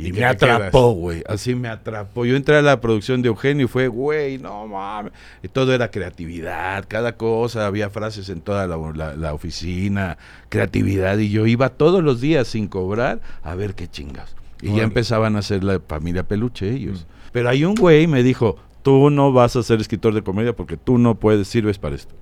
Y, 0.00 0.08
¿Y 0.08 0.12
me 0.12 0.24
atrapó, 0.24 0.92
güey. 0.92 1.22
Así 1.28 1.54
me 1.54 1.68
atrapó. 1.68 2.24
Yo 2.24 2.36
entré 2.36 2.56
a 2.56 2.62
la 2.62 2.80
producción 2.80 3.22
de 3.22 3.28
Eugenio 3.28 3.66
y 3.66 3.68
fue, 3.68 3.88
güey, 3.88 4.38
no 4.38 4.66
mames. 4.66 5.12
Y 5.42 5.48
todo 5.48 5.72
era 5.74 5.90
creatividad, 5.90 6.84
cada 6.88 7.16
cosa. 7.16 7.66
Había 7.66 7.90
frases 7.90 8.28
en 8.28 8.40
toda 8.40 8.66
la, 8.66 8.76
la- 8.94 9.14
la 9.16 9.34
oficina, 9.34 10.18
creatividad. 10.48 11.18
Y 11.18 11.30
yo 11.30 11.46
iba 11.46 11.68
todos 11.70 12.02
los 12.02 12.20
días 12.20 12.48
sin 12.48 12.66
cobrar 12.68 13.20
a 13.42 13.54
ver 13.54 13.74
qué 13.74 13.88
chingas. 13.88 14.34
Y 14.62 14.74
ya 14.76 14.82
empezaban 14.82 15.36
a 15.36 15.38
hacer 15.38 15.64
la 15.64 15.80
familia 15.86 16.22
peluche 16.24 16.70
ellos. 16.70 17.06
Pero 17.32 17.48
hay 17.48 17.64
un 17.64 17.74
güey 17.74 18.06
me 18.06 18.22
dijo, 18.22 18.56
tú 18.82 19.08
no 19.10 19.32
vas 19.32 19.56
a 19.56 19.62
ser 19.62 19.80
escritor 19.80 20.12
de 20.14 20.22
comedia 20.22 20.54
porque 20.54 20.76
tú 20.76 20.98
no 20.98 21.14
puedes, 21.14 21.48
sirves 21.48 21.78
para 21.78 21.94
esto. 21.94 22.14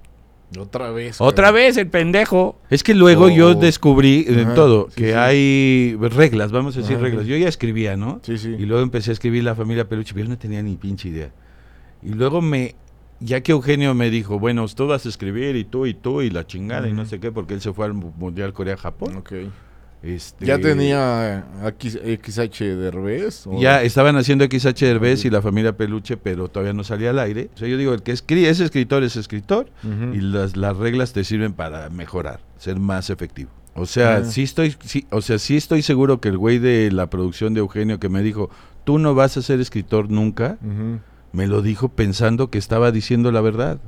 Otra 0.59 0.91
vez. 0.91 1.21
Otra 1.21 1.47
cabrón. 1.49 1.63
vez 1.63 1.77
el 1.77 1.89
pendejo. 1.89 2.59
Es 2.71 2.83
que 2.83 2.95
luego 2.95 3.27
Oh. 3.27 3.29
yo 3.31 3.55
descubrí 3.55 4.25
en 4.29 4.41
Ajá, 4.41 4.55
todo 4.55 4.87
sí, 4.91 4.97
que 5.03 5.09
sí. 5.09 5.13
hay 5.15 5.97
reglas, 6.01 6.53
vamos 6.53 6.77
a 6.77 6.81
decir 6.81 6.97
Ajá, 6.97 7.05
reglas. 7.05 7.27
Yo 7.27 7.37
ya 7.37 7.49
escribía, 7.49 7.97
¿no? 7.97 8.21
Sí, 8.23 8.39
sí. 8.39 8.55
Y 8.59 8.65
luego 8.65 8.83
empecé 8.83 9.11
a 9.11 9.13
escribir 9.13 9.45
La 9.45 9.55
familia 9.55 9.89
Peluche, 9.89 10.15
pero 10.15 10.25
yo 10.25 10.31
no 10.31 10.39
tenía 10.39 10.63
ni 10.63 10.77
pinche 10.77 11.09
idea. 11.11 11.33
Y 12.03 12.11
luego 12.15 12.41
me, 12.41 12.77
ya 13.21 13.43
que 13.43 13.53
Eugenio 13.53 13.93
me 13.95 14.09
dijo, 14.11 14.39
bueno, 14.39 14.67
tú 14.69 14.87
vas 14.87 15.05
a 15.05 15.09
escribir 15.11 15.55
y 15.57 15.65
tú 15.65 15.85
y 15.87 15.93
tú 15.95 16.23
y 16.23 16.31
la 16.31 16.47
chingada 16.47 16.89
y 16.89 16.93
no 16.93 17.05
sé 17.05 17.21
qué, 17.21 17.31
porque 17.31 17.53
él 17.55 17.61
se 17.61 17.73
fue 17.75 17.85
al 17.87 17.93
Mundial 17.95 18.53
Corea-Japón. 18.53 19.17
Ok. 19.17 19.33
Este, 20.03 20.47
¿Ya 20.47 20.59
tenía 20.61 21.45
X- 21.67 21.99
XH 22.23 22.77
Derbez? 22.77 23.47
o- 23.49 23.61
Ya 23.61 23.83
estaban 23.83 24.17
haciendo 24.17 24.45
XH 24.45 24.87
Derbez 24.87 25.25
y 25.25 25.31
La 25.31 25.43
familia 25.43 25.77
Peluche, 25.77 26.17
pero 26.17 26.49
todavía 26.49 26.73
no 26.73 26.85
salía 26.85 27.11
al 27.11 27.19
aire. 27.19 27.51
O 27.55 27.59
sea, 27.59 27.67
yo 27.69 27.77
digo, 27.77 27.93
el 27.95 28.03
que 28.03 28.13
escri- 28.13 28.45
es 28.47 28.61
escritor 28.61 29.03
es 29.03 29.17
escritor 29.17 29.67
y 30.13 30.21
las, 30.21 30.57
las 30.57 30.77
reglas 30.77 31.13
te 31.13 31.25
sirven 31.25 31.53
para 31.53 31.91
mejorar, 31.91 32.41
ser 32.59 32.79
más 32.79 33.11
efectivo. 33.11 33.51
O 33.75 33.87
sea, 33.87 34.17
Ah. 34.19 34.25
sí 34.25 34.43
estoy, 34.45 34.75
sí, 34.85 35.07
o 35.11 35.21
sea, 35.21 35.39
sí 35.39 35.57
estoy 35.57 35.83
seguro 35.83 36.21
que 36.21 36.29
el 36.29 36.39
güey 36.39 36.59
de 36.59 36.91
la 36.93 37.11
producción 37.11 37.55
de 37.55 37.61
Eugenio 37.61 37.99
que 38.01 38.09
me 38.09 38.23
dijo, 38.23 38.51
tú 38.85 38.99
no 38.99 39.15
vas 39.15 39.37
a 39.37 39.43
ser 39.43 39.61
escritor 39.61 40.11
nunca, 40.11 40.59
me 41.33 41.47
lo 41.47 41.61
dijo 41.61 41.89
pensando 41.89 42.51
que 42.51 42.59
estaba 42.59 42.91
diciendo 42.93 43.31
la 43.33 43.41
verdad. 43.41 43.79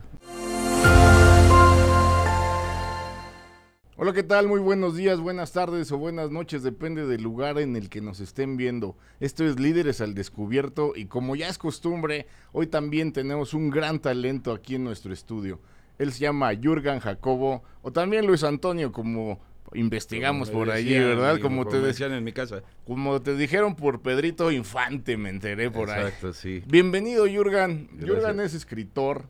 Hola, 4.03 4.15
¿qué 4.15 4.23
tal? 4.23 4.49
Muy 4.49 4.61
buenos 4.61 4.97
días, 4.97 5.21
buenas 5.21 5.53
tardes 5.53 5.93
o 5.93 5.99
buenas 5.99 6.31
noches, 6.31 6.63
depende 6.63 7.05
del 7.07 7.23
lugar 7.23 7.59
en 7.59 7.77
el 7.77 7.91
que 7.91 8.01
nos 8.01 8.21
estén 8.21 8.57
viendo. 8.57 8.97
Esto 9.21 9.45
es 9.45 9.61
Líderes 9.61 10.01
al 10.01 10.15
Descubierto 10.15 10.95
y 10.97 11.05
como 11.05 11.37
ya 11.37 11.51
es 11.51 11.59
costumbre, 11.59 12.27
hoy 12.53 12.67
también 12.67 13.13
tenemos 13.13 13.53
un 13.53 13.69
gran 13.69 13.99
talento 13.99 14.55
aquí 14.55 14.77
en 14.77 14.85
nuestro 14.85 15.13
estudio. 15.13 15.61
Él 15.99 16.15
se 16.15 16.21
llama 16.21 16.51
Jurgen 16.55 16.99
Jacobo 16.99 17.63
o 17.83 17.93
también 17.93 18.27
Luis 18.27 18.43
Antonio, 18.43 18.91
como 18.91 19.39
investigamos 19.75 20.49
Como 20.49 20.65
por 20.65 20.71
allí, 20.71 20.99
¿verdad? 20.99 21.39
Como 21.39 21.67
te, 21.67 21.79
decían 21.79 22.13
en 22.13 22.25
mi 22.25 22.33
casa. 22.33 22.63
como 22.87 23.21
te 23.21 23.37
dijeron 23.37 23.77
por 23.77 24.01
Pedrito 24.01 24.51
Infante, 24.51 25.19
me 25.19 25.29
enteré 25.29 25.71
por 25.71 25.91
ahí. 25.91 26.05
Exacto, 26.05 26.33
sí. 26.33 26.63
Bienvenido, 26.67 27.27
Jurgen. 27.29 27.91
Jurgen 28.01 28.41
es 28.41 28.55
escritor 28.55 29.27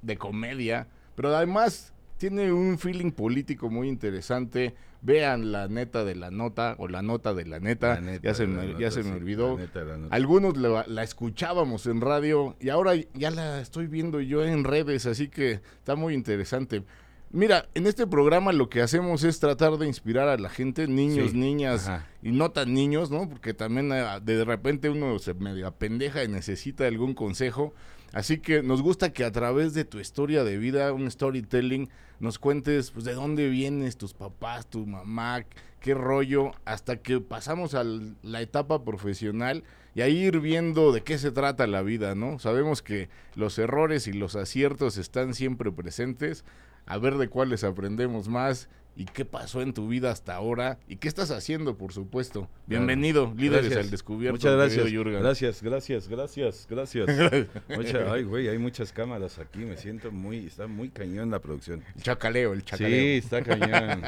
de 0.00 0.16
comedia, 0.16 0.88
pero 1.14 1.36
además 1.36 1.93
tiene 2.16 2.52
un 2.52 2.78
feeling 2.78 3.10
político 3.12 3.70
muy 3.70 3.88
interesante. 3.88 4.74
Vean 5.02 5.52
la 5.52 5.68
neta 5.68 6.02
de 6.04 6.14
la 6.14 6.30
nota 6.30 6.76
o 6.78 6.88
la 6.88 7.02
nota 7.02 7.34
de 7.34 7.44
la 7.44 7.60
neta. 7.60 7.96
La 7.96 8.00
neta, 8.00 8.22
ya 8.22 8.34
se, 8.34 8.46
me, 8.46 8.66
nota, 8.66 8.78
ya 8.80 8.90
se 8.90 9.02
sí, 9.02 9.08
me 9.08 9.16
olvidó. 9.16 9.56
la 9.56 9.62
neta, 9.64 9.84
la 9.84 9.96
nota. 9.98 10.14
Algunos 10.16 10.56
la, 10.56 10.84
la 10.88 11.02
escuchábamos 11.02 11.86
en 11.86 12.00
radio 12.00 12.56
y 12.60 12.70
ahora 12.70 12.94
ya 13.12 13.30
la 13.30 13.60
estoy 13.60 13.86
viendo 13.86 14.20
yo 14.20 14.44
en 14.44 14.64
redes, 14.64 15.04
así 15.06 15.28
que 15.28 15.60
está 15.78 15.94
muy 15.94 16.14
interesante. 16.14 16.84
Mira, 17.30 17.68
en 17.74 17.88
este 17.88 18.06
programa 18.06 18.52
lo 18.52 18.68
que 18.70 18.80
hacemos 18.80 19.24
es 19.24 19.40
tratar 19.40 19.76
de 19.76 19.88
inspirar 19.88 20.28
a 20.28 20.38
la 20.38 20.48
gente, 20.48 20.86
niños, 20.86 21.32
Sí, 21.32 21.36
niñas 21.36 21.88
ajá. 21.88 22.06
y 22.22 22.30
no 22.30 22.52
tan 22.52 22.72
niños, 22.72 23.10
¿no? 23.10 23.28
Porque 23.28 23.52
también 23.52 23.90
ah, 23.92 24.20
de 24.20 24.44
repente 24.44 24.88
uno 24.88 25.18
se 25.18 25.34
medio 25.34 25.70
pendeja 25.74 26.22
y 26.22 26.28
necesita 26.28 26.86
algún 26.86 27.12
consejo. 27.12 27.74
Así 28.14 28.38
que 28.38 28.62
nos 28.62 28.80
gusta 28.80 29.12
que 29.12 29.24
a 29.24 29.32
través 29.32 29.74
de 29.74 29.84
tu 29.84 29.98
historia 29.98 30.44
de 30.44 30.56
vida, 30.56 30.92
un 30.92 31.10
storytelling, 31.10 31.90
nos 32.20 32.38
cuentes 32.38 32.92
pues 32.92 33.04
de 33.04 33.12
dónde 33.12 33.48
vienes, 33.48 33.96
tus 33.96 34.14
papás, 34.14 34.70
tu 34.70 34.86
mamá, 34.86 35.44
qué 35.80 35.94
rollo, 35.94 36.52
hasta 36.64 36.98
que 36.98 37.20
pasamos 37.20 37.74
a 37.74 37.82
la 38.22 38.40
etapa 38.40 38.84
profesional 38.84 39.64
y 39.96 40.02
ahí 40.02 40.16
ir 40.16 40.38
viendo 40.38 40.92
de 40.92 41.02
qué 41.02 41.18
se 41.18 41.32
trata 41.32 41.66
la 41.66 41.82
vida, 41.82 42.14
¿no? 42.14 42.38
Sabemos 42.38 42.82
que 42.82 43.08
los 43.34 43.58
errores 43.58 44.06
y 44.06 44.12
los 44.12 44.36
aciertos 44.36 44.96
están 44.96 45.34
siempre 45.34 45.72
presentes, 45.72 46.44
a 46.86 46.98
ver 46.98 47.16
de 47.16 47.28
cuáles 47.28 47.64
aprendemos 47.64 48.28
más 48.28 48.68
y 48.96 49.06
qué 49.06 49.24
pasó 49.24 49.60
en 49.60 49.72
tu 49.74 49.88
vida 49.88 50.10
hasta 50.10 50.34
ahora 50.36 50.78
y 50.88 50.96
qué 50.96 51.08
estás 51.08 51.30
haciendo, 51.30 51.76
por 51.76 51.92
supuesto. 51.92 52.48
Bienvenido, 52.66 53.32
líderes 53.36 53.64
Gracias. 53.66 53.84
al 53.86 53.90
descubierto. 53.90 54.36
Muchas 54.36 54.54
gracias. 54.56 54.88
Jürgen. 54.90 55.20
Gracias, 55.20 55.62
gracias, 55.62 56.08
gracias, 56.08 56.66
gracias. 56.70 57.06
Mucha- 57.68 58.12
ay, 58.12 58.22
güey, 58.22 58.48
hay 58.48 58.58
muchas 58.58 58.92
cámaras 58.92 59.38
aquí. 59.38 59.60
Me 59.60 59.76
siento 59.76 60.10
muy, 60.12 60.46
está 60.46 60.66
muy 60.66 60.90
cañón 60.90 61.30
la 61.30 61.40
producción. 61.40 61.82
El 61.96 62.02
chacaleo, 62.02 62.52
el 62.52 62.60
Sí, 62.60 62.66
chacaleo. 62.66 63.18
está 63.18 63.42
cañón. 63.42 64.02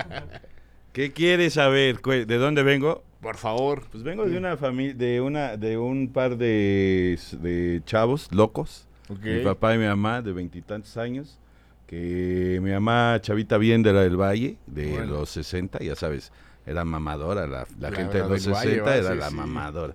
¿Qué 0.92 1.12
quieres 1.12 1.54
saber? 1.54 2.00
¿De 2.00 2.36
dónde 2.36 2.62
vengo? 2.62 3.02
Por 3.20 3.36
favor. 3.36 3.82
Pues 3.90 4.02
vengo 4.04 4.24
de 4.26 4.38
una 4.38 4.56
familia, 4.56 4.94
de 4.94 5.20
una, 5.20 5.56
de 5.56 5.76
un 5.78 6.08
par 6.08 6.36
de, 6.38 7.18
de 7.42 7.82
chavos 7.84 8.28
locos. 8.32 8.86
Mi 9.22 9.40
papá 9.40 9.74
y 9.74 9.78
mi 9.78 9.84
mamá 9.86 10.22
de 10.22 10.32
veintitantos 10.32 10.96
años. 10.96 11.38
Que 11.86 12.58
mi 12.62 12.70
mamá, 12.72 13.18
chavita 13.20 13.58
bien 13.58 13.82
de 13.82 13.92
la 13.92 14.00
del 14.02 14.16
Valle, 14.20 14.56
de 14.66 14.90
Bueno. 14.90 15.06
los 15.20 15.30
60, 15.30 15.78
ya 15.80 15.94
sabes, 15.94 16.32
era 16.66 16.84
mamadora. 16.84 17.46
La, 17.46 17.66
la 17.78 17.90
La- 17.90 17.96
gente 17.96 18.20
de 18.22 18.28
los 18.28 18.44
del 18.44 18.54
Valle, 18.54 18.70
60 18.70 18.90
va, 18.90 18.96
era 18.96 19.12
sí, 19.12 19.18
la 19.18 19.28
sí. 19.30 19.34
mamadora. 19.36 19.94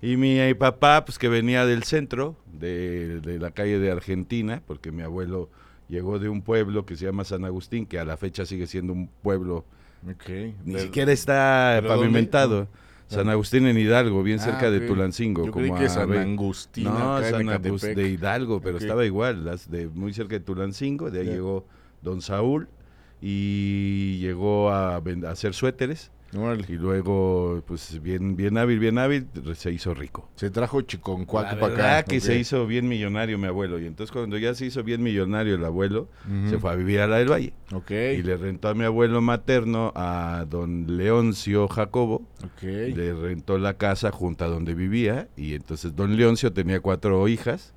Y 0.00 0.16
mi 0.16 0.38
eh, 0.38 0.54
papá, 0.54 1.04
pues 1.04 1.18
que 1.18 1.28
venía 1.28 1.64
del 1.66 1.82
centro, 1.82 2.36
de, 2.52 3.20
de 3.20 3.38
la 3.38 3.50
calle 3.50 3.78
de 3.78 3.90
Argentina, 3.90 4.62
porque 4.66 4.92
mi 4.92 5.02
abuelo 5.02 5.50
llegó 5.88 6.18
de 6.18 6.28
un 6.28 6.42
pueblo 6.42 6.84
que 6.86 6.96
se 6.96 7.04
llama 7.06 7.24
San 7.24 7.44
Agustín, 7.44 7.86
que 7.86 7.98
a 7.98 8.04
la 8.04 8.16
fecha 8.16 8.44
sigue 8.46 8.66
siendo 8.66 8.92
un 8.92 9.08
pueblo 9.22 9.64
Ok. 10.10 10.28
ni 10.64 10.78
siquiera 10.80 11.12
está 11.12 11.78
¿pero 11.82 11.96
dónde? 11.96 12.68
San 13.08 13.28
Agustín 13.28 13.66
en 13.66 13.78
Hidalgo, 13.78 14.22
bien 14.22 14.38
Ah, 14.40 14.44
cerca 14.44 14.70
de 14.70 14.80
Tulancingo. 14.80 15.46
Yo 15.46 15.52
como 15.52 15.66
creí 15.66 15.78
que 15.78 15.86
a 15.86 15.88
San 15.88 16.12
Agustín, 16.12 16.84
No, 16.84 17.22
San 17.22 17.48
Agustín 17.48 17.94
de 17.94 18.08
Hidalgo, 18.08 18.60
pero 18.60 18.78
estaba 18.78 19.04
igual, 19.04 19.44
las 19.44 19.70
de 19.70 19.86
muy 19.88 20.12
cerca 20.12 20.34
de 20.34 20.40
Tulancingo. 20.40 21.10
De 21.10 21.20
ahí 21.20 21.26
llegó 21.26 21.66
Don 22.02 22.20
Saúl 22.20 22.68
y 23.20 24.18
llegó 24.18 24.70
a, 24.70 24.96
a 24.96 25.30
hacer 25.30 25.54
suéteres. 25.54 26.10
Y 26.68 26.72
luego, 26.72 27.62
pues 27.66 28.00
bien, 28.02 28.36
bien 28.36 28.58
hábil, 28.58 28.78
bien 28.78 28.98
hábil, 28.98 29.26
se 29.54 29.72
hizo 29.72 29.94
rico. 29.94 30.28
Se 30.36 30.50
trajo 30.50 30.82
chiconcuaco 30.82 31.54
La 31.54 31.60
para 31.60 31.98
acá. 31.98 32.02
que 32.10 32.20
se 32.20 32.36
hizo 32.38 32.66
bien 32.66 32.88
millonario 32.88 33.38
mi 33.38 33.46
abuelo. 33.46 33.78
Y 33.78 33.86
entonces 33.86 34.12
cuando 34.12 34.36
ya 34.36 34.54
se 34.54 34.66
hizo 34.66 34.82
bien 34.82 35.02
millonario 35.02 35.54
el 35.54 35.64
abuelo, 35.64 36.08
se 36.50 36.58
fue 36.58 36.72
a 36.72 36.74
vivir 36.74 37.00
a 37.00 37.06
la 37.06 37.18
del 37.18 37.30
Valle. 37.30 37.52
Ok. 37.72 37.90
Y 37.90 38.22
le 38.22 38.36
rentó 38.36 38.68
a 38.68 38.74
mi 38.74 38.84
abuelo 38.84 39.20
materno, 39.22 39.92
a 39.94 40.44
don 40.48 40.96
Leoncio 40.96 41.68
Jacobo, 41.68 42.26
Ok. 42.44 42.62
le 42.62 43.14
rentó 43.14 43.56
la 43.58 43.74
casa 43.74 44.10
junto 44.10 44.44
a 44.44 44.48
donde 44.48 44.74
vivía. 44.74 45.28
Y 45.36 45.54
entonces 45.54 45.94
don 45.96 46.16
Leoncio 46.16 46.52
tenía 46.52 46.80
cuatro 46.80 47.26
hijas 47.28 47.72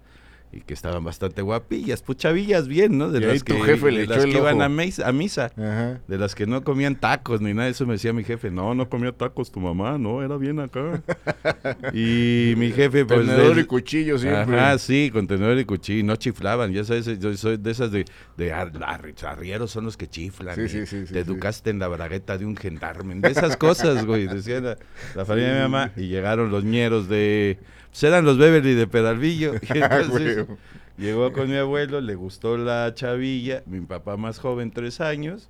y 0.51 0.61
que 0.61 0.73
estaban 0.73 1.03
bastante 1.03 1.41
guapillas, 1.43 2.01
puchavillas 2.01 2.67
bien, 2.67 2.97
¿no? 2.97 3.11
De 3.11 3.19
Y 3.19 3.21
las 3.23 3.43
tu 3.43 3.53
que, 3.55 3.61
jefe 3.61 3.91
le 3.91 3.97
de 3.99 4.03
echó 4.05 4.15
las 4.15 4.23
el 4.25 4.31
que 4.31 4.37
iban 4.39 4.61
a, 4.63 4.69
mis- 4.69 4.99
a 4.99 5.11
misa. 5.11 5.51
Ajá. 5.55 5.99
De 6.07 6.17
las 6.17 6.33
que 6.33 6.47
no 6.47 6.63
comían 6.63 6.95
tacos 6.95 7.39
ni 7.39 7.53
nada, 7.53 7.65
de 7.65 7.71
eso 7.71 7.85
me 7.85 7.93
decía 7.93 8.13
mi 8.13 8.23
jefe, 8.23 8.49
no, 8.49 8.73
no 8.73 8.89
comía 8.89 9.11
tacos 9.11 9.51
tu 9.51 9.59
mamá, 9.59 9.97
no, 9.99 10.23
era 10.23 10.37
bien 10.37 10.59
acá. 10.59 11.03
y 11.93 12.53
mi 12.57 12.71
jefe, 12.71 13.05
pues... 13.05 13.19
Tenedor 13.27 13.57
él- 13.57 13.59
y 13.59 13.63
cuchillo 13.65 14.17
siempre. 14.17 14.59
Ajá, 14.59 14.77
sí, 14.77 15.09
con 15.13 15.27
tenedor 15.27 15.57
y 15.59 15.65
cuchillo, 15.65 16.03
no 16.05 16.15
chiflaban, 16.15 16.71
ya 16.73 16.83
sabes, 16.83 17.05
yo 17.19 17.35
soy 17.37 17.57
de 17.57 17.71
esas 17.71 17.91
de, 17.91 18.05
de 18.37 18.51
ar- 18.53 18.71
arri- 18.73 19.23
arrieros 19.23 19.71
son 19.71 19.85
los 19.85 19.97
que 19.97 20.07
chiflan, 20.07 20.55
Sí, 20.55 20.67
sí, 20.67 20.85
sí, 20.85 21.13
te 21.13 21.19
educaste 21.19 21.69
en 21.69 21.79
la 21.79 21.87
bragueta 21.87 22.37
de 22.37 22.45
un 22.45 22.55
gendarme, 22.57 23.15
de 23.15 23.29
esas 23.29 23.55
cosas, 23.57 24.05
güey, 24.05 24.27
decía 24.27 24.59
la, 24.61 24.77
la 25.15 25.25
familia 25.25 25.49
de 25.49 25.55
mi 25.55 25.61
mamá, 25.61 25.91
y 25.95 26.07
llegaron 26.07 26.49
los 26.51 26.63
ñeros 26.63 27.07
de, 27.07 27.59
eran 28.01 28.25
los 28.25 28.37
Beverly 28.37 28.73
de 28.73 28.87
Peralvillo, 28.87 29.53
y 29.55 29.59
entonces 29.77 30.45
Güey. 30.45 30.57
llegó 30.97 31.31
con 31.33 31.49
mi 31.49 31.55
abuelo, 31.57 32.01
le 32.01 32.15
gustó 32.15 32.57
la 32.57 32.93
chavilla, 32.93 33.63
mi 33.65 33.81
papá 33.81 34.17
más 34.17 34.39
joven, 34.39 34.71
tres 34.71 35.01
años, 35.01 35.49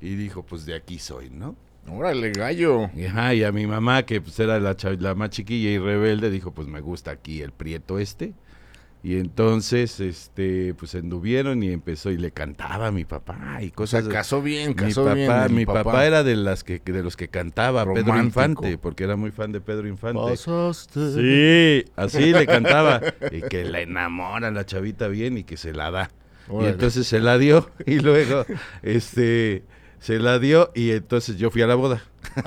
y 0.00 0.14
dijo, 0.16 0.44
pues 0.44 0.66
de 0.66 0.74
aquí 0.74 0.98
soy, 0.98 1.30
¿no? 1.30 1.56
Órale, 1.88 2.32
gallo. 2.32 2.90
Y, 2.94 3.04
ajá, 3.04 3.34
y 3.34 3.44
a 3.44 3.52
mi 3.52 3.66
mamá, 3.66 4.04
que 4.04 4.20
pues 4.20 4.38
era 4.40 4.58
la, 4.58 4.74
la 4.98 5.14
más 5.14 5.30
chiquilla 5.30 5.70
y 5.70 5.78
rebelde, 5.78 6.30
dijo, 6.30 6.52
pues 6.52 6.66
me 6.66 6.80
gusta 6.80 7.10
aquí 7.10 7.42
el 7.42 7.52
prieto 7.52 7.98
este. 7.98 8.32
Y 9.04 9.18
entonces, 9.18 10.00
este, 10.00 10.72
pues 10.72 10.94
anduvieron 10.94 11.62
y 11.62 11.70
empezó 11.70 12.10
y 12.10 12.16
le 12.16 12.30
cantaba 12.30 12.86
a 12.86 12.90
mi 12.90 13.04
papá 13.04 13.58
y 13.60 13.66
O 13.76 13.86
sea, 13.86 14.00
cosas. 14.00 14.08
casó 14.08 14.40
bien, 14.40 14.70
mi 14.70 14.74
casó 14.76 15.04
papá, 15.04 15.14
bien. 15.14 15.54
mi 15.54 15.66
papá. 15.66 16.06
era 16.06 16.24
de 16.24 16.36
las 16.36 16.64
que 16.64 16.78
de 16.78 17.02
los 17.02 17.14
que 17.14 17.28
cantaba 17.28 17.84
Pedro. 17.84 18.18
Infante, 18.18 18.78
porque 18.78 19.04
era 19.04 19.16
muy 19.16 19.30
fan 19.30 19.52
de 19.52 19.60
Pedro 19.60 19.86
Infante. 19.88 20.22
Pasaste. 20.22 21.12
Sí, 21.84 21.92
así 21.96 22.32
le 22.32 22.46
cantaba 22.46 23.02
y 23.30 23.42
que 23.42 23.64
la 23.64 23.82
enamora 23.82 24.50
la 24.50 24.64
chavita 24.64 25.08
bien 25.08 25.36
y 25.36 25.44
que 25.44 25.58
se 25.58 25.74
la 25.74 25.90
da. 25.90 26.10
Y 26.48 26.64
entonces 26.64 27.06
se 27.06 27.20
la 27.20 27.36
dio 27.36 27.70
y 27.86 27.98
luego 28.00 28.46
este 28.82 29.64
se 29.98 30.18
la 30.18 30.38
dio 30.38 30.70
y 30.74 30.92
entonces 30.92 31.36
yo 31.36 31.50
fui 31.50 31.60
a 31.60 31.66
la 31.66 31.74
boda. 31.74 32.02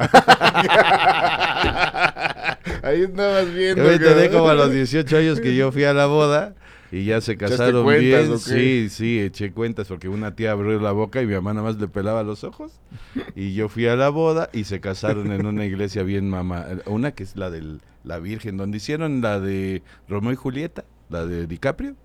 Ahí 2.88 3.04
andabas 3.04 3.54
viendo. 3.54 3.84
Yo 3.84 3.90
me 3.90 3.96
enteré 3.96 4.30
como 4.30 4.50
a 4.50 4.54
los 4.56 4.72
18 4.72 5.18
años 5.18 5.40
que 5.42 5.56
yo 5.56 5.72
fui 5.72 5.84
a 5.84 5.94
la 5.94 6.06
boda 6.06 6.56
y 6.92 7.04
ya 7.04 7.20
se 7.20 7.34
¿Echaste 7.34 7.58
casaron 7.58 7.84
cuentas 7.84 8.28
bien. 8.28 8.32
o 8.32 8.36
qué? 8.36 8.40
Sí, 8.40 8.90
sí, 8.90 9.20
eché 9.20 9.52
cuentas 9.52 9.88
porque 9.88 10.08
una 10.08 10.36
tía 10.36 10.52
abrió 10.52 10.80
la 10.80 10.94
boca 10.94 11.22
y 11.22 11.26
mi 11.26 11.34
mamá 11.34 11.54
nada 11.54 11.68
más 11.68 11.78
le 11.80 11.88
pelaba 11.90 12.24
los 12.24 12.44
ojos. 12.46 12.80
Y 13.36 13.54
yo 13.54 13.68
fui 13.68 13.88
a 13.88 13.96
la 13.96 14.10
boda 14.10 14.50
y 14.54 14.64
se 14.64 14.80
casaron 14.80 15.32
en 15.34 15.46
una 15.46 15.66
iglesia 15.66 16.04
bien 16.04 16.30
mamá. 16.30 16.66
Una 16.86 17.12
que 17.12 17.24
es 17.24 17.36
la 17.36 17.50
de 17.50 17.80
la 18.04 18.20
Virgen, 18.20 18.56
donde 18.56 18.78
hicieron 18.78 19.22
la 19.22 19.40
de 19.42 19.84
Romeo 20.08 20.32
y 20.32 20.36
Julieta, 20.38 20.86
la 21.10 21.26
de 21.26 21.46
DiCaprio. 21.46 21.96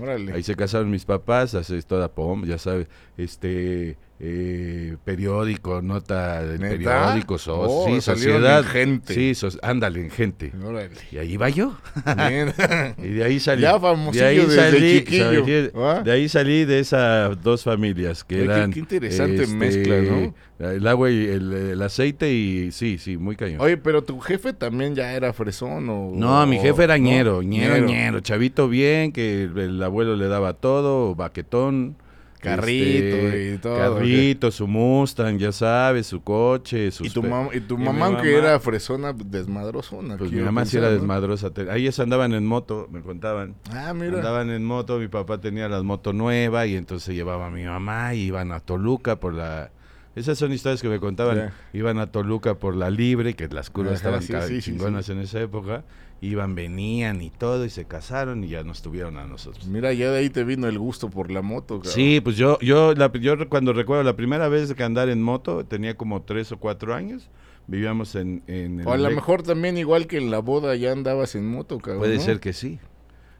Órale. 0.00 0.32
Ahí 0.32 0.42
se 0.42 0.56
casaron 0.56 0.90
mis 0.90 1.04
papás, 1.04 1.54
hace 1.54 1.80
toda 1.82 2.08
pom, 2.08 2.44
ya 2.44 2.58
sabes, 2.58 2.88
este 3.16 3.96
eh, 4.26 4.96
periódico, 5.04 5.82
nota 5.82 6.42
del 6.42 6.58
periódico, 6.58 7.36
sos, 7.36 7.66
Oh, 7.70 7.86
sí, 7.86 8.00
sociedad, 8.00 8.60
en 8.60 9.02
Gente. 9.02 9.34
sí, 9.34 9.46
ándale 9.60 10.00
en 10.00 10.10
gente. 10.10 10.50
Órale. 10.64 10.88
Y 11.12 11.18
ahí 11.18 11.36
va 11.36 11.50
yo. 11.50 11.76
Y 12.98 13.08
de 13.10 13.24
ahí 13.24 13.38
salí. 13.38 13.60
Ya 13.62 13.78
de 13.78 14.24
ahí 14.24 14.36
desde 14.38 14.56
salí, 14.56 14.98
chiquillo, 15.00 15.44
salí- 15.44 15.70
¿va? 15.78 16.00
de 16.02 16.10
ahí 16.12 16.28
salí 16.30 16.64
de 16.64 16.78
esas 16.78 17.42
dos 17.42 17.64
familias 17.64 18.24
que 18.24 18.44
eran. 18.44 18.72
qué 18.72 18.78
interesante 18.78 19.46
mezcla, 19.46 20.00
¿no? 20.00 20.34
El 20.58 20.86
agua 20.86 21.10
y 21.10 21.26
el, 21.26 21.52
el 21.52 21.82
aceite 21.82 22.32
y 22.32 22.72
sí, 22.72 22.96
sí, 22.96 23.18
muy 23.18 23.36
cañón. 23.36 23.60
Oye, 23.60 23.76
pero 23.76 24.04
tu 24.04 24.20
jefe 24.20 24.52
también 24.54 24.94
ya 24.94 25.12
era 25.12 25.32
fresón 25.34 25.88
o... 25.90 26.12
no, 26.14 26.46
mi 26.46 26.58
jefe 26.60 26.84
era 26.84 26.96
¿no? 26.96 27.04
ñero, 27.04 27.42
ñero, 27.42 27.78
ñero, 27.84 28.20
chavito 28.20 28.68
bien, 28.68 29.12
que 29.12 29.42
el, 29.42 29.58
el 29.58 29.82
abuelo 29.82 30.16
le 30.16 30.28
daba 30.28 30.54
todo, 30.54 31.14
baquetón. 31.14 31.96
Carrito 32.44 33.36
y 33.38 33.58
todo, 33.58 33.76
Carrito, 33.76 34.50
su 34.50 34.66
Mustang, 34.66 35.38
ya 35.38 35.52
sabes, 35.52 36.06
su 36.06 36.22
coche, 36.22 36.90
sus 36.90 37.06
Y 37.06 37.10
tu, 37.10 37.22
mam- 37.22 37.50
y 37.54 37.60
tu 37.60 37.74
y 37.74 37.78
mamá, 37.78 38.06
aunque 38.06 38.32
mamá- 38.34 38.38
era 38.48 38.60
fresona, 38.60 39.12
desmadrosona. 39.12 40.16
Pues 40.16 40.30
mi 40.32 40.40
mamá 40.42 40.64
sí 40.64 40.76
era 40.76 40.90
desmadrosa. 40.90 41.50
Ahí 41.70 41.88
andaban 41.98 42.32
en 42.34 42.46
moto, 42.46 42.88
me 42.90 43.00
contaban. 43.00 43.54
Ah, 43.72 43.92
mira. 43.94 44.18
Andaban 44.18 44.50
en 44.50 44.64
moto, 44.64 44.98
mi 44.98 45.08
papá 45.08 45.38
tenía 45.40 45.68
la 45.68 45.82
moto 45.82 46.12
nueva 46.12 46.66
y 46.66 46.76
entonces 46.76 47.14
llevaba 47.14 47.46
a 47.46 47.50
mi 47.50 47.64
mamá 47.64 48.14
y 48.14 48.22
iban 48.26 48.52
a 48.52 48.60
Toluca 48.60 49.20
por 49.20 49.34
la... 49.34 49.70
Esas 50.16 50.38
son 50.38 50.52
historias 50.52 50.80
que 50.80 50.88
me 50.88 51.00
contaban. 51.00 51.50
Iban 51.72 51.98
a 51.98 52.06
Toluca 52.06 52.54
por 52.54 52.76
la 52.76 52.88
libre, 52.88 53.34
que 53.34 53.48
las 53.48 53.68
curvas 53.70 54.00
Ajá, 54.04 54.18
estaban 54.18 54.48
sí, 54.48 54.54
sí, 54.54 54.62
sí, 54.62 54.70
chingonas 54.70 55.06
sí. 55.06 55.12
en 55.12 55.18
esa 55.18 55.40
época. 55.40 55.82
Iban, 56.24 56.54
venían 56.54 57.20
y 57.22 57.30
todo 57.30 57.64
y 57.64 57.70
se 57.70 57.84
casaron 57.84 58.44
y 58.44 58.48
ya 58.48 58.64
nos 58.64 58.82
tuvieron 58.82 59.16
a 59.18 59.26
nosotros. 59.26 59.66
Mira, 59.66 59.92
ya 59.92 60.10
de 60.10 60.18
ahí 60.18 60.30
te 60.30 60.44
vino 60.44 60.66
el 60.68 60.78
gusto 60.78 61.10
por 61.10 61.30
la 61.30 61.42
moto, 61.42 61.76
cabrón. 61.76 61.92
Sí, 61.92 62.20
pues 62.20 62.36
yo, 62.36 62.58
yo, 62.60 62.94
la, 62.94 63.12
yo 63.12 63.48
cuando 63.48 63.72
recuerdo 63.72 64.02
la 64.02 64.16
primera 64.16 64.48
vez 64.48 64.72
que 64.74 64.82
andar 64.82 65.08
en 65.08 65.22
moto, 65.22 65.64
tenía 65.64 65.96
como 65.96 66.22
tres 66.22 66.50
o 66.52 66.58
cuatro 66.58 66.94
años. 66.94 67.28
Vivíamos 67.66 68.14
en... 68.14 68.42
en 68.46 68.80
el 68.80 68.86
O 68.86 68.92
a 68.92 68.98
lo 68.98 69.10
mejor 69.10 69.42
también 69.42 69.78
igual 69.78 70.06
que 70.06 70.18
en 70.18 70.30
la 70.30 70.38
boda 70.38 70.76
ya 70.76 70.92
andabas 70.92 71.34
en 71.34 71.46
moto, 71.46 71.78
cabrón. 71.78 72.00
Puede 72.00 72.16
¿no? 72.16 72.22
ser 72.22 72.40
que 72.40 72.52
sí. 72.52 72.78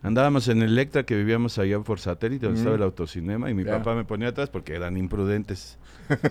Andábamos 0.04 0.46
en 0.48 0.62
Electra, 0.62 1.02
que 1.04 1.16
vivíamos 1.16 1.58
allá 1.58 1.80
por 1.80 1.98
satélite, 1.98 2.44
donde 2.46 2.58
Mm. 2.58 2.62
estaba 2.62 2.76
el 2.76 2.82
autocinema, 2.82 3.50
y 3.50 3.54
mi 3.54 3.64
papá 3.64 3.94
me 3.94 4.04
ponía 4.04 4.28
atrás 4.28 4.50
porque 4.50 4.74
eran 4.74 4.96
imprudentes. 4.96 5.78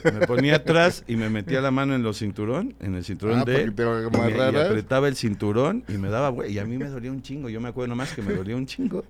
Me 0.03 0.27
ponía 0.27 0.57
atrás 0.57 1.03
y 1.07 1.15
me 1.15 1.31
metía 1.31 1.59
la 1.59 1.71
mano 1.71 1.95
en 1.95 2.03
los 2.03 2.19
cinturón, 2.19 2.75
en 2.79 2.93
el 2.93 3.03
cinturón 3.03 3.39
Ah, 3.39 3.43
de 3.45 3.63
él, 3.63 3.73
y, 3.75 3.81
me- 3.81 4.29
y 4.29 4.55
apretaba 4.55 5.07
el 5.07 5.15
cinturón 5.15 5.83
y 5.87 5.93
me 5.93 6.09
daba, 6.09 6.29
güey, 6.29 6.53
y 6.53 6.59
a 6.59 6.65
mí 6.65 6.77
me 6.77 6.87
dolía 6.87 7.11
un 7.11 7.23
chingo. 7.23 7.49
Yo 7.49 7.59
me 7.59 7.69
acuerdo 7.69 7.87
nomás 7.87 8.13
que 8.13 8.21
me 8.21 8.33
dolía 8.35 8.55
un 8.55 8.67
chingo. 8.67 9.03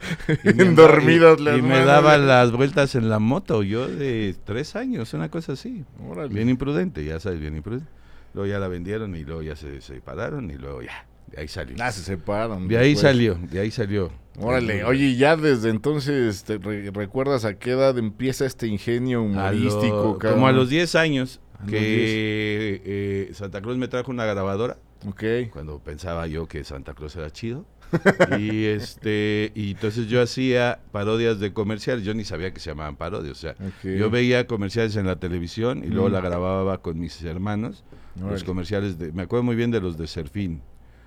Y 0.45 0.53
me 0.53 0.63
Dormidas 0.73 1.37
y, 1.39 1.43
las 1.43 1.57
y 1.59 1.61
me 1.61 1.83
daba 1.83 2.17
las 2.17 2.51
vueltas 2.53 2.95
en 2.95 3.09
la 3.09 3.19
moto, 3.19 3.61
yo 3.63 3.89
de 3.89 4.33
tres 4.45 4.77
años, 4.77 5.13
una 5.13 5.27
cosa 5.29 5.51
así. 5.53 5.83
Órale. 6.07 6.33
Bien 6.33 6.47
imprudente, 6.47 7.03
ya 7.03 7.19
sabes, 7.19 7.41
bien 7.41 7.57
imprudente. 7.57 7.89
Luego 8.33 8.49
ya 8.49 8.59
la 8.59 8.69
vendieron 8.69 9.13
y 9.17 9.25
luego 9.25 9.41
ya 9.41 9.57
se 9.57 9.81
separaron 9.81 10.49
y 10.49 10.53
luego 10.55 10.81
ya, 10.81 11.05
de 11.27 11.41
ahí 11.41 11.47
salió. 11.49 11.75
Ah, 11.81 11.91
se 11.91 12.01
separan. 12.01 12.69
De 12.69 12.77
ahí 12.77 12.93
después. 12.93 13.01
salió, 13.01 13.35
de 13.51 13.59
ahí 13.59 13.69
salió. 13.69 14.22
Órale, 14.39 14.83
oye, 14.83 15.15
ya 15.15 15.35
desde 15.37 15.69
entonces, 15.69 16.43
¿te 16.43 16.57
re- 16.57 16.89
recuerdas 16.91 17.45
a 17.45 17.57
qué 17.59 17.71
edad 17.71 17.97
empieza 17.97 18.45
este 18.45 18.67
ingenio 18.67 19.19
A 19.19 19.21
lo- 19.21 19.27
humorístico? 19.29 20.17
cabrón? 20.17 20.33
como 20.39 20.47
a 20.47 20.51
los 20.51 20.69
10 20.69 20.95
años 20.95 21.39
A 21.59 21.65
que 21.67 22.81
eh, 22.83 23.29
Santa 23.33 23.61
Cruz 23.61 23.77
me 23.77 23.87
trajo 23.87 24.09
una 24.11 24.25
grabadora 24.25 24.77
Ok. 25.07 25.23
cuando 25.51 25.79
pensaba 25.79 26.25
yo 26.27 26.47
que 26.47 26.63
Santa 26.63 26.93
Cruz 26.93 27.15
era 27.15 27.29
chido 27.29 27.65
y 28.39 28.65
este 28.65 29.51
y 29.53 29.71
entonces 29.71 30.07
yo 30.07 30.19
hacía 30.21 30.79
parodias 30.91 31.39
de 31.39 31.53
comerciales 31.53 32.03
yo 32.03 32.15
ni 32.15 32.23
sabía 32.25 32.51
que 32.51 32.59
se 32.59 32.71
llamaban 32.71 32.95
parodias 32.95 33.33
o 33.37 33.39
sea 33.39 33.55
yo 33.83 34.09
veía 34.09 34.47
comerciales 34.47 34.95
en 34.95 35.05
la 35.05 35.17
televisión 35.17 35.83
y 35.83 35.87
luego 35.89 36.09
Mm. 36.09 36.13
la 36.13 36.21
grababa 36.21 36.81
con 36.81 36.99
mis 36.99 37.21
hermanos 37.23 37.83
los 38.19 38.43
comerciales 38.43 38.97
de 38.97 39.11
me 39.11 39.21
acuerdo 39.23 39.43
muy 39.43 39.55
bien 39.55 39.69
de 39.69 39.79
los 39.79 39.95
de 39.97 40.07
Serfín 40.07 40.61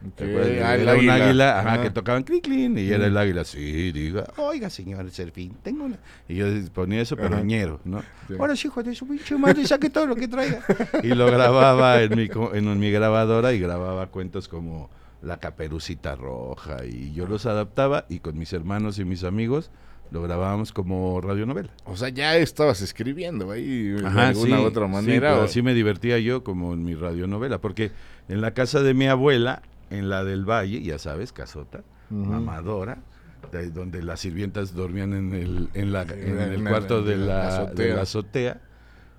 Ok, 0.07 0.15
¿Te 0.15 0.25
acuerdas? 0.25 0.51
ah, 0.63 0.75
era 0.77 0.93
un 0.95 0.99
águila. 0.99 1.15
águila 1.15 1.61
ajá, 1.61 1.83
que 1.83 1.91
tocaban 1.91 2.23
clic 2.23 2.47
y 2.49 2.91
era 2.93 3.07
el 3.07 3.17
águila 3.17 3.45
sí 3.45 3.93
diga 3.93 4.27
oiga 4.37 4.69
señor 4.69 5.11
Serfín 5.11 5.55
tengo 5.63 5.85
una 5.85 5.97
y 6.29 6.35
yo 6.37 6.47
ponía 6.75 7.01
eso 7.01 7.17
pero 7.17 7.43
ñero 7.43 7.81
no 7.85 8.03
Sí. 8.29 8.35
ahora 8.39 8.55
sí 8.57 8.69
hijo 8.69 8.83
de 8.83 8.95
su 8.95 9.07
pinche 9.09 9.37
madre 9.39 9.67
saque 9.67 9.89
todo 9.89 10.07
lo 10.07 10.15
que 10.15 10.29
traiga 10.29 10.63
y 11.03 11.09
lo 11.09 11.27
grababa 11.27 12.03
en 12.03 12.15
mi 12.15 12.29
en 12.53 12.79
mi 12.79 12.91
grabadora 12.91 13.53
y 13.55 13.59
grababa 13.61 14.09
cuentos 14.09 14.49
como 14.49 14.91
la 15.23 15.39
caperucita 15.39 16.15
roja 16.15 16.85
y 16.85 17.13
yo 17.15 17.27
los 17.27 17.47
adaptaba 17.47 18.05
y 18.11 18.19
con 18.19 18.39
mis 18.39 18.53
hermanos 18.53 18.99
y 18.99 19.05
mis 19.05 19.25
amigos 19.25 19.71
lo 20.11 20.23
grabábamos 20.23 20.73
como 20.73 21.21
radionovela 21.21 21.71
O 21.85 21.97
sea, 21.97 22.11
ya 22.11 22.37
estabas 22.37 22.81
escribiendo 22.83 23.51
ahí 23.51 23.89
de 23.89 24.07
Ajá, 24.07 24.29
alguna 24.29 24.57
sí, 24.59 24.63
u 24.63 24.67
otra 24.67 24.87
sí, 24.87 24.93
manera. 24.93 25.31
pero 25.31 25.41
o- 25.41 25.45
así 25.45 25.63
me 25.63 25.75
divertía 25.75 26.19
yo 26.21 26.45
como 26.45 26.75
en 26.75 26.85
mi 26.85 26.95
radionovela, 26.95 27.61
porque 27.61 27.91
en 28.29 28.41
la 28.41 28.53
casa 28.55 28.83
de 28.83 28.95
mi 28.95 29.09
abuela, 29.09 29.63
en 29.91 30.09
la 30.09 30.25
del 30.25 30.45
Valle, 30.49 30.83
ya 30.83 30.99
sabes, 30.99 31.33
casota, 31.33 31.83
Ujú. 32.11 32.25
mamadora, 32.25 32.99
de- 33.53 33.71
donde 33.71 34.03
las 34.03 34.21
sirvientas 34.21 34.75
dormían 34.75 35.13
en 35.15 35.33
el, 35.35 35.69
en 35.75 35.93
la, 35.93 36.03
en 36.03 36.39
el 36.41 36.65
cuarto 36.65 37.03
de 37.03 37.17
la 37.17 37.41
de 37.43 37.47
azotea. 37.47 37.95
la 37.97 38.03
azotea, 38.03 38.61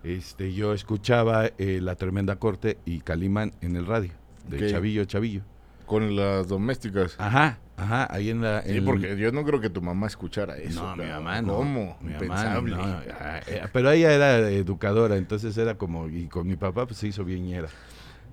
este, 0.04 0.54
yo 0.54 0.74
escuchaba 0.74 1.48
eh, 1.58 1.80
La 1.81 1.96
Tremenda 1.96 2.36
Corte 2.38 2.78
y 2.86 3.00
Calimán 3.02 3.54
en 3.62 3.75
el 3.75 3.86
radio, 3.86 4.12
de 4.48 4.66
Ok. 4.66 4.72
Chavillo, 4.72 5.06
Chavillo. 5.06 5.42
Con 5.86 6.18
las 6.18 6.50
domésticas. 6.50 7.16
Ajá, 7.18 7.60
ajá, 7.78 8.08
ahí 8.14 8.30
en 8.30 8.42
la... 8.42 8.62
Sí, 8.64 8.81
porque 8.81 9.16
yo 9.18 9.31
no 9.31 9.46
creo 9.46 9.62
que 9.62 9.69
tu 9.69 9.81
mamá 9.81 10.08
escuchara 10.08 10.58
eso. 10.58 10.84
no, 10.84 11.02
mi 11.02 11.10
mamá 11.10 11.42
no. 11.42 11.56
¿Cómo? 11.56 11.98
Mi 12.02 12.10
mamá 12.12 12.24
Impensable. 12.25 12.75
no, 12.75 13.02
eh, 13.48 13.64
Pero 13.72 13.92
ella 13.92 14.12
era 14.12 14.50
educadora, 14.50 15.16
entonces 15.16 15.58
era 15.58 15.75
como, 15.75 16.10
y 16.10 16.28
con 16.28 16.46
mi 16.46 16.58
papá 16.58 16.86
pues 16.86 17.00
se 17.00 17.08
hizo 17.08 17.24
bien 17.24 17.46
ñera. 17.46 17.69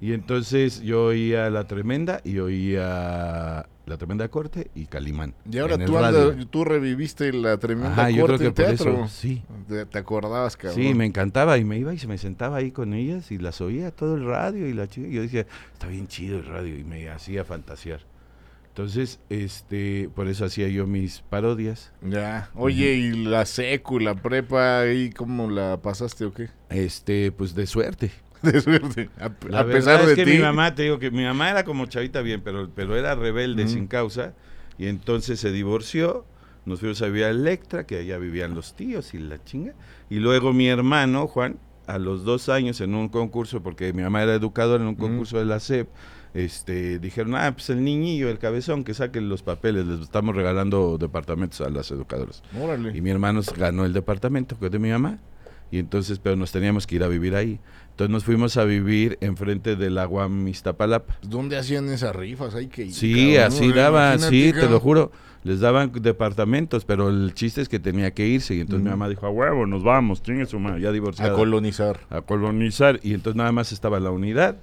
Y 0.04 0.12
entonces 0.12 0.82
yo 0.82 1.04
oía 1.06 1.48
La 1.48 1.66
Tremenda 1.66 2.20
y 2.24 2.38
oía 2.38 3.64
La 3.86 3.96
Tremenda 3.96 4.28
Corte 4.28 4.70
y 4.74 4.84
Calimán. 4.84 5.32
Y 5.50 5.56
ahora 5.56 5.82
tú, 5.82 5.96
andas, 5.96 6.46
tú 6.50 6.62
reviviste 6.62 7.32
la 7.32 7.56
tremenda 7.56 7.92
Ajá, 7.92 8.10
yo 8.10 8.26
creo 8.26 8.36
corte 8.36 8.42
que 8.42 8.48
en 8.48 8.54
teatro. 8.54 8.92
eso, 8.92 9.08
sí. 9.08 9.42
¿Te, 9.66 9.86
te 9.86 9.96
acordabas, 9.96 10.58
cabrón? 10.58 10.74
Sí, 10.78 10.92
me 10.92 11.06
encantaba 11.06 11.56
y 11.56 11.64
me 11.64 11.78
iba 11.78 11.94
y 11.94 11.98
se 11.98 12.06
me 12.06 12.18
sentaba 12.18 12.58
ahí 12.58 12.70
con 12.70 12.92
ellas 12.92 13.32
y 13.32 13.38
las 13.38 13.62
oía 13.62 13.92
todo 13.92 14.16
el 14.16 14.26
radio 14.26 14.68
y 14.68 14.74
la 14.74 14.88
chica, 14.88 15.08
yo 15.08 15.22
decía, 15.22 15.46
está 15.72 15.86
bien 15.86 16.06
chido 16.06 16.36
el 16.36 16.44
radio 16.44 16.78
y 16.78 16.84
me 16.84 17.08
hacía 17.08 17.46
fantasear. 17.46 18.00
Entonces, 18.68 19.20
este, 19.30 20.10
por 20.14 20.28
eso 20.28 20.44
hacía 20.44 20.68
yo 20.68 20.86
mis 20.86 21.20
parodias. 21.20 21.92
Ya. 22.02 22.50
Oye, 22.56 22.92
¿y 22.92 23.12
la 23.12 23.46
secu, 23.46 24.00
la 24.00 24.16
prepa, 24.16 24.80
ahí 24.80 25.08
cómo 25.10 25.48
la 25.48 25.80
pasaste 25.80 26.26
o 26.26 26.34
qué? 26.34 26.50
Este, 26.68 27.32
pues 27.32 27.54
de 27.54 27.66
suerte. 27.66 28.10
De 28.52 28.60
suerte. 28.60 29.10
A, 29.18 29.30
La 29.48 29.60
a 29.60 29.66
pesar 29.66 30.00
es 30.02 30.08
de 30.08 30.14
que 30.16 30.24
ti. 30.24 30.32
mi 30.32 30.38
mamá, 30.38 30.74
te 30.74 30.82
digo 30.84 30.98
que 30.98 31.10
mi 31.10 31.24
mamá 31.24 31.50
era 31.50 31.64
como 31.64 31.86
chavita 31.86 32.20
bien, 32.22 32.40
pero, 32.42 32.70
pero 32.74 32.96
era 32.96 33.14
rebelde 33.14 33.68
sin 33.68 33.86
causa. 33.86 34.34
Y 34.78 34.86
entonces 34.86 35.40
se 35.40 35.50
divorció. 35.52 36.24
Nos 36.66 36.80
fuimos 36.80 37.02
a 37.02 37.06
vivir 37.06 37.24
a 37.24 37.30
Electra, 37.30 37.86
que 37.86 37.98
allá 37.98 38.16
vivían 38.18 38.54
los 38.54 38.74
tíos 38.74 39.12
y 39.14 39.18
la 39.18 39.42
chinga. 39.44 39.74
Y 40.08 40.16
luego 40.16 40.52
mi 40.52 40.68
hermano, 40.68 41.26
Juan, 41.26 41.58
a 41.86 41.98
los 41.98 42.24
dos 42.24 42.48
años 42.48 42.80
en 42.80 42.94
un 42.94 43.08
concurso, 43.08 43.62
porque 43.62 43.92
mi 43.92 44.02
mamá 44.02 44.22
era 44.22 44.34
educadora 44.34 44.82
en 44.82 44.88
un 44.88 44.94
concurso 44.94 45.38
de 45.38 45.44
la 45.44 45.60
SEP, 45.60 45.88
este, 46.32 46.98
dijeron, 46.98 47.36
ah, 47.36 47.52
pues 47.52 47.70
el 47.70 47.84
niñillo, 47.84 48.28
el 48.28 48.38
cabezón, 48.38 48.82
que 48.82 48.94
saquen 48.94 49.28
los 49.28 49.42
papeles, 49.42 49.86
les 49.86 50.00
estamos 50.00 50.34
regalando 50.34 50.98
departamentos 50.98 51.60
a 51.60 51.70
las 51.70 51.90
educadoras. 51.90 52.42
Órale. 52.60 52.96
Y 52.96 53.00
mi 53.02 53.10
hermano 53.10 53.40
ganó 53.56 53.84
el 53.84 53.92
departamento 53.92 54.58
que 54.58 54.66
es 54.66 54.72
de 54.72 54.78
mi 54.78 54.90
mamá. 54.90 55.18
Y 55.70 55.78
entonces, 55.78 56.18
pero 56.18 56.36
nos 56.36 56.52
teníamos 56.52 56.86
que 56.86 56.96
ir 56.96 57.04
a 57.04 57.08
vivir 57.08 57.34
ahí. 57.34 57.58
Entonces 57.94 58.10
nos 58.10 58.24
fuimos 58.24 58.56
a 58.56 58.64
vivir 58.64 59.18
enfrente 59.20 59.76
del 59.76 59.98
agua 59.98 60.28
Iztapalapa. 60.48 61.16
¿Dónde 61.22 61.56
hacían 61.56 61.88
esas 61.90 62.14
rifas? 62.16 62.56
Hay 62.56 62.66
que 62.66 62.86
ir, 62.86 62.92
Sí, 62.92 63.34
cabrón, 63.36 63.46
así 63.52 63.72
daban, 63.72 64.18
sí, 64.18 64.52
te 64.52 64.68
lo 64.68 64.80
juro. 64.80 65.12
Les 65.44 65.60
daban 65.60 65.92
departamentos, 65.92 66.84
pero 66.84 67.08
el 67.08 67.34
chiste 67.34 67.60
es 67.60 67.68
que 67.68 67.78
tenía 67.78 68.10
que 68.12 68.26
irse. 68.26 68.56
Y 68.56 68.60
entonces 68.62 68.82
mi 68.82 68.90
mamá 68.90 69.08
dijo, 69.08 69.26
a 69.26 69.30
huevo, 69.30 69.64
nos 69.64 69.84
vamos, 69.84 70.24
chingue 70.24 70.44
su 70.46 70.58
madre, 70.58 70.80
ya 70.80 70.88
A 70.88 70.92
divorciada. 70.92 71.36
colonizar. 71.36 72.00
a 72.10 72.22
colonizar. 72.22 72.98
Y 73.04 73.14
entonces 73.14 73.36
nada 73.36 73.52
más 73.52 73.70
estaba 73.70 74.00
la 74.00 74.10
unidad, 74.10 74.56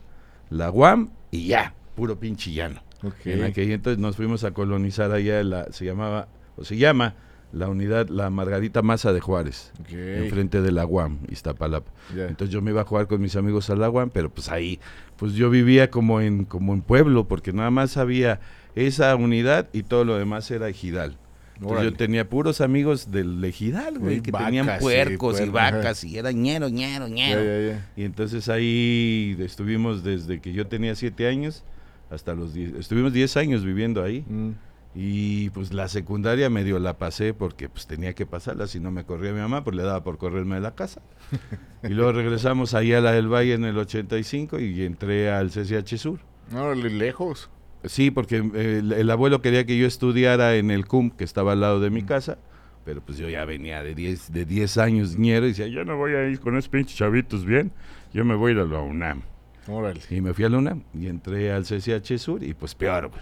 la 0.50 0.70
UAM 0.70 1.12
y 1.32 1.48
ya, 1.48 1.74
puro 1.96 2.20
pinche 2.20 2.52
llano. 2.52 2.84
Ok. 3.02 3.28
En 3.28 3.44
aquel 3.46 3.72
entonces 3.72 3.98
nos 3.98 4.18
fuimos 4.18 4.44
a 4.44 4.52
colonizar 4.52 5.10
allá, 5.14 5.42
la, 5.46 5.72
se 5.72 5.86
llamaba, 5.86 6.28
o 6.58 6.66
se 6.66 6.76
llama, 6.76 7.16
la 7.53 7.67
unidad, 7.67 8.08
la 8.10 8.29
Margarita 8.29 8.81
Maza 8.81 9.13
de 9.13 9.20
Juárez, 9.20 9.72
Ok. 9.81 9.91
enfrente 9.91 10.62
de 10.62 10.72
la 10.72 10.86
UAM, 10.86 11.20
Iztapalapa. 11.29 11.91
Ya. 12.15 12.27
Entonces 12.27 12.53
yo 12.53 12.62
me 12.62 12.72
iba 12.72 12.81
a 12.81 12.86
jugar 12.86 13.08
con 13.08 13.22
mis 13.22 13.36
amigos 13.36 13.70
al 13.70 13.84
agua, 13.84 14.08
pero 14.08 14.29
pues 14.29 14.50
ahí, 14.50 14.79
pues 15.17 15.34
yo 15.34 15.50
vivía 15.50 15.89
como 15.89 16.22
en, 16.22 16.46
como 16.46 16.74
en 16.74 16.81
pueblo, 16.81 17.27
porque 17.27 17.53
nada 17.53 17.72
más 17.72 17.98
había 17.98 18.39
esa 18.75 19.15
unidad 19.15 19.70
y 19.74 19.84
todo 19.84 20.05
lo 20.05 20.17
demás 20.17 20.50
era 20.51 20.70
ejidal. 20.70 21.17
Entonces 21.55 21.91
yo 21.91 21.93
tenía 21.93 22.27
puros 22.27 22.60
amigos 22.60 23.12
del 23.12 23.43
ejidal, 23.43 24.00
güey, 24.00 24.22
que 24.22 24.31
vacas 24.31 24.48
tenían 24.48 24.79
puercos 24.79 25.39
y, 25.39 25.50
vacas 25.50 26.03
y 26.03 26.17
era 26.17 26.31
ñero, 26.31 26.70
ñero, 26.70 27.08
ñero. 27.08 27.79
Y 27.96 28.03
entonces 28.03 28.50
ahí 28.50 29.38
estuvimos 29.39 30.03
desde 30.03 30.41
que 30.41 30.53
yo 30.53 30.65
tenía 30.65 30.96
siete 30.96 31.27
años 31.27 31.63
hasta 32.10 32.34
los 32.34 32.53
diez, 32.53 32.74
estuvimos 32.74 33.13
diez 33.13 33.38
años 33.38 33.63
viviendo 33.63 34.03
ahí. 34.03 34.25
Mm. 34.27 34.51
Y 34.93 35.50
pues 35.51 35.74
la 35.74 35.88
secundaria 35.88 36.50
medio 36.50 36.77
la 36.79 36.98
pasé 36.98 37.33
porque 37.33 37.69
pues 37.69 37.88
tenía 37.88 38.13
que 38.13 38.25
pasarla, 38.25 38.67
si 38.67 38.79
no 38.79 38.91
me 38.91 39.05
corría 39.05 39.31
mi 39.31 39.39
mamá, 39.39 39.63
pues 39.63 39.75
le 39.75 39.83
daba 39.83 40.03
por 40.03 40.17
correrme 40.17 40.55
de 40.55 40.62
la 40.62 40.75
casa. 40.75 41.01
y 41.83 41.89
luego 41.89 42.12
regresamos 42.12 42.74
ahí 42.74 42.91
a 42.93 43.00
la 43.00 43.13
del 43.13 43.31
Valle 43.31 43.53
en 43.53 43.63
el 43.63 43.77
85 43.77 44.60
y 44.60 44.83
entré 44.83 45.31
al 45.31 45.50
CCH 45.50 45.98
Sur. 45.98 46.19
Órale, 46.53 46.89
lejos. 46.89 47.50
Sí, 47.86 48.12
porque 48.12 48.38
eh, 48.38 48.79
el, 48.79 48.91
el 48.91 49.10
abuelo 49.10 49.41
quería 49.41 49.65
que 49.65 49.77
yo 49.77 49.88
estudiara 49.88 50.55
en 50.55 50.71
el 50.71 50.86
CUM, 50.86 51.12
que 51.12 51.24
estaba 51.24 51.53
al 51.53 51.62
lado 51.62 51.79
de 51.79 51.89
mi 51.89 52.03
casa, 52.03 52.38
pero 52.83 53.01
pues 53.01 53.17
yo 53.17 53.29
ya 53.29 53.45
venía 53.45 53.83
de 53.83 53.95
10 53.95 54.33
de 54.33 54.45
10 54.45 54.77
años 54.77 55.17
ñero 55.17 55.45
y 55.45 55.50
decía, 55.50 55.67
yo 55.67 55.86
no 55.86 55.98
voy 55.98 56.13
a 56.13 56.27
ir 56.27 56.39
con 56.39 56.57
esos 56.57 56.69
pinches 56.69 56.98
chavitos 56.98 57.45
bien, 57.45 57.71
yo 58.13 58.25
me 58.25 58.36
voy 58.36 58.51
a 58.51 58.55
ir 58.55 58.60
a 58.60 58.65
la 58.65 58.79
UNAM. 58.79 59.21
Órale. 59.67 60.01
Y 60.10 60.21
me 60.21 60.33
fui 60.33 60.43
a 60.43 60.50
la 60.50 60.57
UNAM 60.57 60.83
y 60.93 61.07
entré 61.07 61.51
al 61.51 61.63
CCH 61.63 62.17
Sur 62.17 62.43
y 62.43 62.53
pues 62.53 62.75
peor, 62.75 63.10
güey. 63.10 63.21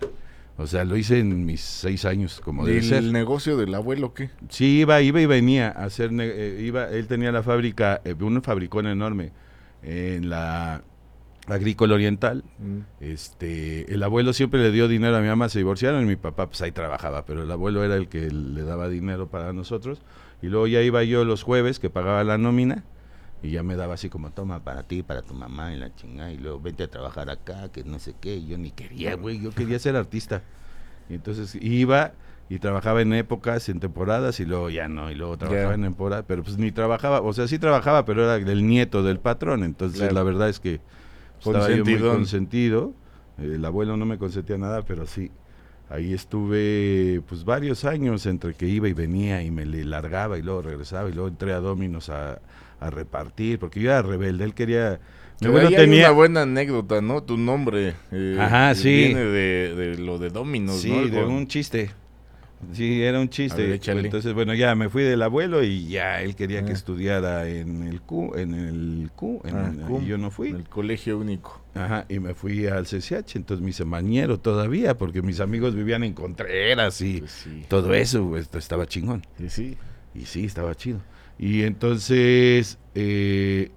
O 0.60 0.68
sea, 0.68 0.84
lo 0.84 0.98
hice 0.98 1.20
en 1.20 1.46
mis 1.46 1.62
seis 1.62 2.04
años, 2.04 2.42
como 2.44 2.66
¿Y 2.68 2.72
debe 2.72 2.82
ser. 2.84 2.98
el 2.98 3.14
negocio 3.14 3.56
del 3.56 3.74
abuelo 3.74 4.14
qué? 4.14 4.30
Sí, 4.50 4.80
iba, 4.80 5.02
iba 5.02 5.22
y 5.22 5.26
venía 5.26 5.70
a 5.70 5.86
hacer, 5.86 6.12
eh, 6.20 6.62
iba, 6.62 6.90
él 6.90 7.08
tenía 7.08 7.32
la 7.32 7.44
fábrica, 7.44 8.02
eh, 8.04 8.14
un 8.20 8.42
fabricón 8.42 8.86
enorme 8.86 9.32
en 9.84 10.30
la 10.30 10.84
agrícola 11.48 11.96
oriental. 11.96 12.44
Mm. 12.60 12.80
Este, 13.00 13.94
el 13.94 14.04
abuelo 14.04 14.34
siempre 14.34 14.60
le 14.62 14.72
dio 14.72 14.90
dinero 14.90 15.16
a 15.16 15.22
mi 15.22 15.30
mamá, 15.30 15.48
se 15.48 15.60
divorciaron 15.60 16.04
y 16.04 16.06
mi 16.06 16.18
papá 16.18 16.48
pues 16.48 16.62
ahí 16.62 16.74
trabajaba, 16.74 17.26
pero 17.26 17.44
el 17.44 17.52
abuelo 17.52 17.86
era 17.86 17.96
el 17.96 18.10
que 18.10 18.30
le 18.30 18.64
daba 18.64 18.90
dinero 18.90 19.30
para 19.30 19.54
nosotros. 19.54 20.02
Y 20.42 20.48
luego 20.48 20.68
ya 20.68 20.82
iba 20.82 21.04
yo 21.06 21.24
los 21.24 21.44
jueves 21.44 21.80
que 21.80 21.90
pagaba 21.90 22.26
la 22.26 22.38
nómina 22.38 22.84
y 23.42 23.52
ya 23.52 23.64
me 23.64 23.76
daba 23.76 23.94
así 23.94 24.10
como 24.10 24.32
toma 24.32 24.64
para 24.64 24.84
ti, 24.84 25.04
para 25.04 25.22
tu 25.22 25.34
mamá 25.34 25.74
y 25.74 25.78
la 25.78 25.94
chingada 25.96 26.32
y 26.32 26.38
luego 26.38 26.60
vente 26.60 26.84
a 26.84 26.88
trabajar 26.90 27.30
acá, 27.30 27.70
que 27.72 27.84
no 27.84 28.00
sé 28.00 28.16
qué, 28.20 28.36
y 28.36 28.48
yo 28.48 28.58
ni 28.58 28.72
quería, 28.72 29.16
güey, 29.16 29.40
yo 29.42 29.52
quería 29.52 29.80
ser 29.80 29.96
artista. 29.96 30.44
Y 31.10 31.16
entonces 31.16 31.56
iba 31.62 32.14
y 32.50 32.60
trabajaba 32.60 33.02
en 33.02 33.14
épocas, 33.14 33.70
en 33.70 33.80
temporadas 33.80 34.40
y 34.40 34.46
luego 34.46 34.70
ya 34.70 34.88
no, 34.88 35.12
y 35.12 35.16
luego 35.16 35.38
trabajaba 35.38 35.74
en 35.76 35.84
temporada, 35.84 36.24
pero 36.24 36.44
pues 36.44 36.58
ni 36.58 36.72
trabajaba, 36.72 37.22
o 37.22 37.32
sea, 37.34 37.48
sí 37.48 37.60
trabajaba, 37.60 38.06
pero 38.06 38.24
era 38.24 38.36
el 38.36 38.68
nieto 38.68 39.04
del 39.04 39.20
patrón, 39.20 39.64
entonces 39.64 40.00
Claro. 40.00 40.16
la 40.16 40.24
verdad 40.24 40.50
es 40.50 40.60
que 40.60 40.82
estaba 41.40 41.70
yo 41.70 41.86
muy 41.86 42.00
consentido. 42.00 42.94
El 43.38 43.64
abuelo 43.64 43.96
no 43.96 44.06
me 44.06 44.18
consentía 44.18 44.58
nada, 44.58 44.82
pero 44.82 45.06
sí. 45.08 45.32
Ahí 45.90 46.14
estuve 46.14 47.22
pues 47.28 47.44
varios 47.46 47.84
años 47.84 48.26
entre 48.28 48.54
que 48.54 48.68
iba 48.68 48.88
y 48.88 48.94
venía 48.94 49.42
y 49.44 49.50
me 49.52 49.66
le 49.66 49.84
largaba 49.84 50.38
y 50.38 50.42
luego 50.44 50.62
regresaba 50.62 51.10
y 51.10 51.14
luego 51.14 51.30
entré 51.30 51.52
a 51.54 51.60
Dominos 51.60 52.10
a, 52.10 52.40
a 52.80 52.90
repartir, 52.92 53.58
porque 53.60 53.80
yo 53.80 53.90
era 53.90 54.02
rebelde, 54.02 54.44
él 54.44 54.54
quería... 54.54 55.00
Pero 55.40 55.52
abuelo 55.52 55.70
ahí 55.70 55.76
hay 55.76 55.82
tenía... 55.86 56.06
una 56.06 56.12
buena 56.12 56.42
anécdota, 56.44 57.02
¿no? 57.02 57.24
Tu 57.24 57.38
nombre. 57.38 57.96
eh, 58.12 58.38
Ajá, 58.40 58.76
sí. 58.76 58.90
Viene 58.94 59.22
de, 59.22 59.74
de 59.76 59.98
lo 59.98 60.20
de 60.20 60.30
Dominos, 60.30 60.80
Sí, 60.82 60.92
¿no? 60.92 61.08
de 61.08 61.24
un 61.26 61.48
chiste. 61.48 61.92
Sí, 62.74 63.02
era 63.02 63.20
un 63.20 63.30
chiste. 63.30 63.68
ver. 63.68 64.06
Entonces, 64.06 64.34
bueno, 64.34 64.54
ya 64.54 64.76
me 64.76 64.90
fui 64.90 65.04
del 65.04 65.22
abuelo 65.22 65.64
y 65.64 65.88
ya 65.88 66.22
él 66.22 66.36
quería 66.36 66.64
que 66.66 66.72
Ah. 66.72 66.76
estudiara 66.76 67.48
en 67.48 67.84
el 67.88 68.02
Q, 68.02 68.36
en 68.36 68.54
el 68.54 69.12
Q, 69.16 69.42
en 69.46 69.56
Ah, 69.56 69.72
el- 69.74 69.82
cum, 69.86 70.04
y 70.04 70.08
yo 70.08 70.18
no 70.18 70.30
fui. 70.30 70.50
en 70.50 70.58
El 70.58 70.70
colegio 70.70 71.18
único. 71.18 71.62
Ajá, 71.74 72.06
y 72.10 72.20
me 72.20 72.34
fui 72.34 72.68
al 72.68 72.86
CCH, 72.86 73.36
entonces 73.38 73.64
me 73.64 73.70
hice 73.70 73.86
mañero 73.86 74.40
todavía, 74.40 74.98
porque 74.98 75.22
mis 75.22 75.40
amigos 75.40 75.74
vivían 75.76 76.04
en 76.04 76.14
Contreras 76.14 77.00
y 77.02 77.20
Pues 77.20 77.32
sí. 77.32 77.66
todo 77.70 77.94
eso, 77.94 78.28
pues, 78.28 78.44
esto 78.44 78.58
estaba 78.58 78.86
chingón. 78.88 79.26
Sí, 79.38 79.50
sí. 79.50 79.78
Y 80.14 80.26
sí, 80.26 80.46
estaba 80.46 80.76
chido. 80.76 81.00
Y 81.38 81.62
entonces, 81.64 82.78
eh, 82.96 83.72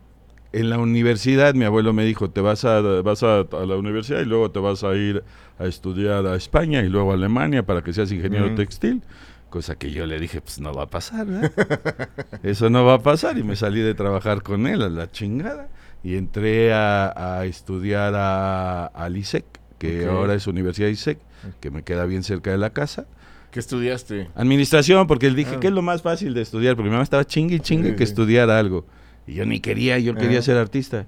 en 0.53 0.69
la 0.71 0.79
universidad, 0.79 1.55
mi 1.55 1.65
abuelo 1.65 1.93
me 1.93 2.05
dijo, 2.05 2.29
te 2.31 2.41
vas 2.41 2.65
a, 2.65 2.81
vas 3.03 3.23
a, 3.23 3.41
a 3.41 3.67
la 3.67 3.77
universidad 3.77 4.21
y 4.21 4.25
luego 4.27 4.51
te 4.51 4.59
vas 4.59 4.83
a 4.85 4.95
ir 4.95 5.23
a 5.62 5.66
estudiar 5.66 6.26
a 6.26 6.37
España 6.37 6.81
y 6.83 6.88
luego 6.88 7.11
a 7.12 7.14
Alemania 7.14 7.64
para 7.64 7.83
que 7.83 7.92
seas 7.92 8.11
ingeniero 8.12 8.47
Ujú. 8.47 8.57
textil. 8.57 9.02
Cosa 9.50 9.75
que 9.76 9.90
yo 9.90 10.07
le 10.07 10.19
dije, 10.19 10.40
pues 10.40 10.61
no 10.61 10.73
va 10.73 10.85
a 10.85 10.87
pasar, 10.87 11.26
¿verdad? 11.26 11.52
Eso 12.42 12.71
no 12.71 12.85
va 12.85 12.95
a 12.95 13.02
pasar. 13.02 13.37
Y 13.38 13.42
me 13.42 13.54
salí 13.57 13.81
de 13.81 13.95
trabajar 13.95 14.42
con 14.42 14.66
él 14.66 14.81
a 14.83 14.88
la 14.88 15.11
chingada. 15.11 15.69
Y 16.02 16.16
entré 16.16 16.73
a, 16.73 17.38
a 17.38 17.45
estudiar 17.45 18.14
a, 18.16 18.87
al 18.87 19.16
ISEC, 19.16 19.45
que 19.78 20.09
Ok. 20.09 20.14
ahora 20.14 20.35
es 20.35 20.47
Universidad 20.47 20.88
ISEC, 20.88 21.19
que 21.61 21.71
me 21.71 21.83
queda 21.83 22.07
bien 22.07 22.23
cerca 22.23 22.50
de 22.50 22.59
la 22.59 22.71
casa. 22.71 23.04
¿Qué 23.50 23.61
estudiaste? 23.61 24.28
Administración, 24.35 25.07
porque 25.07 25.26
él 25.26 25.37
dije 25.37 25.57
Ah. 25.57 25.61
que 25.61 25.66
es 25.69 25.73
lo 25.75 25.83
más 25.83 26.00
fácil 26.02 26.33
de 26.35 26.40
estudiar, 26.40 26.75
porque 26.75 26.88
mi 26.88 26.92
mamá 26.92 27.04
estaba 27.04 27.25
chingue 27.26 27.57
y 27.57 27.61
chingue 27.61 27.90
Sí, 27.90 27.97
que 27.97 28.07
sí. 28.07 28.11
estudiara 28.12 28.59
algo. 28.59 28.87
Y 29.26 29.35
yo 29.35 29.45
ni 29.45 29.61
quería, 29.61 29.99
yo 29.99 30.14
quería 30.14 30.38
Ah. 30.38 30.42
ser 30.42 30.57
artista. 30.57 31.04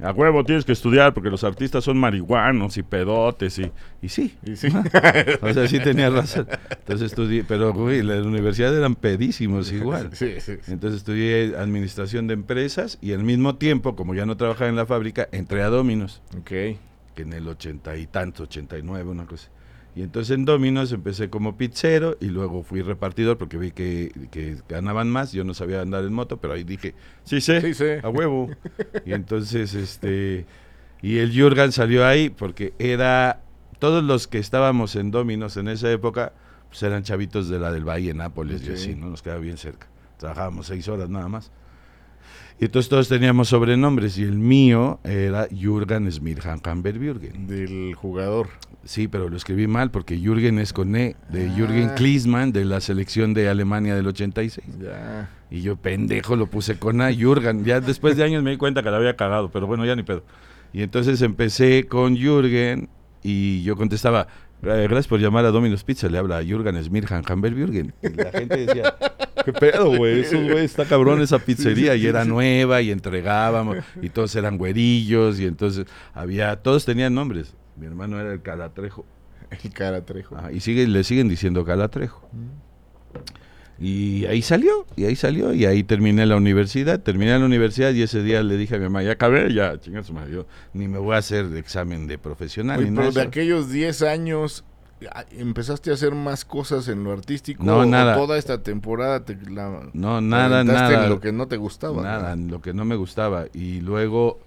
A 0.00 0.12
huevo 0.12 0.44
tienes 0.44 0.64
que 0.64 0.72
estudiar 0.72 1.12
porque 1.12 1.28
los 1.28 1.42
artistas 1.42 1.82
son 1.82 1.98
marihuanos 1.98 2.76
y 2.76 2.82
pedotes 2.84 3.58
y, 3.58 3.70
y 4.00 4.08
sí. 4.08 4.36
Y 4.44 4.54
sí. 4.56 4.68
O 5.42 5.52
sea, 5.52 5.66
sí 5.66 5.80
tenía 5.80 6.08
razón. 6.10 6.46
Entonces 6.70 7.06
estudié, 7.10 7.42
pero 7.44 7.72
güey, 7.72 8.02
la 8.02 8.22
universidad 8.22 8.76
eran 8.76 8.94
pedísimos 8.94 9.72
igual. 9.72 10.10
Sí, 10.12 10.34
sí, 10.40 10.52
sí. 10.62 10.72
Entonces 10.72 10.98
estudié 10.98 11.56
administración 11.56 12.26
de 12.28 12.34
empresas 12.34 12.98
y 13.00 13.12
al 13.12 13.24
mismo 13.24 13.56
tiempo, 13.56 13.96
como 13.96 14.14
ya 14.14 14.24
no 14.24 14.36
trabajaba 14.36 14.70
en 14.70 14.76
la 14.76 14.86
fábrica, 14.86 15.28
entré 15.32 15.62
a 15.62 15.68
Dominos 15.68 16.22
Ok. 16.38 16.46
que 16.48 16.78
en 17.16 17.32
el 17.32 17.48
ochenta 17.48 17.96
y 17.96 18.06
tanto, 18.06 18.44
89, 18.44 19.10
una 19.10 19.26
cosa. 19.26 19.48
Y 19.98 20.02
entonces 20.02 20.36
en 20.36 20.44
Dominos 20.44 20.92
empecé 20.92 21.28
como 21.28 21.56
pizzero 21.56 22.16
y 22.20 22.26
luego 22.26 22.62
fui 22.62 22.82
repartidor 22.82 23.36
porque 23.36 23.56
vi 23.58 23.72
que, 23.72 24.12
que 24.30 24.56
ganaban 24.68 25.10
más. 25.10 25.32
Yo 25.32 25.42
no 25.42 25.54
sabía 25.54 25.80
andar 25.80 26.04
en 26.04 26.12
moto, 26.12 26.36
pero 26.36 26.54
ahí 26.54 26.62
dije, 26.62 26.94
sí 27.24 27.40
sé, 27.40 27.60
Sí, 27.60 27.74
sí. 27.74 27.84
a 28.00 28.08
huevo. 28.08 28.48
y 29.04 29.12
entonces, 29.12 29.74
este, 29.74 30.46
y 31.02 31.18
el 31.18 31.36
Jurgen 31.36 31.72
salió 31.72 32.06
ahí 32.06 32.30
porque 32.30 32.74
era, 32.78 33.40
todos 33.80 34.04
los 34.04 34.28
que 34.28 34.38
estábamos 34.38 34.94
en 34.94 35.10
Dominos 35.10 35.56
en 35.56 35.66
esa 35.66 35.90
época, 35.90 36.32
pues 36.68 36.80
eran 36.84 37.02
chavitos 37.02 37.48
de 37.48 37.58
la 37.58 37.72
del 37.72 37.82
Valle, 37.82 38.14
Nápoles 38.14 38.62
y 38.62 38.68
Ok. 38.68 38.74
así, 38.74 38.94
¿no? 38.94 39.08
Nos 39.08 39.22
quedaba 39.22 39.40
bien 39.40 39.56
cerca. 39.56 39.88
Trabajábamos 40.16 40.68
seis 40.68 40.86
horas 40.86 41.08
nada 41.10 41.26
más. 41.26 41.50
Y 42.60 42.64
entonces 42.64 42.88
todos 42.88 43.08
teníamos 43.08 43.48
sobrenombres 43.48 44.18
y 44.18 44.24
el 44.24 44.36
mío 44.38 44.98
era 45.04 45.46
Jürgen 45.48 46.10
Smirhan 46.10 46.60
Hamburgen. 46.64 47.46
Del 47.46 47.94
jugador. 47.94 48.48
Sí, 48.84 49.06
pero 49.06 49.28
lo 49.28 49.36
escribí 49.36 49.66
mal 49.68 49.90
porque 49.92 50.18
Jürgen 50.18 50.58
es 50.58 50.72
con 50.72 50.96
E, 50.96 51.14
de 51.30 51.46
Ah. 51.48 51.54
Jürgen 51.56 51.90
Klinsmann 51.90 52.52
de 52.52 52.64
la 52.64 52.80
selección 52.80 53.32
de 53.34 53.48
Alemania 53.48 53.94
del 53.94 54.06
86. 54.08 54.66
Ya. 54.80 55.30
Y 55.50 55.62
yo 55.62 55.76
pendejo 55.76 56.34
lo 56.36 56.48
puse 56.48 56.78
con 56.78 57.00
A, 57.00 57.12
Jürgen. 57.12 57.64
Ya 57.64 57.80
después 57.80 58.16
de 58.16 58.24
años 58.24 58.42
me 58.42 58.50
di 58.50 58.56
cuenta 58.56 58.82
que 58.82 58.90
la 58.90 58.96
había 58.96 59.14
cagado, 59.14 59.50
pero 59.50 59.66
bueno, 59.68 59.84
ya 59.86 59.94
ni 59.94 60.02
pedo. 60.02 60.24
Y 60.72 60.82
entonces 60.82 61.22
empecé 61.22 61.86
con 61.86 62.16
Jürgen 62.16 62.88
y 63.22 63.62
yo 63.62 63.76
contestaba, 63.76 64.26
"Eh, 64.62 64.86
gracias 64.88 65.06
por 65.06 65.20
llamar 65.20 65.44
a 65.44 65.50
Domino's 65.50 65.84
Pizza, 65.84 66.08
le 66.08 66.18
habla 66.18 66.38
a 66.38 66.42
Jürgen 66.42 66.82
Smirhan 66.82 67.22
Hamburgen. 67.26 67.94
Y 68.02 68.08
la 68.08 68.30
gente 68.32 68.66
decía, 68.66 68.94
¿qué 69.44 69.52
pedo, 69.52 69.96
güey? 69.96 70.20
Eso, 70.20 70.40
güey, 70.40 70.64
está 70.64 70.84
cabrón 70.84 71.20
esa 71.20 71.38
pizzería. 71.38 71.94
Y 71.94 72.06
era 72.06 72.24
nueva 72.24 72.82
y 72.82 72.90
entregábamos 72.90 73.78
y 74.00 74.08
todos 74.10 74.34
eran 74.36 74.58
güerillos 74.58 75.40
y 75.40 75.46
entonces 75.46 75.86
había, 76.14 76.56
todos 76.56 76.84
tenían 76.84 77.14
nombres. 77.14 77.54
Mi 77.76 77.86
hermano 77.86 78.20
era 78.20 78.32
el 78.32 78.42
Calatrejo. 78.42 79.04
El 79.50 79.72
caratrejo. 79.72 80.36
Ajá, 80.36 80.52
y 80.52 80.60
sigue, 80.60 80.86
le 80.86 81.04
siguen 81.04 81.28
diciendo 81.28 81.64
Calatrejo. 81.64 82.28
Y 83.80 84.26
ahí 84.26 84.42
salió, 84.42 84.86
y 84.96 85.04
ahí 85.04 85.14
salió, 85.14 85.54
y 85.54 85.64
ahí 85.64 85.84
terminé 85.84 86.26
la 86.26 86.36
universidad. 86.36 87.00
Terminé 87.00 87.38
la 87.38 87.44
universidad 87.44 87.92
y 87.92 88.02
ese 88.02 88.22
día 88.22 88.42
le 88.42 88.56
dije 88.56 88.74
a 88.74 88.78
mi 88.78 88.84
mamá, 88.84 89.04
ya 89.04 89.12
acabé, 89.12 89.54
ya, 89.54 89.78
chinga 89.78 90.02
su 90.02 90.12
madre, 90.12 90.32
yo 90.32 90.46
ni 90.74 90.88
me 90.88 90.98
voy 90.98 91.14
a 91.14 91.18
hacer 91.18 91.48
de 91.48 91.60
examen 91.60 92.08
de 92.08 92.18
profesional. 92.18 92.80
Oye, 92.80 92.90
ni 92.90 92.96
pero 92.96 93.08
nada 93.08 93.14
de 93.14 93.20
eso". 93.20 93.28
aquellos 93.28 93.70
10 93.70 94.02
años, 94.02 94.64
ah, 94.66 94.77
¿empezaste 95.32 95.90
a 95.90 95.94
hacer 95.94 96.14
más 96.14 96.44
cosas 96.44 96.88
en 96.88 97.04
lo 97.04 97.12
artístico? 97.12 97.62
No, 97.64 97.78
¿O 97.78 97.86
nada. 97.86 98.14
Toda 98.16 98.38
esta 98.38 98.62
temporada 98.62 99.24
te 99.24 99.36
la 99.50 99.88
No, 99.92 100.20
nada, 100.20 100.64
nada. 100.64 101.04
en 101.04 101.10
lo 101.10 101.20
que 101.20 101.32
no 101.32 101.46
te 101.48 101.56
gustaba. 101.56 102.02
Nada, 102.02 102.34
¿no? 102.36 102.42
en 102.42 102.50
lo 102.50 102.60
que 102.60 102.74
no 102.74 102.84
me 102.84 102.96
gustaba. 102.96 103.46
Y 103.52 103.80
luego, 103.80 104.40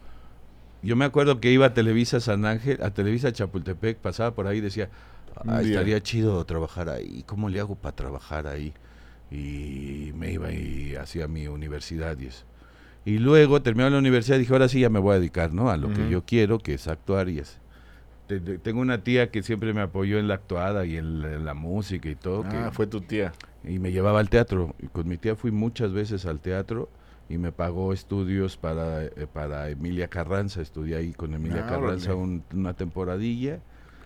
yo 0.82 0.96
me 0.96 1.06
acuerdo 1.06 1.40
que 1.40 1.52
iba 1.52 1.68
a 1.68 1.74
Televisa 1.74 2.20
San 2.20 2.46
Ángel, 2.46 2.80
a 2.84 2.92
Televisa 2.92 3.32
Chapultepec, 3.32 3.98
pasaba 3.98 4.34
por 4.36 4.48
ahí 4.48 4.58
y 4.58 4.62
decía, 4.62 4.90
"Ah, 5.48 5.62
estaría 5.62 6.02
chido 6.02 6.44
trabajar 6.46 6.90
ahí. 6.90 7.24
¿Cómo 7.26 7.50
le 7.50 7.60
hago 7.60 7.76
para 7.76 7.96
trabajar 7.96 8.48
ahí? 8.48 8.74
Y 9.32 10.12
me 10.16 10.34
iba 10.34 10.52
y 10.52 10.96
hacía 10.96 11.28
mi 11.28 11.48
universidad 11.48 12.20
y 12.20 12.28
eso. 12.28 12.44
Y 13.06 13.18
luego 13.18 13.62
terminó 13.62 13.90
la 13.90 13.98
universidad 13.98 14.36
y 14.36 14.40
dije, 14.42 14.54
ahora 14.54 14.68
sí 14.68 14.82
ya 14.82 14.90
me 14.90 15.00
voy 15.00 15.16
a 15.16 15.20
dedicar, 15.20 15.54
¿no? 15.54 15.70
A 15.72 15.78
lo 15.78 15.92
que 15.94 16.08
yo 16.10 16.24
quiero, 16.24 16.60
que 16.60 16.74
es 16.76 16.88
actuar 16.88 17.30
y 17.30 17.40
eso. 17.40 17.58
Te- 18.40 18.40
te- 18.40 18.58
tengo 18.60 18.80
una 18.82 19.04
tía 19.04 19.30
que 19.32 19.44
siempre 19.44 19.74
me 19.74 19.82
apoyó 19.82 20.18
en 20.20 20.28
la 20.28 20.36
actuada 20.36 20.86
y 20.86 20.96
en 20.98 21.44
la, 21.46 21.54
música 21.54 22.08
y 22.10 22.16
todo. 22.16 22.44
que- 22.44 22.56
Ah, 22.56 22.72
fue 22.72 22.88
tu 22.88 23.02
tía. 23.02 23.34
y 23.64 23.78
me 23.80 23.92
llevaba 23.92 24.20
al 24.22 24.30
teatro. 24.30 24.74
Y 24.80 24.88
con 24.88 25.08
mi 25.08 25.18
tía 25.18 25.36
fui 25.36 25.52
muchas 25.52 25.92
veces 25.92 26.26
al 26.26 26.40
teatro 26.40 26.90
y 27.30 27.38
me 27.38 27.52
pagó 27.52 27.94
estudios 27.94 28.58
para, 28.58 29.04
eh, 29.06 29.28
para 29.32 29.70
Emilia 29.70 30.08
Carranza. 30.08 30.62
Estudié 30.62 30.96
ahí 30.96 31.12
con 31.14 31.34
Emilia 31.34 31.66
Ah, 31.66 31.70
Carranza 31.70 32.16
un- 32.16 32.44
una 32.54 32.74
temporadilla. 32.74 33.60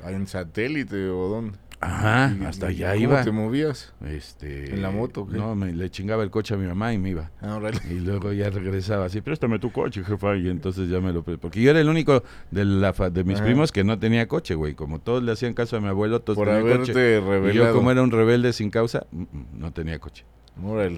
Ah, 0.03 0.11
¿En 0.11 0.27
satélite 0.27 1.07
o 1.09 1.27
dónde? 1.29 1.57
Ajá, 1.85 2.35
Y- 2.39 2.45
hasta 2.45 2.67
allá 2.67 2.89
¿Cómo 2.93 3.03
iba. 3.03 3.23
te 3.23 3.31
movías? 3.31 3.93
Este, 4.05 4.73
¿En 4.73 4.81
la 4.81 4.89
moto 4.91 5.27
qué? 5.27 5.37
No, 5.37 5.55
me, 5.55 5.71
le 5.73 5.89
chingaba 5.91 6.23
el 6.23 6.31
coche 6.31 6.53
a 6.53 6.57
mi 6.57 6.65
mamá 6.67 6.93
y 6.93 6.97
me 6.97 7.11
iba. 7.11 7.31
Ah, 7.41 7.55
órale. 7.55 7.79
Y 7.89 7.99
luego 7.99 8.33
ya 8.33 8.49
regresaba 8.49 9.05
así, 9.05 9.21
préstame 9.21 9.59
tu 9.59 9.71
coche, 9.71 10.03
jefa. 10.03 10.35
Y 10.35 10.49
entonces 10.49 10.89
ya 10.89 10.99
me 10.99 11.13
lo... 11.13 11.23
Porque 11.23 11.61
yo 11.61 11.69
era 11.71 11.79
el 11.79 11.87
único 11.89 12.23
de, 12.51 12.65
la 12.65 12.93
fa- 12.93 13.09
de 13.09 13.23
mis 13.23 13.35
Ajá. 13.37 13.45
primos 13.45 13.71
que 13.71 13.83
no 13.83 13.99
tenía 13.99 14.27
coche, 14.27 14.55
güey. 14.55 14.73
Como 14.73 14.99
todos 14.99 15.21
le 15.23 15.31
hacían 15.31 15.53
caso 15.53 15.77
a 15.77 15.81
mi 15.81 15.87
abuelo, 15.87 16.21
todos 16.21 16.37
Por 16.37 16.47
tenían 16.47 16.79
coche. 16.79 16.91
Y 16.91 16.95
yo 16.95 17.29
revelado. 17.29 17.75
como 17.75 17.91
era 17.91 18.01
un 18.01 18.11
rebelde 18.11 18.51
sin 18.53 18.69
causa, 18.71 19.05
mm, 19.11 19.21
mm, 19.21 19.45
no 19.59 19.71
tenía 19.71 19.99
coche. 19.99 20.25
Órale. 20.63 20.97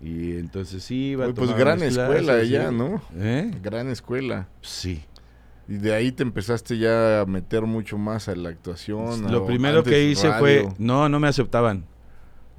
Y 0.00 0.32
entonces 0.32 0.82
sí 0.84 1.10
iba 1.12 1.24
a 1.24 1.28
Uy, 1.28 1.32
pues 1.34 1.56
gran 1.56 1.82
escuela 1.82 2.42
sí. 2.44 2.58
¿no? 2.74 3.00
¿Eh? 3.16 3.50
Gran 3.62 3.88
escuela. 3.88 4.48
Sí. 4.60 5.02
Y 5.68 5.74
de 5.78 5.94
ahí 5.94 6.12
te 6.12 6.22
empezaste 6.22 6.78
ya 6.78 7.22
a 7.22 7.26
meter 7.26 7.62
mucho 7.62 7.98
más 7.98 8.28
a 8.28 8.36
la 8.36 8.50
actuación. 8.50 9.30
Lo 9.32 9.46
primero 9.46 9.82
que 9.82 10.04
hice 10.04 10.32
fue, 10.34 10.68
no, 10.78 11.08
no 11.08 11.18
me 11.20 11.28
aceptaban. 11.28 11.84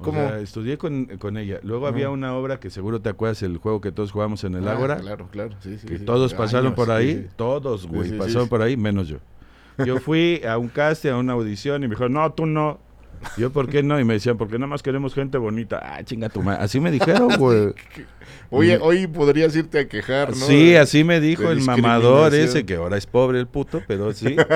O 0.00 0.04
¿Cómo? 0.04 0.18
sea, 0.28 0.38
estudié 0.38 0.78
con, 0.78 1.06
con 1.18 1.36
ella. 1.36 1.58
Luego 1.64 1.86
había 1.88 2.08
una 2.10 2.34
obra 2.36 2.60
que 2.60 2.70
seguro 2.70 3.00
te 3.00 3.08
acuerdas, 3.08 3.42
el 3.42 3.56
juego 3.56 3.80
que 3.80 3.90
todos 3.90 4.12
jugamos 4.12 4.44
en 4.44 4.54
el 4.54 4.68
Ah, 4.68 4.72
Ágora, 4.72 4.96
Claro, 4.98 5.28
claro, 5.30 5.56
sí, 5.60 5.76
sí. 5.78 5.86
que 5.88 5.98
sí. 5.98 6.04
todos 6.04 6.32
Años, 6.32 6.38
pasaron 6.44 6.74
por 6.74 6.90
ahí, 6.92 7.28
todos, 7.34 7.86
güey, 7.86 8.16
pasaron 8.16 8.48
por 8.48 8.62
ahí, 8.62 8.76
menos 8.76 9.08
yo. 9.08 9.18
Yo 9.84 9.98
fui 9.98 10.40
a 10.48 10.58
un 10.58 10.68
casting, 10.68 11.10
a 11.10 11.16
una 11.16 11.32
audición 11.32 11.82
y 11.82 11.88
me 11.88 11.94
dijeron, 11.94 12.12
no, 12.12 12.32
tú 12.32 12.46
no. 12.46 12.78
Yo, 13.36 13.52
¿por 13.52 13.68
qué 13.68 13.82
no? 13.82 13.98
Y 14.00 14.04
me 14.04 14.14
decían, 14.14 14.36
porque 14.36 14.58
nada 14.58 14.68
más 14.68 14.82
queremos 14.82 15.14
gente 15.14 15.38
bonita. 15.38 15.80
Ah, 15.82 16.02
chinga 16.04 16.28
tu 16.28 16.42
madre. 16.42 16.62
Así 16.62 16.80
me 16.80 16.90
dijeron, 16.90 17.28
güey. 17.38 17.74
Oye, 18.50 18.78
hoy 18.80 19.06
podrías 19.06 19.54
irte 19.56 19.78
a 19.80 19.88
quejar, 19.88 20.30
¿no? 20.30 20.36
Sí, 20.46 20.74
así 20.76 21.04
me 21.04 21.20
dijo 21.20 21.44
de 21.44 21.52
el 21.52 21.60
mamador 21.60 22.34
ese, 22.34 22.64
que 22.64 22.76
ahora 22.76 22.96
es 22.96 23.06
pobre 23.06 23.38
el 23.40 23.46
puto, 23.46 23.82
pero 23.86 24.12
sí. 24.12 24.36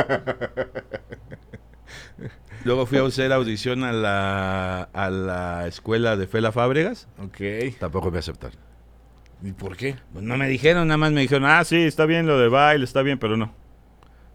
Luego 2.65 2.87
fui 2.87 2.99
a 2.99 3.05
hacer 3.05 3.33
audición 3.33 3.83
a 3.85 3.93
la, 3.93 4.83
a 4.93 5.11
la 5.11 5.67
escuela 5.67 6.17
de 6.17 6.27
Fela 6.27 6.53
Fábregas. 6.53 7.09
Ok. 7.19 7.41
Tampoco 7.79 8.11
me 8.11 8.19
aceptaron. 8.19 8.57
¿Y 9.43 9.53
por 9.53 9.77
qué? 9.77 9.97
Pues 10.13 10.25
no 10.25 10.37
me 10.37 10.49
dijeron, 10.49 10.87
nada 10.87 10.99
más 10.99 11.13
me 11.13 11.23
dijeron, 11.23 11.45
ah, 11.47 11.65
sí, 11.65 11.83
está 11.83 12.07
bien 12.07 12.27
lo 12.27 12.39
de 12.39 12.49
baile, 12.49 12.85
está 12.85 13.03
bien, 13.03 13.19
pero 13.19 13.37
no. 13.37 13.53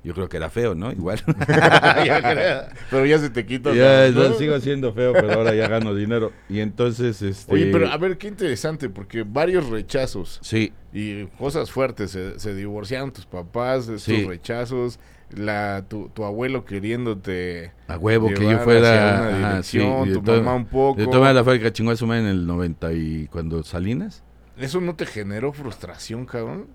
Yo 0.07 0.13
creo 0.13 0.29
que 0.29 0.37
era 0.37 0.49
feo, 0.49 0.73
¿no? 0.73 0.89
Igual. 0.89 1.21
Pero 2.89 3.05
ya 3.05 3.19
se 3.19 3.29
te 3.29 3.45
quita. 3.45 3.73
Ya, 3.73 4.09
sigo 4.37 4.57
siendo 4.61 4.93
feo, 4.93 5.11
pero 5.11 5.33
ahora 5.33 5.53
ya 5.53 5.67
gano 5.67 5.93
dinero. 5.93 6.31
Y 6.47 6.61
entonces, 6.61 7.21
este... 7.21 7.53
Oye, 7.53 7.69
pero 7.73 7.89
a 7.89 7.97
ver, 7.97 8.17
qué 8.17 8.29
interesante, 8.29 8.89
porque 8.89 9.23
varios 9.23 9.69
rechazos 9.69 10.39
Sí, 10.41 10.71
y 10.93 11.25
cosas 11.37 11.71
fuertes. 11.71 12.11
Se, 12.11 12.39
se 12.39 12.55
divorciaron 12.55 13.11
tus 13.11 13.25
papás, 13.25 13.91
Sí. 13.97 14.23
rechazos, 14.23 14.97
la, 15.35 15.83
tu, 15.89 16.07
tu 16.07 16.23
abuelo 16.23 16.63
queriéndote 16.63 17.73
a 17.89 17.97
huevo 17.97 18.29
que 18.29 18.49
yo 18.49 18.59
fuera... 18.59 19.27
una 19.29 19.49
ajá, 19.49 19.63
sí, 19.63 19.79
dirección, 19.79 20.23
tu 20.23 20.31
mamá 20.31 20.55
un 20.55 20.67
poco. 20.67 21.03
Todas 21.03 21.15
maneras, 21.19 21.35
la 21.35 21.43
fábrica 21.43 21.73
chingó 21.73 21.91
a 21.91 21.97
su 21.97 22.07
madre 22.07 22.21
en 22.21 22.27
el 22.27 22.47
90 22.47 22.93
y 22.93 23.27
cuando 23.27 23.61
Salinas. 23.61 24.23
¿Eso 24.57 24.79
no 24.79 24.95
te 24.95 25.05
generó 25.05 25.51
frustración, 25.51 26.25
cabrón? 26.25 26.67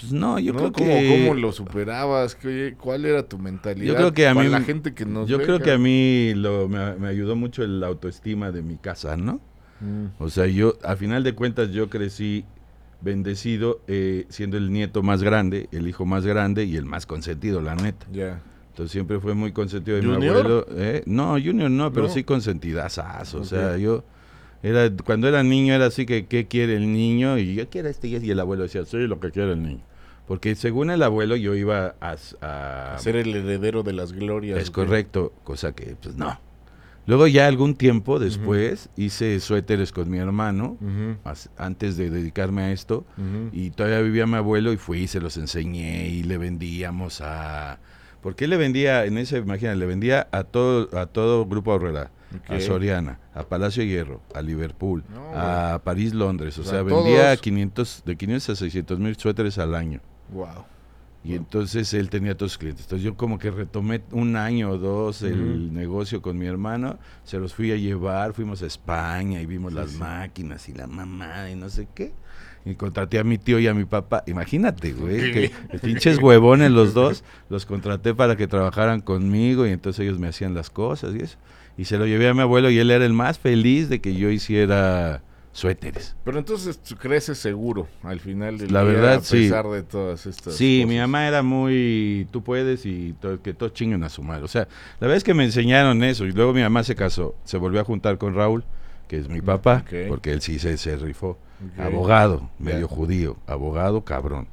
Pues 0.00 0.12
no, 0.12 0.38
yo 0.38 0.52
¿No? 0.54 0.58
creo 0.58 0.72
¿Cómo, 0.72 0.86
que... 0.86 1.08
¿Cómo 1.08 1.34
lo 1.34 1.52
superabas? 1.52 2.34
¿Qué- 2.34 2.74
¿Cuál 2.80 3.04
era 3.04 3.28
tu 3.28 3.38
mentalidad? 3.38 3.86
Yo 3.86 3.94
creo 3.96 4.12
que 4.12 4.26
a 4.26 4.34
Para 4.34 4.46
mí- 4.46 4.52
la 4.52 4.60
gente 4.62 4.94
que 4.94 5.04
nos 5.04 5.28
Yo 5.28 5.38
creo 5.42 5.60
que 5.60 5.72
a 5.72 5.78
mí 5.78 6.32
lo, 6.34 6.68
me, 6.68 6.94
me 6.96 7.08
ayudó 7.08 7.36
mucho 7.36 7.62
el 7.62 7.82
autoestima 7.84 8.50
de 8.50 8.62
mi 8.62 8.76
casa, 8.76 9.16
¿no? 9.16 9.40
Mm. 9.80 10.06
O 10.22 10.30
sea, 10.30 10.46
yo, 10.46 10.78
a 10.82 10.96
final 10.96 11.22
de 11.22 11.34
cuentas, 11.34 11.70
yo 11.70 11.88
crecí 11.90 12.44
bendecido 13.02 13.80
eh, 13.88 14.26
siendo 14.28 14.56
el 14.56 14.72
nieto 14.72 15.02
más 15.02 15.22
grande, 15.22 15.68
el 15.72 15.88
hijo 15.88 16.04
más 16.04 16.26
grande 16.26 16.64
y 16.64 16.76
el 16.76 16.84
más 16.84 17.06
consentido, 17.06 17.60
la 17.60 17.74
neta. 17.74 18.06
Ya. 18.12 18.40
Entonces 18.68 18.92
siempre 18.92 19.20
fue 19.20 19.34
muy 19.34 19.52
consentido 19.52 19.96
de 19.96 20.02
mi 20.02 20.14
abuelo. 20.14 20.66
¿eh? 20.70 21.02
No, 21.06 21.32
Junior 21.32 21.70
no, 21.70 21.92
pero 21.92 22.06
¿No? 22.06 22.12
sí 22.12 22.24
consentidazazo. 22.24 23.40
O 23.40 23.44
sea, 23.44 23.76
yo 23.76 24.04
era 24.62 24.90
cuando 25.04 25.28
era 25.28 25.42
niño 25.42 25.74
era 25.74 25.86
así 25.86 26.04
que 26.06 26.26
qué 26.26 26.46
quiere 26.46 26.76
el 26.76 26.92
niño 26.92 27.38
y 27.38 27.54
yo 27.54 27.68
quiero 27.68 27.88
este 27.88 28.08
y 28.08 28.14
ese", 28.16 28.26
y 28.26 28.30
el 28.30 28.40
abuelo 28.40 28.62
decía, 28.64 28.84
sí, 28.84 28.98
lo 28.98 29.18
que 29.18 29.30
quiere 29.30 29.52
el 29.52 29.62
niño. 29.62 29.82
Porque 30.30 30.54
según 30.54 30.90
el 30.90 31.02
abuelo 31.02 31.34
yo 31.34 31.56
iba 31.56 31.96
a... 32.00 32.14
a- 32.40 32.96
Ser 32.98 33.16
el 33.16 33.34
heredero 33.34 33.82
de 33.82 33.92
las 33.92 34.12
glorias. 34.12 34.60
es 34.62 34.70
correcto, 34.70 35.32
cosa 35.42 35.72
que 35.72 35.96
pues 36.00 36.14
no. 36.14 36.38
Luego 37.06 37.26
ya 37.26 37.48
algún 37.48 37.74
tiempo 37.74 38.20
después 38.20 38.90
hice 38.96 39.40
suéteres 39.40 39.90
con 39.90 40.08
mi 40.08 40.18
hermano 40.18 40.76
as- 41.24 41.50
antes 41.56 41.96
de 41.96 42.10
dedicarme 42.10 42.62
a 42.62 42.70
esto 42.70 43.04
y 43.52 43.70
todavía 43.70 44.00
vivía 44.02 44.26
mi 44.28 44.36
abuelo 44.36 44.72
y 44.72 44.76
fui 44.76 45.00
y 45.00 45.08
se 45.08 45.18
los 45.18 45.36
enseñé 45.36 46.06
y 46.06 46.22
le 46.22 46.38
vendíamos 46.38 47.20
a 47.22 47.80
porque 48.22 48.44
él 48.44 48.50
le 48.50 48.56
vendía 48.58 49.06
en 49.06 49.18
ese 49.18 49.38
imagina 49.38 49.74
le 49.74 49.86
vendía 49.86 50.28
a 50.30 50.44
todo 50.44 50.96
a 50.96 51.06
todo 51.06 51.44
grupo 51.46 51.72
Aurrera 51.72 52.12
a 52.48 52.54
Ok. 52.54 52.60
Soriana 52.60 53.18
a 53.34 53.42
Palacio 53.42 53.82
Hierro 53.82 54.20
a 54.34 54.42
Liverpool 54.42 55.02
No, 55.12 55.32
a 55.34 55.80
París 55.82 56.14
Londres 56.14 56.56
o 56.58 56.60
O 56.60 56.64
sea, 56.64 56.74
sea, 56.74 56.82
vendía 56.82 57.24
todos- 57.30 57.40
500 57.40 58.02
de 58.06 58.16
500 58.16 58.50
a 58.50 58.56
600 58.56 58.98
mil 59.00 59.16
suéteres 59.16 59.58
al 59.58 59.74
año 59.74 60.00
Wow. 60.32 60.64
y 61.22 61.34
entonces 61.34 61.92
él 61.92 62.08
tenía 62.08 62.34
todos 62.36 62.52
sus 62.52 62.58
clientes. 62.58 62.84
Entonces 62.86 63.04
yo 63.04 63.14
como 63.16 63.38
que 63.38 63.50
retomé 63.50 64.00
un 64.12 64.36
año 64.36 64.70
o 64.70 64.78
dos 64.78 65.20
el 65.22 65.72
negocio 65.74 66.22
con 66.22 66.38
mi 66.38 66.46
hermano, 66.46 66.98
se 67.24 67.38
los 67.38 67.52
fui 67.52 67.72
a 67.72 67.76
llevar, 67.76 68.32
fuimos 68.32 68.62
a 68.62 68.66
España 68.66 69.40
y 69.42 69.46
vimos 69.46 69.72
Sí, 69.72 69.78
las 69.78 69.90
sí. 69.90 69.98
máquinas 69.98 70.68
y 70.68 70.72
la 70.72 70.86
mamá 70.86 71.50
y 71.50 71.56
no 71.56 71.68
sé 71.68 71.88
qué. 71.94 72.12
Y 72.64 72.74
contraté 72.74 73.18
a 73.18 73.24
mi 73.24 73.38
tío 73.38 73.58
y 73.58 73.66
a 73.68 73.74
mi 73.74 73.84
papá. 73.86 74.22
Imagínate, 74.26 74.92
güey, 74.92 75.32
que 75.32 75.50
pinches 75.82 76.18
huevones 76.18 76.70
los 76.70 76.92
dos, 76.94 77.24
los 77.48 77.64
contraté 77.66 78.14
para 78.14 78.36
que 78.36 78.46
trabajaran 78.46 79.00
conmigo 79.00 79.66
y 79.66 79.70
entonces 79.70 80.00
ellos 80.04 80.18
me 80.18 80.28
hacían 80.28 80.54
las 80.54 80.68
cosas 80.70 81.14
y 81.14 81.20
eso. 81.22 81.38
Y 81.78 81.86
se 81.86 81.96
lo 81.98 82.06
llevé 82.06 82.28
a 82.28 82.34
mi 82.34 82.40
abuelo 82.40 82.68
y 82.70 82.78
él 82.78 82.90
era 82.90 83.04
el 83.06 83.14
más 83.14 83.38
feliz 83.38 83.88
de 83.88 84.00
que 84.02 84.14
yo 84.14 84.30
hiciera 84.30 85.22
suéteres. 85.52 86.14
Pero 86.24 86.38
entonces 86.38 86.78
creces 86.98 87.38
seguro 87.38 87.88
al 88.02 88.20
final 88.20 88.58
del 88.58 88.72
La 88.72 88.82
día, 88.84 88.92
verdad, 88.92 89.14
a 89.14 89.20
sí. 89.20 89.36
pesar 89.38 89.66
de 89.68 89.82
todas 89.82 90.26
estas 90.26 90.54
Sí, 90.54 90.84
mi 90.86 90.98
mamá 90.98 91.26
era 91.26 91.42
muy, 91.42 92.28
tú 92.30 92.42
puedes 92.42 92.86
y 92.86 93.14
to- 93.20 93.42
que 93.42 93.52
todos 93.54 93.72
chinguen 93.72 94.04
a 94.04 94.08
su 94.08 94.22
madre. 94.22 94.44
O 94.44 94.48
sea, 94.48 94.62
la 95.00 95.06
verdad 95.06 95.16
es 95.16 95.24
que 95.24 95.34
me 95.34 95.44
enseñaron 95.44 96.02
eso 96.04 96.24
y 96.26 96.32
luego 96.32 96.52
mi 96.52 96.62
mamá 96.62 96.84
se 96.84 96.94
casó, 96.94 97.34
se 97.44 97.56
volvió 97.56 97.80
a 97.80 97.84
juntar 97.84 98.16
con 98.18 98.34
Raúl, 98.34 98.64
que 99.08 99.18
es 99.18 99.28
mi 99.28 99.40
papá, 99.40 99.84
porque 100.08 100.32
él 100.32 100.40
sí 100.40 100.58
se, 100.58 100.76
se 100.78 100.96
rifó. 100.96 101.36
Abogado, 101.78 102.50
medio 102.58 102.88
judío, 102.88 103.36
abogado 103.46 104.02
cabrón. 104.04 104.48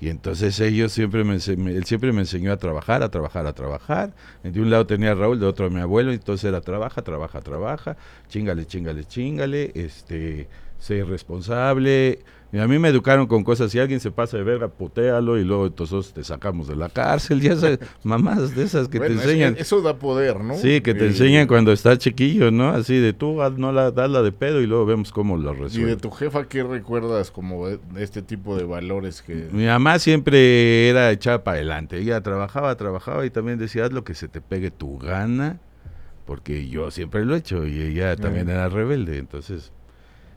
Y 0.00 0.08
entonces 0.10 0.58
ellos 0.60 0.92
siempre 0.92 1.24
me- 1.24 1.36
él 1.36 1.84
siempre 1.84 2.12
me 2.12 2.20
enseñó 2.20 2.52
a 2.52 2.56
trabajar, 2.56 3.02
a 3.02 3.10
trabajar, 3.10 3.46
a 3.46 3.52
trabajar. 3.52 4.12
De 4.42 4.60
un 4.60 4.70
lado 4.70 4.86
tenía 4.86 5.12
a 5.12 5.14
Raúl, 5.14 5.40
de 5.40 5.46
otro 5.46 5.66
a 5.66 5.70
mi 5.70 5.80
abuelo, 5.80 6.12
entonces 6.12 6.44
era 6.48 6.60
trabaja, 6.60 7.02
trabaja, 7.02 7.40
trabaja, 7.40 7.96
chingale, 8.28 8.66
chingale, 8.66 9.04
chingale, 9.04 9.72
este, 9.74 10.48
sé 10.78 11.04
responsable. 11.04 12.20
Y 12.54 12.58
a 12.58 12.68
mí 12.68 12.78
me 12.78 12.88
educaron 12.90 13.26
con 13.26 13.44
cosas, 13.44 13.72
si 13.72 13.78
alguien 13.78 13.98
se 13.98 14.10
pasa 14.10 14.36
de 14.36 14.42
verga, 14.42 14.68
putéalo 14.68 15.38
y 15.38 15.44
luego 15.44 15.66
entonces 15.68 16.12
te 16.12 16.22
sacamos 16.22 16.68
de 16.68 16.76
la 16.76 16.90
cárcel, 16.90 17.40
ya 17.40 17.56
sabes, 17.56 17.78
mamás 18.04 18.54
de 18.54 18.62
esas 18.64 18.88
que 18.88 18.98
Bueno, 18.98 19.14
te 19.16 19.22
enseñan. 19.22 19.56
Eso, 19.58 19.80
da 19.80 19.96
poder, 19.98 20.38
¿no? 20.40 20.54
Sí, 20.56 20.82
que 20.82 20.92
te 20.92 21.04
Y- 21.04 21.08
enseñan 21.08 21.46
cuando 21.46 21.72
estás 21.72 21.96
chiquillo, 21.96 22.50
¿no? 22.50 22.68
Así 22.68 22.98
de 22.98 23.14
tú 23.14 23.38
no 23.56 23.72
la 23.72 23.90
das 23.90 24.10
la 24.10 24.20
de 24.20 24.32
pedo 24.32 24.60
y 24.60 24.66
luego 24.66 24.84
vemos 24.84 25.12
cómo 25.12 25.38
lo 25.38 25.52
Y 25.52 25.56
de 25.56 25.62
resuelves. 25.62 25.96
tu 25.98 26.10
jefa, 26.10 26.44
¿qué 26.46 26.62
recuerdas 26.62 27.30
como 27.30 27.68
de 27.68 27.78
este 27.96 28.20
tipo 28.20 28.54
de 28.54 28.64
valores 28.64 29.22
que... 29.22 29.48
Mi 29.50 29.64
mamá 29.64 29.98
siempre 29.98 30.90
era 30.90 31.10
echada 31.10 31.42
para 31.44 31.56
adelante. 31.56 31.96
Ella 31.98 32.20
trabajaba, 32.20 32.76
trabajaba 32.76 33.24
y 33.24 33.30
también 33.30 33.58
decía, 33.58 33.86
haz 33.86 33.92
lo 33.92 34.04
que 34.04 34.12
se 34.12 34.28
te 34.28 34.42
pegue 34.42 34.70
tu 34.70 34.98
gana, 34.98 35.58
porque 36.26 36.68
yo 36.68 36.90
siempre 36.90 37.24
lo 37.24 37.34
he 37.34 37.38
hecho 37.38 37.66
y 37.66 37.80
ella 37.80 38.14
también 38.16 38.50
era 38.50 38.68
rebelde. 38.68 39.16
Entonces, 39.16 39.72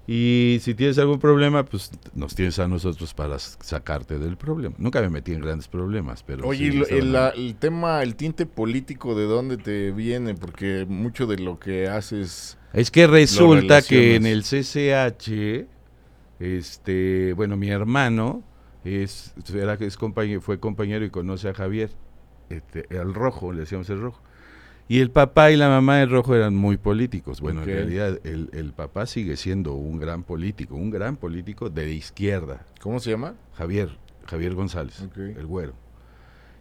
y 0.08 0.60
si 0.62 0.76
tienes 0.76 0.98
algún 1.00 1.20
problema, 1.20 1.66
pues 1.66 1.92
nos 2.14 2.36
tienes 2.36 2.60
a 2.60 2.68
nosotros 2.68 3.14
para 3.14 3.40
sacarte 3.40 4.20
del 4.20 4.38
problema. 4.38 4.76
Nunca 4.78 5.02
me 5.02 5.10
metí 5.10 5.34
en 5.34 5.42
grandes 5.42 5.68
problemas, 5.68 6.22
pero... 6.24 6.48
Oye, 6.48 6.72
sí 6.72 6.84
el, 6.94 7.12
la- 7.14 7.30
el 7.30 7.56
tema, 7.56 8.04
el 8.04 8.16
tinte 8.16 8.46
político, 8.46 9.16
¿de 9.16 9.26
dónde 9.26 9.58
te 9.58 9.92
viene? 9.92 10.36
Porque 10.36 10.86
mucho 10.88 11.26
de 11.26 11.38
lo 11.38 11.60
que 11.60 11.88
haces... 11.88 12.58
Es 12.74 12.92
que 12.92 13.08
resulta 13.08 13.82
que 13.82 14.16
en 14.16 14.26
el 14.26 14.44
CCH, 14.44 15.66
este, 16.40 17.34
bueno, 17.34 17.58
mi 17.58 17.70
hermano 17.70 18.44
es, 18.84 19.34
era, 19.54 19.76
es 19.76 19.98
compañero, 19.98 20.42
fue 20.42 20.60
compañero 20.60 21.06
y 21.06 21.10
conoce 21.10 21.50
a 21.50 21.54
Javier, 21.54 21.90
este, 22.50 22.86
el 22.90 23.14
rojo, 23.14 23.54
le 23.54 23.62
decíamos 23.62 23.90
el 23.90 24.02
rojo. 24.02 24.22
Y 24.88 25.00
el 25.00 25.10
papá 25.10 25.52
y 25.52 25.58
la 25.58 25.68
mamá 25.68 25.98
del 25.98 26.12
rojo 26.12 26.36
eran 26.36 26.56
muy 26.56 26.78
políticos. 26.78 27.42
Bueno, 27.42 27.62
en 27.62 27.68
realidad 27.68 28.20
el, 28.24 28.50
el 28.54 28.72
papá 28.72 29.08
sigue 29.08 29.36
siendo 29.36 29.74
un 29.74 30.00
gran 30.00 30.24
político, 30.24 30.76
un 30.76 30.92
gran 30.92 31.16
político 31.18 31.70
de 31.70 31.92
izquierda, 31.92 32.66
¿Cómo 32.82 33.00
se 33.00 33.10
llama? 33.10 33.34
Javier, 33.56 33.90
Javier 34.28 34.54
González, 34.54 35.04
el 35.18 35.46
güero. 35.48 35.74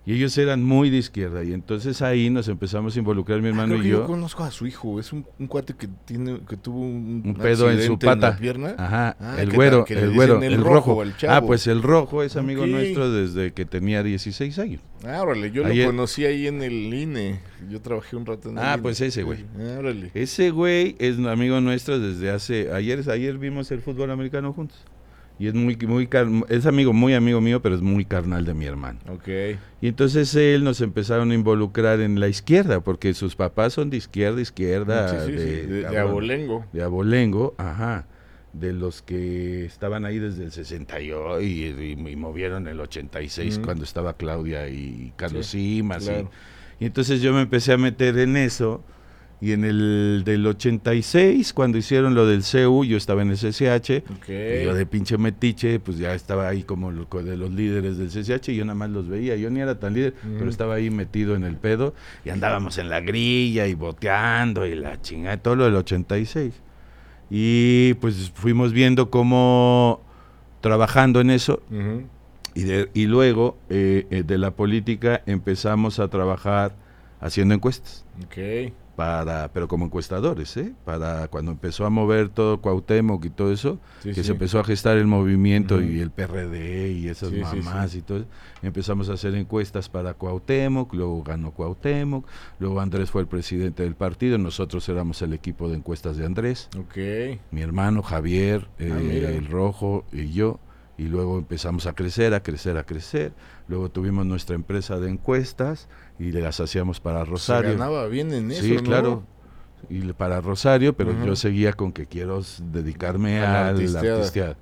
Y 0.07 0.13
ellos 0.15 0.37
eran 0.37 0.63
muy 0.63 0.91
de 0.91 0.99
izquierda. 0.99 1.43
Y 1.45 1.55
entonces 1.55 2.03
ahí 2.03 2.29
nos 2.29 2.49
empezamos 2.49 2.95
a 2.95 2.99
involucrar 2.99 3.41
mi 3.41 3.49
hermano 3.49 3.69
Creo 3.71 3.81
que 3.83 3.89
y 3.89 3.91
yo 3.91 4.01
yo. 4.01 4.07
conozco 4.07 4.45
a 4.45 4.51
su 4.51 4.67
hijo, 4.67 5.01
es 5.01 5.13
un, 5.15 5.25
un 5.39 5.47
cuate 5.47 5.75
que 5.75 5.89
tiene 6.05 6.41
que 6.47 6.59
tuvo 6.59 6.81
un, 6.81 7.23
Un 7.25 7.35
pedo 7.35 7.71
en 7.71 7.77
su 7.79 7.95
accidente 7.95 8.07
la 8.07 8.15
pata. 8.15 8.37
pierna. 8.39 8.75
Ajá, 8.77 9.17
Ah, 9.19 9.37
el 9.41 9.51
güero, 9.51 9.87
el 9.89 10.13
güero, 10.13 10.43
el 10.43 10.53
el 10.53 10.63
rojo, 10.63 11.03
rojo. 11.03 11.03
el 11.05 11.15
Ah, 11.27 11.41
pues 11.41 11.67
el 11.67 11.83
rojo 11.83 12.23
es 12.23 12.37
amigo 12.37 12.67
nuestro 12.67 13.11
desde 13.11 13.53
que 13.55 13.65
tenía 13.65 14.03
16 14.03 14.59
años. 14.59 14.83
Ah, 15.07 15.23
órale, 15.23 15.51
yo 15.51 15.67
lo 15.67 15.87
conocí 15.87 16.25
ahí 16.27 16.47
en 16.49 16.63
el 16.63 16.73
INE. 16.93 17.41
Yo 17.71 17.81
trabajé 17.81 18.17
un 18.17 18.27
rato 18.27 18.51
en 18.51 18.59
el 18.59 18.65
Ah, 18.65 18.73
INE. 18.75 18.83
pues 18.83 19.01
ese 19.01 19.23
güey. 19.23 19.47
Ah, 19.59 19.77
órale. 19.79 20.11
Ese 20.13 20.51
güey 20.51 20.97
es 20.99 21.19
amigo 21.19 21.61
nuestro 21.63 21.99
desde 21.99 22.31
hace 22.31 22.71
ayer 22.73 23.09
ayer 23.11 23.39
vimos 23.39 23.71
el 23.71 23.81
fútbol 23.81 24.11
americano 24.11 24.53
juntos. 24.53 24.79
Y 25.39 25.49
es 25.49 25.55
muy 25.55 25.77
muy 25.77 26.09
es 26.49 26.65
amigo 26.67 26.93
muy 26.93 27.13
amigo 27.15 27.41
mío, 27.41 27.61
pero 27.61 27.75
es 27.75 27.81
muy 27.83 28.05
carnal 28.05 28.45
de 28.45 28.55
mi 28.55 28.67
hermano. 28.67 29.01
Ok. 29.09 29.29
Y 29.81 29.89
entonces 29.89 30.33
él 30.37 30.63
nos 30.63 30.81
empezaron 30.81 31.33
a 31.33 31.35
involucrar 31.35 32.01
en 32.01 32.21
la 32.21 32.29
izquierda, 32.29 32.81
porque 32.81 33.13
sus 33.15 33.35
papás 33.35 33.73
son 33.73 33.91
de 33.91 33.97
izquierda, 33.97 34.41
izquierda, 34.41 35.09
Sí, 35.09 35.33
sí, 35.33 35.39
sí, 35.39 35.45
de, 35.45 35.67
de, 35.67 35.89
de 35.91 35.99
abolengo. 35.99 36.65
de 36.73 36.83
abolengo, 36.85 37.55
ajá, 37.59 38.07
de 38.53 38.73
los 38.73 39.03
que 39.03 39.65
estaban 39.65 40.05
ahí 40.05 40.21
desde 40.21 40.45
el 40.45 40.53
68 40.53 41.41
y, 41.41 41.47
y- 41.65 42.09
y 42.11 42.17
movieron 42.17 42.69
el 42.69 42.79
86 42.79 43.57
Ujú. 43.57 43.65
cuando 43.65 43.83
estaba 43.83 44.17
Claudia 44.17 44.69
y 44.69 45.13
Carlos 45.17 45.47
Sí, 45.49 45.79
Simas. 45.79 46.05
y- 46.05 46.07
claro. 46.07 46.31
y 46.79 46.85
entonces 46.87 47.21
yo 47.21 47.33
me 47.33 47.41
empecé 47.43 47.73
a 47.73 47.77
meter 47.77 48.17
en 48.19 48.37
eso. 48.37 48.85
Y 49.41 49.53
en 49.53 49.65
el 49.65 50.23
del 50.25 50.47
86, 50.47 51.53
cuando 51.53 51.77
hicieron 51.77 52.15
lo 52.15 52.27
del 52.27 52.43
CEU, 52.45 52.85
yo 52.85 52.97
estaba 52.97 53.21
en 53.23 53.31
el 53.31 53.37
CCH. 53.37 54.03
Y 54.63 54.65
yo 54.65 54.75
de 54.75 54.87
pinche 54.87 55.19
metiche, 55.19 55.81
pues 55.81 55.99
ya 55.99 56.15
estaba 56.15 56.49
ahí 56.49 56.63
como 56.63 56.91
lo- 56.91 57.05
de 57.23 57.37
los 57.37 57.51
líderes 57.53 57.99
del 57.99 58.09
CCH 58.11 58.49
y 58.53 58.57
yo 58.57 58.65
nada 58.65 58.75
más 58.77 58.91
los 58.91 59.07
veía. 59.09 59.37
Yo 59.37 59.51
ni 59.51 59.61
era 59.61 59.79
tan 59.79 59.93
líder, 59.95 60.15
pero 60.39 60.49
estaba 60.49 60.75
ahí 60.77 60.89
metido 60.91 61.35
en 61.35 61.45
el 61.45 61.57
pedo. 61.57 61.95
Y 62.25 62.31
andábamos 62.31 62.79
en 62.79 62.89
la 62.89 63.01
grilla 63.01 63.67
y 63.67 63.75
boteando 63.75 64.67
y 64.67 64.75
la 64.77 65.01
chingada, 65.03 65.37
todo 65.37 65.57
lo 65.57 65.65
del 65.65 65.75
86. 65.77 66.55
Y 67.31 67.95
pues 67.95 68.31
fuimos 68.35 68.73
viendo 68.73 69.11
cómo 69.11 70.01
trabajando 70.61 71.21
en 71.21 71.31
eso 71.31 71.61
y, 72.55 72.63
de- 72.63 72.89
y 72.95 73.07
luego 73.07 73.59
eh, 73.69 74.07
eh, 74.11 74.23
de 74.23 74.39
la 74.39 74.53
política 74.53 75.23
empezamos 75.27 75.99
a 75.99 76.09
trabajar 76.09 76.77
haciendo 77.21 77.55
encuestas 77.55 78.05
Ok. 78.25 78.73
Para 78.97 79.49
pero 79.53 79.67
como 79.69 79.85
encuestadores 79.87 80.57
¿eh? 80.57 80.73
para 80.85 81.29
cuando 81.29 81.51
empezó 81.53 81.85
a 81.85 81.91
mover 81.91 82.29
todo 82.29 82.61
Cuauhtémoc 82.61 83.25
y 83.25 83.31
todo 83.31 83.53
eso 83.53 83.79
Sí, 84.03 84.11
que 84.11 84.17
sí. 84.17 84.25
se 84.25 84.33
empezó 84.33 84.61
a 84.61 84.65
gestar 84.65 84.97
el 84.97 85.07
movimiento 85.07 85.81
y 85.83 86.01
el 86.01 86.11
PRD 86.11 86.93
y 86.93 87.09
esas 87.09 87.31
Sí, 87.31 87.37
mamás 87.41 87.95
y 87.95 88.03
todo 88.03 88.19
eso, 88.19 88.27
empezamos 88.63 89.09
a 89.11 89.15
hacer 89.15 89.35
encuestas 89.35 89.89
para 89.89 90.15
Cuauhtémoc 90.15 90.95
luego 90.95 91.23
ganó 91.23 91.51
Cuauhtémoc 91.51 92.27
luego 92.59 92.81
Andrés 92.81 93.11
fue 93.11 93.23
el 93.23 93.27
presidente 93.29 93.83
del 93.83 93.95
partido 93.97 94.39
nosotros 94.39 94.89
éramos 94.89 95.21
el 95.23 95.33
equipo 95.33 95.69
de 95.69 95.77
encuestas 95.77 96.17
de 96.17 96.27
Andrés 96.27 96.69
mi 97.51 97.61
hermano 97.63 98.03
Javier, 98.03 98.69
eh, 98.79 98.91
Ah, 98.93 98.99
mira. 99.03 99.31
el 99.31 99.47
rojo 99.47 100.05
y 100.13 100.31
yo, 100.33 100.61
y 100.97 101.05
luego 101.05 101.39
empezamos 101.39 101.87
a 101.87 101.93
crecer, 101.95 102.35
a 102.35 102.43
crecer, 102.43 102.77
a 102.79 102.85
crecer. 102.85 103.33
Luego 103.69 103.91
tuvimos 103.91 104.25
nuestra 104.27 104.55
empresa 104.55 104.99
de 105.01 105.11
encuestas 105.11 105.89
y 106.19 106.31
las 106.33 106.61
hacíamos 106.61 107.01
para 107.01 107.25
Se 107.25 107.31
Rosario. 107.31 107.71
ganaba 107.73 108.07
bien 108.07 108.33
en 108.33 108.51
eso, 108.51 108.63
sí, 108.63 108.77
¿no? 108.77 108.83
claro. 108.83 109.23
Y 109.91 110.01
para 110.15 110.41
Rosario, 110.41 110.97
pero 110.97 111.13
yo 111.27 111.37
seguía 111.37 111.73
con 111.75 111.93
que 111.93 112.07
quiero 112.07 112.43
dedicarme 112.73 113.41
A 113.41 113.49
a 113.49 113.53
la 113.65 113.69
artisteada. 113.71 114.17
artisteada. 114.17 114.57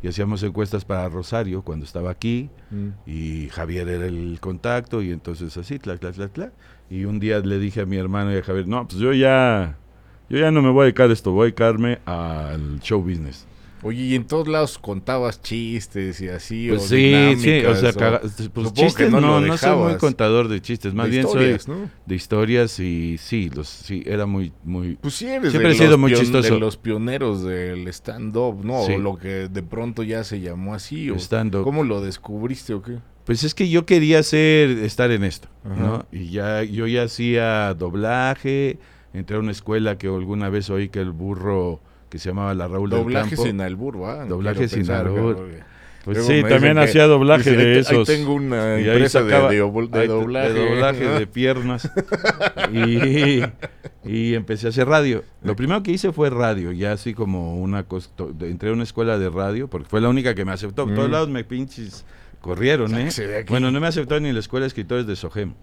Y 0.00 0.06
hacíamos 0.06 0.42
encuestas 0.44 0.84
para 0.84 1.08
Rosario 1.08 1.62
cuando 1.62 1.84
estaba 1.84 2.10
aquí 2.10 2.50
Mm. 2.70 2.88
y 3.06 3.48
Javier 3.48 3.88
era 3.88 4.06
el 4.06 4.38
contacto 4.40 5.02
y 5.02 5.10
entonces 5.10 5.56
así, 5.56 5.78
tla, 5.80 5.96
tla, 5.96 6.12
tla, 6.12 6.28
tla. 6.28 6.52
Y 6.90 7.06
un 7.06 7.18
día 7.18 7.40
le 7.40 7.58
dije 7.58 7.80
a 7.80 7.86
mi 7.86 7.96
hermano 7.96 8.32
y 8.32 8.36
a 8.36 8.42
Javier, 8.42 8.68
no, 8.68 8.86
pues 8.86 9.00
yo 9.00 9.12
ya, 9.12 9.76
yo 10.28 10.38
ya 10.38 10.50
no 10.52 10.62
me 10.62 10.70
voy 10.70 10.82
a 10.82 10.84
dedicar 10.84 11.10
a 11.10 11.12
esto, 11.12 11.32
voy 11.32 11.44
a 11.44 11.46
dedicarme 11.46 11.98
al 12.04 12.78
show 12.80 13.02
business. 13.02 13.46
Oye, 13.82 14.02
y 14.02 14.14
en 14.14 14.26
todos 14.26 14.48
lados 14.48 14.78
contabas 14.78 15.40
chistes 15.42 16.20
y 16.20 16.28
así. 16.28 16.68
Pues 16.68 16.82
o 16.82 16.88
sí, 16.88 17.12
sí, 17.38 17.60
o 17.64 17.74
sea, 17.76 17.92
caga- 17.92 18.20
pues 18.52 18.72
chistes 18.72 19.10
no 19.10 19.20
no, 19.20 19.40
no, 19.40 19.56
soy 19.56 19.76
muy 19.76 19.96
contador 19.96 20.48
de 20.48 20.60
chistes, 20.60 20.94
más 20.94 21.06
de 21.06 21.10
bien 21.12 21.22
soy 21.28 21.56
¿no? 21.68 21.90
de 22.04 22.14
historias 22.14 22.78
y 22.80 23.18
sí, 23.18 23.50
los, 23.54 23.68
sí, 23.68 24.02
era 24.06 24.26
muy, 24.26 24.52
muy, 24.64 24.96
Pues 24.96 25.14
sí, 25.14 25.26
eres 25.26 25.50
Siempre 25.50 25.70
de 25.70 25.74
he 25.74 25.78
sido 25.78 25.90
los 25.92 25.98
muy 26.00 26.14
chistoso. 26.14 26.54
de 26.54 26.60
los 26.60 26.76
pioneros 26.76 27.44
del 27.44 27.86
stand-up, 27.88 28.64
¿no? 28.64 28.84
Sí. 28.84 28.94
O 28.94 28.98
lo 28.98 29.16
que 29.16 29.48
de 29.48 29.62
pronto 29.62 30.02
ya 30.02 30.24
se 30.24 30.40
llamó 30.40 30.74
así. 30.74 31.10
O 31.10 31.16
stand-up. 31.16 31.62
¿Cómo 31.62 31.84
lo 31.84 32.00
descubriste 32.00 32.74
o 32.74 32.82
qué? 32.82 32.98
Pues 33.24 33.44
es 33.44 33.54
que 33.54 33.68
yo 33.68 33.84
quería 33.84 34.20
hacer, 34.20 34.70
estar 34.70 35.10
en 35.10 35.22
esto, 35.22 35.48
Ajá. 35.64 35.74
¿no? 35.80 36.06
Y 36.10 36.30
ya, 36.30 36.62
yo 36.64 36.86
ya 36.86 37.02
hacía 37.04 37.74
doblaje, 37.74 38.78
entré 39.12 39.36
a 39.36 39.40
una 39.40 39.52
escuela 39.52 39.98
que 39.98 40.06
alguna 40.06 40.48
vez 40.48 40.70
oí 40.70 40.88
que 40.88 41.00
el 41.00 41.10
burro 41.12 41.80
que 42.08 42.18
se 42.18 42.28
llamaba 42.30 42.54
la 42.54 42.66
Raúl 42.68 42.90
del 42.90 43.00
Doblaje 43.00 43.30
Campo. 43.36 43.44
sin 43.44 43.60
albur, 43.60 44.02
¿va? 44.02 44.24
Doblaje 44.24 44.56
Quiero 44.58 44.68
sin 44.70 44.78
pensar, 44.80 45.06
albur. 45.06 45.36
porque 45.36 45.62
Pues 46.04 46.24
sí, 46.26 46.42
también 46.48 46.78
hacía 46.78 47.06
doblaje 47.06 47.50
dice, 47.50 47.56
de 47.64 47.72
"Ahí 47.74 47.78
esos. 47.80 48.06
tengo 48.08 48.32
una 48.32 48.80
Y 48.80 48.84
ahí 48.84 48.88
empresa 48.90 49.22
de- 49.22 49.30
sacaba- 49.30 49.50
de, 49.50 49.62
obol- 49.62 49.90
de 49.90 50.00
ahí- 50.00 50.06
doblaje. 50.08 50.52
de 50.54 50.68
doblaje 50.70 51.04
de 51.20 51.26
piernas. 51.26 51.90
y, 52.72 53.42
y 54.04 54.34
empecé 54.34 54.66
a 54.66 54.70
hacer 54.70 54.88
radio. 54.88 55.22
Lo 55.42 55.54
primero 55.56 55.82
que 55.82 55.90
hice 55.92 56.12
fue 56.12 56.30
radio, 56.30 56.72
ya 56.72 56.92
así 56.92 57.12
como 57.14 57.56
una 57.60 57.82
cosa. 57.84 58.08
Entré 58.40 58.70
a 58.70 58.72
una 58.72 58.84
escuela 58.84 59.18
de 59.18 59.28
radio, 59.28 59.68
porque 59.68 59.88
fue 59.88 60.00
la 60.00 60.08
única 60.08 60.34
que 60.34 60.44
me 60.44 60.52
aceptó. 60.52 60.86
Por 60.86 60.94
todos 60.94 61.08
Mm. 61.08 61.12
lados 61.12 61.28
me 61.28 61.44
pinches 61.44 62.06
corrieron, 62.40 62.94
¿eh? 62.96 63.10
Bueno, 63.48 63.70
no 63.70 63.80
me 63.80 63.88
aceptó 63.88 64.18
ni 64.20 64.32
la 64.32 64.38
escuela 64.38 64.64
de 64.64 64.68
escritores 64.68 65.06
de 65.06 65.16
Sogem. 65.16 65.54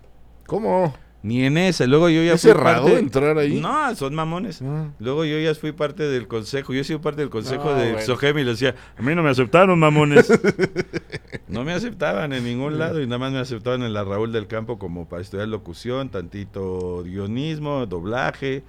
¿Cómo? 0.46 0.94
Ni 1.26 1.44
en 1.44 1.58
esa. 1.58 1.88
Luego 1.88 2.08
yo 2.08 2.22
ya 2.22 2.34
¿Es 2.34 2.42
fui 2.44 2.52
cerrado 2.52 2.84
parte- 2.84 3.00
entrar 3.00 3.36
ahí? 3.40 3.60
No, 3.60 3.96
son 3.96 4.14
mamones. 4.14 4.62
Ah. 4.62 4.90
Luego 5.00 5.26
yo 5.26 5.40
ya 5.40 5.56
fui 5.56 5.72
parte 5.72 6.04
del 6.04 6.28
consejo. 6.28 6.72
Yo 6.72 6.82
he 6.82 6.84
sido 6.84 7.02
parte 7.02 7.22
del 7.22 7.32
consejo 7.32 7.64
No, 7.72 7.76
de 7.76 7.94
bueno. 7.94 8.40
Y 8.40 8.44
le 8.44 8.52
decía, 8.52 8.76
a 8.96 9.02
mí 9.02 9.16
no 9.16 9.24
me 9.24 9.32
aceptaron, 9.32 9.80
mamones. 9.80 10.30
no 11.48 11.64
me 11.64 11.74
aceptaban 11.74 12.32
en 12.32 12.44
ningún 12.44 12.78
lado 12.78 13.02
y 13.02 13.06
nada 13.08 13.18
más 13.18 13.32
me 13.32 13.40
aceptaban 13.40 13.82
en 13.82 13.92
la 13.94 14.04
Raúl 14.04 14.32
del 14.32 14.46
Campo 14.46 14.78
como 14.78 15.10
para 15.10 15.24
estudiar 15.24 15.48
locución, 15.48 16.10
tantito 16.10 17.02
guionismo, 17.04 17.88
doblaje. 17.88 18.64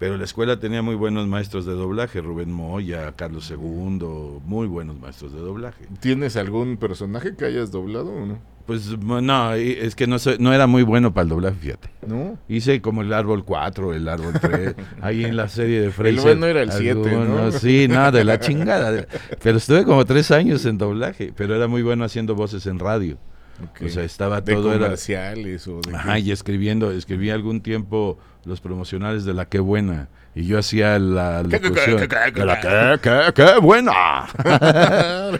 Pero 0.00 0.16
la 0.16 0.24
escuela 0.24 0.58
tenía 0.58 0.82
muy 0.82 0.96
buenos 0.96 1.28
maestros 1.28 1.64
de 1.64 1.74
doblaje, 1.74 2.22
Rubén 2.22 2.50
Moya, 2.50 3.12
Carlos 3.16 3.50
II, 3.50 4.40
muy 4.46 4.66
buenos 4.66 4.98
maestros 4.98 5.32
de 5.32 5.38
doblaje. 5.40 5.84
¿Tienes 6.00 6.36
algún 6.36 6.76
personaje 6.76 7.36
que 7.36 7.44
hayas 7.44 7.70
doblado 7.70 8.10
o 8.10 8.26
no? 8.26 8.38
Pues 8.66 8.96
no, 8.98 9.52
es 9.54 9.96
que 9.96 10.06
no, 10.06 10.18
soy- 10.20 10.36
no 10.38 10.52
era 10.52 10.66
muy 10.68 10.82
bueno 10.84 11.12
para 11.12 11.24
el 11.24 11.28
doblaje, 11.30 11.56
fíjate. 11.60 11.90
¿No? 12.06 12.38
Hice 12.48 12.80
como 12.80 13.02
el 13.02 13.12
árbol 13.12 13.44
4, 13.44 13.94
el 13.94 14.08
árbol 14.08 14.32
3, 14.40 14.74
ahí 15.00 15.24
en 15.24 15.36
la 15.36 15.48
serie 15.48 15.80
de 15.80 15.90
Fraser. 15.90 16.20
bueno 16.22 16.46
era 16.46 16.62
el 16.62 16.70
siete, 16.72 17.10
¿no? 17.12 17.22
algunos, 17.22 17.54
Sí, 17.56 17.88
no, 17.88 18.12
de 18.12 18.24
la 18.24 18.38
chingada. 18.38 19.06
Pero 19.42 19.58
estuve 19.58 19.84
como 19.84 20.04
tres 20.04 20.30
años 20.30 20.64
en 20.66 20.78
doblaje, 20.78 21.32
pero 21.36 21.54
era 21.56 21.66
muy 21.66 21.82
bueno 21.82 22.04
haciendo 22.04 22.34
voces 22.36 22.66
en 22.66 22.78
radio. 22.78 23.18
O 23.84 23.88
sea, 23.88 24.04
estaba 24.04 24.40
de 24.40 24.54
todo 24.54 24.70
era... 24.72 24.84
comerciales 24.86 25.66
o 25.68 25.80
de 25.80 25.94
Ajá, 25.94 26.14
qué? 26.14 26.20
y 26.20 26.30
escribiendo, 26.32 26.90
escribí 26.90 27.30
algún 27.30 27.60
tiempo 27.60 28.18
los 28.44 28.60
promocionales 28.60 29.24
de 29.24 29.34
la 29.34 29.46
Qué 29.48 29.58
Buena. 29.60 30.08
Y 30.34 30.44
yo 30.46 30.58
hacía 30.58 30.98
la 30.98 31.42
¿Qué, 31.42 31.60
qué, 31.60 31.68
locución 31.68 31.98
qué, 31.98 32.08
qué, 32.08 32.16
qué, 32.32 32.40
de 32.40 32.46
la 32.46 32.98
qué? 33.00 33.32
Qué, 33.34 33.60
Buena. 33.60 34.26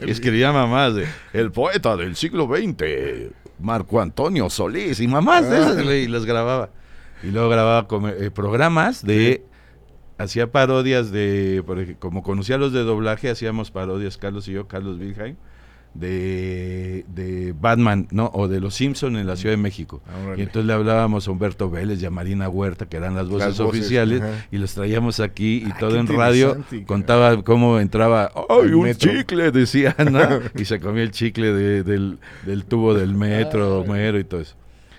y 0.07 0.11
escribía 0.11 0.53
mamás 0.53 0.95
de 0.95 1.07
el 1.33 1.53
poeta 1.53 1.97
del 1.97 2.17
siglo 2.17 2.47
XX, 2.49 3.33
Marco 3.61 4.01
Antonio 4.01 4.51
Solís, 4.51 5.01
y 5.01 5.07
mamás 5.09 5.49
de 5.49 5.59
esas, 5.59 5.85
y 5.85 6.09
las 6.09 6.25
grababa. 6.27 6.71
Y 7.23 7.29
luego 7.31 7.49
grababa 7.51 7.87
eh, 8.19 8.31
programas 8.31 9.05
de... 9.05 9.45
Hacía 10.19 10.53
parodias 10.53 11.11
de, 11.13 11.63
por 11.67 11.79
ej- 11.79 11.97
como 11.99 12.23
conocía 12.23 12.59
los 12.59 12.75
de 12.75 12.81
doblaje, 12.81 13.31
hacíamos 13.31 13.71
parodias, 13.71 14.19
Carlos 14.19 14.47
y 14.49 14.53
yo, 14.53 14.69
Carlos 14.69 14.99
Wilhelm, 14.99 15.37
de, 15.95 17.05
de 17.15 17.55
Batman, 17.61 18.07
¿no? 18.11 18.31
O 18.33 18.49
de 18.49 18.61
Los 18.61 18.75
Simpson 18.75 19.17
en 19.17 19.27
la 19.27 19.37
Ciudad 19.37 19.53
de 19.55 19.61
México. 19.63 20.01
Ah. 20.07 20.35
Y 20.37 20.43
entonces 20.43 20.65
le 20.67 20.73
hablábamos 20.73 21.27
a 21.27 21.31
Humberto 21.31 21.69
Vélez 21.71 22.01
y 22.03 22.07
a 22.07 22.11
Marina 22.11 22.49
Huerta, 22.49 22.87
que 22.87 22.97
eran 22.97 23.15
las 23.15 23.29
voces, 23.29 23.49
Las 23.49 23.59
voces, 23.59 23.81
oficiales, 23.81 24.21
ajá. 24.23 24.47
y 24.51 24.59
los 24.59 24.75
traíamos 24.75 25.21
aquí 25.21 25.65
y 25.67 25.71
Ah, 25.71 25.77
todo 25.79 25.97
en 25.99 26.07
radio. 26.07 26.57
Contaba 26.87 27.43
cómo 27.43 27.81
entraba, 27.81 28.31
¡ay, 28.49 28.73
un 28.73 28.85
metro. 28.85 29.11
chicle! 29.13 29.51
Decía, 29.51 29.95
¿no? 30.11 30.21
y 30.61 30.65
se 30.65 30.81
comía 30.81 31.03
el 31.03 31.11
chicle 31.11 31.53
de- 31.53 31.83
del, 31.83 32.19
del 32.47 32.65
tubo 32.65 32.95
del 32.95 33.15
metro, 33.15 33.79
Ah. 33.79 33.79
Homero 33.81 34.19
y 34.19 34.25
todo 34.25 34.41
eso. 34.41 34.55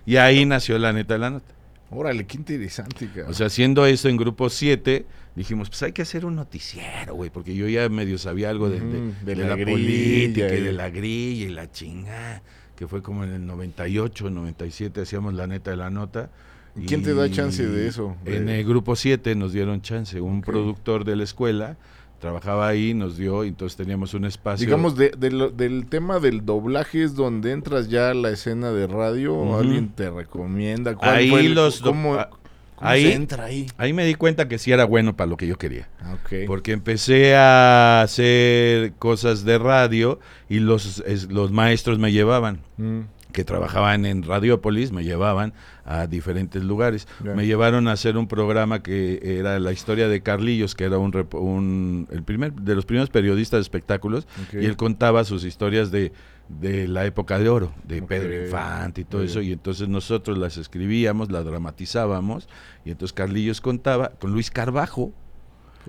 Y 0.06 0.18
ahí 0.18 0.46
nació 0.46 0.78
la 0.80 0.94
neta 0.94 1.14
de 1.14 1.20
la 1.20 1.30
nota. 1.30 1.54
Órale, 1.92 2.26
qué 2.26 2.38
interesante, 2.38 3.10
cara. 3.14 3.28
O 3.30 3.34
sea, 3.34 3.48
haciendo 3.48 3.86
eso 3.86 4.08
en 4.08 4.16
grupo 4.18 4.50
7, 4.50 5.06
dijimos, 5.36 5.70
pues 5.70 5.84
hay 5.84 5.92
que 5.92 6.02
hacer 6.02 6.26
un 6.26 6.36
noticiero, 6.36 7.16
güey, 7.16 7.30
porque 7.30 7.54
yo 7.54 7.68
ya 7.68 7.88
medio 7.90 8.18
sabía 8.18 8.50
algo 8.50 8.70
de, 8.70 8.80
de- 8.80 8.86
Ujú, 8.86 9.14
de 9.26 9.36
de 9.36 9.42
la 9.42 9.50
la, 9.50 9.56
grilla 9.56 9.72
política 9.72 10.56
y 10.56 10.62
de 10.62 10.72
la 10.72 10.90
grilla 10.90 11.46
y 11.46 11.50
la 11.50 11.70
chingada, 11.72 12.42
que 12.78 12.88
fue 12.88 13.02
como 13.02 13.24
en 13.26 13.34
el 13.34 13.46
98, 13.46 14.30
97, 14.30 15.02
hacíamos 15.02 15.34
la 15.34 15.48
neta 15.48 15.72
de 15.72 15.78
la 15.78 15.90
nota. 15.90 16.30
¿Y 16.78 16.86
quién 16.86 17.04
te 17.04 17.14
da 17.14 17.30
chance 17.30 17.68
de 17.68 17.88
eso? 17.88 18.16
En 18.26 18.48
el 18.48 18.64
grupo 18.66 18.96
7 18.96 19.36
nos 19.36 19.52
dieron 19.52 19.82
chance, 19.82 20.22
un 20.22 20.42
productor 20.42 21.04
de 21.04 21.18
la 21.18 21.24
escuela 21.26 21.76
trabajaba 22.22 22.68
ahí, 22.70 22.94
nos 22.94 23.18
dio, 23.18 23.44
y 23.44 23.50
entonces 23.50 23.76
teníamos 23.76 24.14
un 24.14 24.24
espacio. 24.24 24.66
Digamos, 24.66 24.96
de, 24.96 25.10
de 25.18 25.32
lo- 25.32 25.50
del 25.50 25.88
tema 25.88 26.20
del 26.20 26.46
doblaje 26.46 27.04
es 27.04 27.16
donde 27.16 27.52
entras 27.52 27.90
ya 27.90 28.12
a 28.12 28.14
la 28.14 28.30
escena 28.30 28.72
de 28.72 28.88
radio 28.88 29.34
o 29.36 29.44
Ujú. 29.50 29.56
alguien 29.60 29.90
te 29.90 30.10
recomienda. 30.10 30.96
¿Cuál 30.96 31.16
Ahí 31.16 31.30
fue 31.30 31.42
el- 31.42 31.56
los 31.56 31.80
do- 31.82 31.90
¿Cómo, 31.90 32.14
ah, 32.16 32.30
cómo 32.76 32.90
ahí- 32.90 33.04
se 33.08 33.14
entra 33.14 33.46
ahí? 33.46 33.66
Ahí 33.78 33.92
me 33.92 34.06
di 34.06 34.14
cuenta 34.16 34.48
que 34.48 34.58
sí 34.60 34.72
era 34.72 34.86
bueno 34.86 35.16
para 35.18 35.30
lo 35.30 35.36
que 35.36 35.48
yo 35.48 35.58
quería. 35.58 35.90
Ah. 36.00 36.16
Porque 36.48 36.72
empecé 36.72 37.36
a 37.36 38.02
hacer 38.04 38.94
cosas 39.00 39.44
de 39.44 39.58
radio 39.58 40.20
y 40.48 40.60
los, 40.60 41.04
es- 41.06 41.30
los 41.32 41.52
maestros 41.52 41.98
me 42.00 42.12
llevaban, 42.12 42.60
Mm, 42.78 43.02
que 43.32 43.44
trabajaban 43.44 44.06
en 44.06 44.24
Radiópolis, 44.24 44.92
me 44.92 45.04
llevaban 45.04 45.54
a 45.86 46.08
diferentes 46.08 46.64
lugares. 46.64 47.08
Me 47.24 47.46
llevaron 47.46 47.88
a 47.88 47.94
hacer 47.94 48.18
un 48.18 48.28
programa 48.28 48.84
que 48.84 49.20
era 49.40 49.60
la 49.60 49.72
historia 49.72 50.08
de 50.08 50.22
Carlillos, 50.22 50.76
que 50.76 50.84
era 50.86 50.98
un, 50.98 51.12
un- 51.34 52.08
el 52.12 52.24
primer 52.24 52.54
de 52.54 52.76
los 52.76 52.86
primeros 52.86 53.10
periodistas 53.10 53.58
de 53.58 53.62
espectáculos, 53.62 54.28
y 54.54 54.66
él 54.66 54.76
contaba 54.78 55.24
sus 55.24 55.44
historias 55.44 55.92
de, 55.92 56.12
de 56.50 56.88
la 56.88 57.06
época 57.06 57.40
de 57.40 57.50
oro, 57.50 57.72
de. 57.88 58.02
Pedro 58.02 58.44
Infante 58.46 59.02
y 59.02 59.04
todo 59.06 59.22
Muy 59.22 59.30
eso, 59.30 59.40
bien. 59.40 59.50
y 59.52 59.54
entonces 59.54 59.88
nosotros 59.88 60.38
las 60.38 60.58
escribíamos, 60.58 61.32
las 61.32 61.46
dramatizábamos, 61.46 62.48
y 62.86 62.92
entonces 62.92 63.14
Carlillos 63.14 63.62
contaba 63.62 64.10
con 64.20 64.32
Luis 64.34 64.52
Carbajo, 64.52 65.14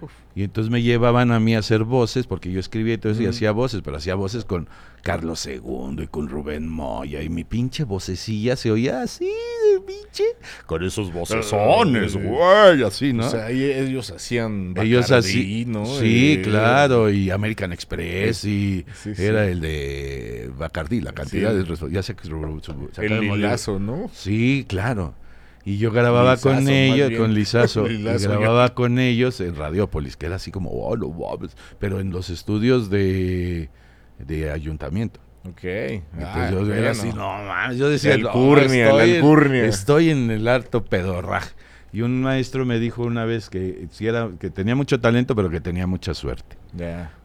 Uf. 0.00 0.10
y 0.34 0.42
entonces 0.44 0.70
me 0.70 0.82
llevaban 0.82 1.30
a 1.32 1.38
mí 1.40 1.54
a 1.54 1.58
hacer 1.58 1.84
voces, 1.84 2.26
porque 2.26 2.50
yo 2.50 2.58
escribía 2.60 2.94
y 2.94 2.98
todo 2.98 3.12
eso, 3.12 3.22
y 3.22 3.26
hacía 3.26 3.52
voces, 3.52 3.82
pero 3.84 3.96
hacía 3.98 4.14
voces 4.14 4.44
con 4.44 4.68
Carlos 5.02 5.44
II 5.46 6.02
y 6.02 6.06
con 6.06 6.28
Rubén 6.28 6.68
Moya, 6.68 7.22
y 7.22 7.28
mi 7.28 7.44
pinche 7.44 7.84
vocecilla 7.84 8.56
se 8.56 8.70
oía 8.70 9.02
así, 9.02 9.26
de 9.26 9.80
pinche, 9.80 10.24
con 10.66 10.82
esos 10.84 11.12
vocesones, 11.12 12.14
Ah, 12.16 12.18
güey, 12.70 12.82
así, 12.84 13.12
¿no? 13.12 13.26
O 13.26 13.30
sea, 13.30 13.46
ahí 13.46 13.62
ellos 13.64 14.10
hacían 14.10 14.74
Ellos 14.76 15.10
Bacardí, 15.10 15.28
así, 15.28 15.64
¿no? 15.66 15.84
sí, 15.86 16.34
Eh, 16.38 16.42
claro, 16.42 17.10
y 17.10 17.30
American 17.30 17.72
Express, 17.72 18.44
y 18.44 18.84
Sí, 18.94 19.14
sí. 19.14 19.22
era 19.22 19.46
el 19.48 19.60
de 19.60 20.50
Bacardí, 20.56 21.00
la 21.00 21.12
cantidad 21.12 21.50
Sí. 21.52 21.84
de 21.84 21.90
ya 21.92 22.02
sé 22.02 22.14
que 22.14 22.28
El 22.28 23.20
lilazo, 23.20 23.78
¿no? 23.78 24.10
Sí, 24.14 24.64
claro. 24.68 25.14
Y 25.64 25.78
yo 25.78 25.92
grababa 25.92 26.32
Lizazo, 26.34 26.56
con 26.56 26.68
ellos, 26.68 27.12
con 27.18 27.34
Lizazo, 27.34 27.86
y 27.90 27.98
Lilazo, 27.98 28.28
grababa 28.28 28.74
con 28.74 28.98
ellos 28.98 29.40
en 29.40 29.54
Radiópolis, 29.54 30.16
que 30.16 30.26
era 30.26 30.36
así 30.36 30.50
como, 30.50 30.70
oh, 30.70 30.96
no 30.96 31.08
mames", 31.08 31.56
pero 31.78 32.00
en 32.00 32.10
los 32.10 32.30
estudios 32.30 32.90
de, 32.90 33.68
de 34.18 34.50
ayuntamiento. 34.50 35.20
Ok. 35.48 35.64
Entonces 35.64 36.10
Ah, 36.18 36.50
yo 36.52 36.72
era 36.74 36.90
así, 36.92 37.08
no 37.08 37.44
mames, 37.44 37.78
yo 37.78 37.88
decía, 37.88 38.16
La 38.16 38.22
"No, 38.24 38.28
alcurnia, 38.30 38.86
la 38.86 38.90
estoy 39.04 39.10
en- 39.10 39.16
alcurnia". 39.16 39.64
Estoy 39.66 40.10
en 40.10 40.30
el 40.30 40.48
harto 40.48 40.84
pedorraje. 40.84 41.50
Y 41.94 42.00
un 42.00 42.22
maestro 42.22 42.64
me 42.64 42.78
dijo 42.78 43.02
una 43.02 43.26
vez 43.26 43.50
que, 43.50 43.86
si 43.90 44.06
era, 44.06 44.30
que 44.40 44.48
tenía 44.50 44.74
mucho 44.74 44.98
talento, 45.00 45.36
pero 45.36 45.50
que 45.50 45.60
tenía 45.60 45.86
mucha 45.86 46.14
suerte. 46.14 46.56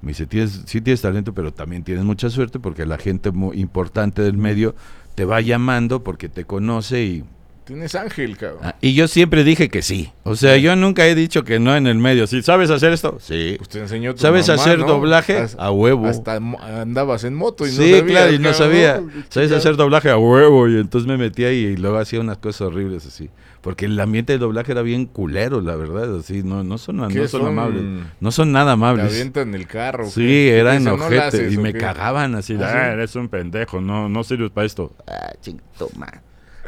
Me 0.01 0.09
dice, 0.09 0.27
tienes, 0.27 0.63
sí 0.65 0.81
tienes 0.81 1.01
talento, 1.01 1.33
pero 1.33 1.53
también 1.53 1.83
tienes 1.83 2.03
mucha 2.03 2.29
suerte 2.29 2.59
porque 2.59 2.85
la 2.85 2.97
gente 2.97 3.31
muy 3.31 3.59
importante 3.61 4.21
del 4.21 4.37
medio 4.37 4.75
te 5.15 5.23
va 5.23 5.39
llamando 5.41 6.03
porque 6.03 6.27
te 6.29 6.43
conoce 6.45 7.03
y... 7.03 7.23
Tienes 7.67 7.93
ángel, 7.95 8.37
cabrón. 8.37 8.61
Ah, 8.63 8.75
y 8.79 8.93
yo 8.93 9.09
siempre 9.09 9.43
dije 9.43 9.67
que 9.67 9.81
sí. 9.81 10.11
O 10.23 10.37
sea, 10.37 10.55
yo 10.55 10.75
nunca 10.77 11.05
he 11.05 11.13
dicho 11.15 11.43
que 11.43 11.59
no 11.59 11.75
en 11.75 11.85
el 11.85 11.95
medio. 11.97 12.25
¿Sí 12.25 12.41
sabes 12.41 12.69
hacer 12.69 12.93
esto? 12.93 13.17
Sí. 13.19 13.55
Pues 13.57 13.67
te 13.67 13.79
enseñó 13.79 14.15
tu 14.15 14.21
¿Sabes 14.21 14.47
mamá, 14.47 14.61
hacer 14.61 14.79
¿no? 14.79 14.85
doblaje? 14.87 15.45
A 15.57 15.69
huevo. 15.71 16.07
Hasta 16.07 16.37
andabas 16.37 17.25
en 17.25 17.33
moto 17.35 17.67
y 17.67 17.71
no 17.71 17.75
sí, 17.75 17.89
sabías. 17.89 18.03
claro, 18.03 18.31
y 18.33 18.37
no 18.39 18.51
cabrón. 18.51 18.57
sabía. 18.57 19.01
¿Sabes 19.29 19.51
hacer 19.51 19.75
doblaje 19.75 20.09
a 20.09 20.17
huevo? 20.17 20.69
Y 20.69 20.77
entonces 20.79 21.07
me 21.07 21.17
metí 21.17 21.43
ahí 21.43 21.57
y 21.57 21.75
luego 21.77 21.97
hacía 21.97 22.21
unas 22.21 22.37
cosas 22.37 22.61
horribles 22.61 23.05
así. 23.05 23.29
Porque 23.59 23.83
el 23.85 23.99
ambiente 23.99 24.31
de 24.31 24.39
doblaje 24.39 24.71
era 24.71 24.81
bien 24.81 25.05
culero, 25.05 25.59
la 25.59 25.75
verdad. 25.75 26.17
Así, 26.19 26.43
no, 26.43 26.63
no 26.63 26.77
son, 26.77 26.95
no 26.97 27.09
¿Qué 27.09 27.27
son, 27.27 27.41
son? 27.41 27.49
amables. 27.49 27.83
No 28.21 28.31
son 28.31 28.53
nada 28.53 28.67
Te 28.67 28.73
amables. 28.73 29.11
avientan 29.11 29.53
el 29.53 29.67
carro. 29.67 30.05
¿qué? 30.05 30.11
Sí, 30.11 30.21
¿Qué 30.21 30.57
eran 30.57 30.77
dicen? 30.79 30.93
¿No 30.93 30.97
la 30.99 31.05
ojete 31.07 31.21
haces 31.21 31.53
y 31.53 31.57
me 31.57 31.73
qué? 31.73 31.79
cagaban 31.79 32.33
así. 32.35 32.53
¿Ah, 32.53 32.57
sí? 32.59 32.63
"Ah, 32.65 32.91
eres 32.93 33.13
un 33.17 33.27
pendejo, 33.27 33.81
no, 33.81 34.07
no 34.07 34.23
sirves 34.23 34.51
para 34.51 34.65
esto. 34.65 34.93
Ah, 35.05 35.33
chinga 35.41 35.61
tu 35.77 35.89
madre. 35.97 36.21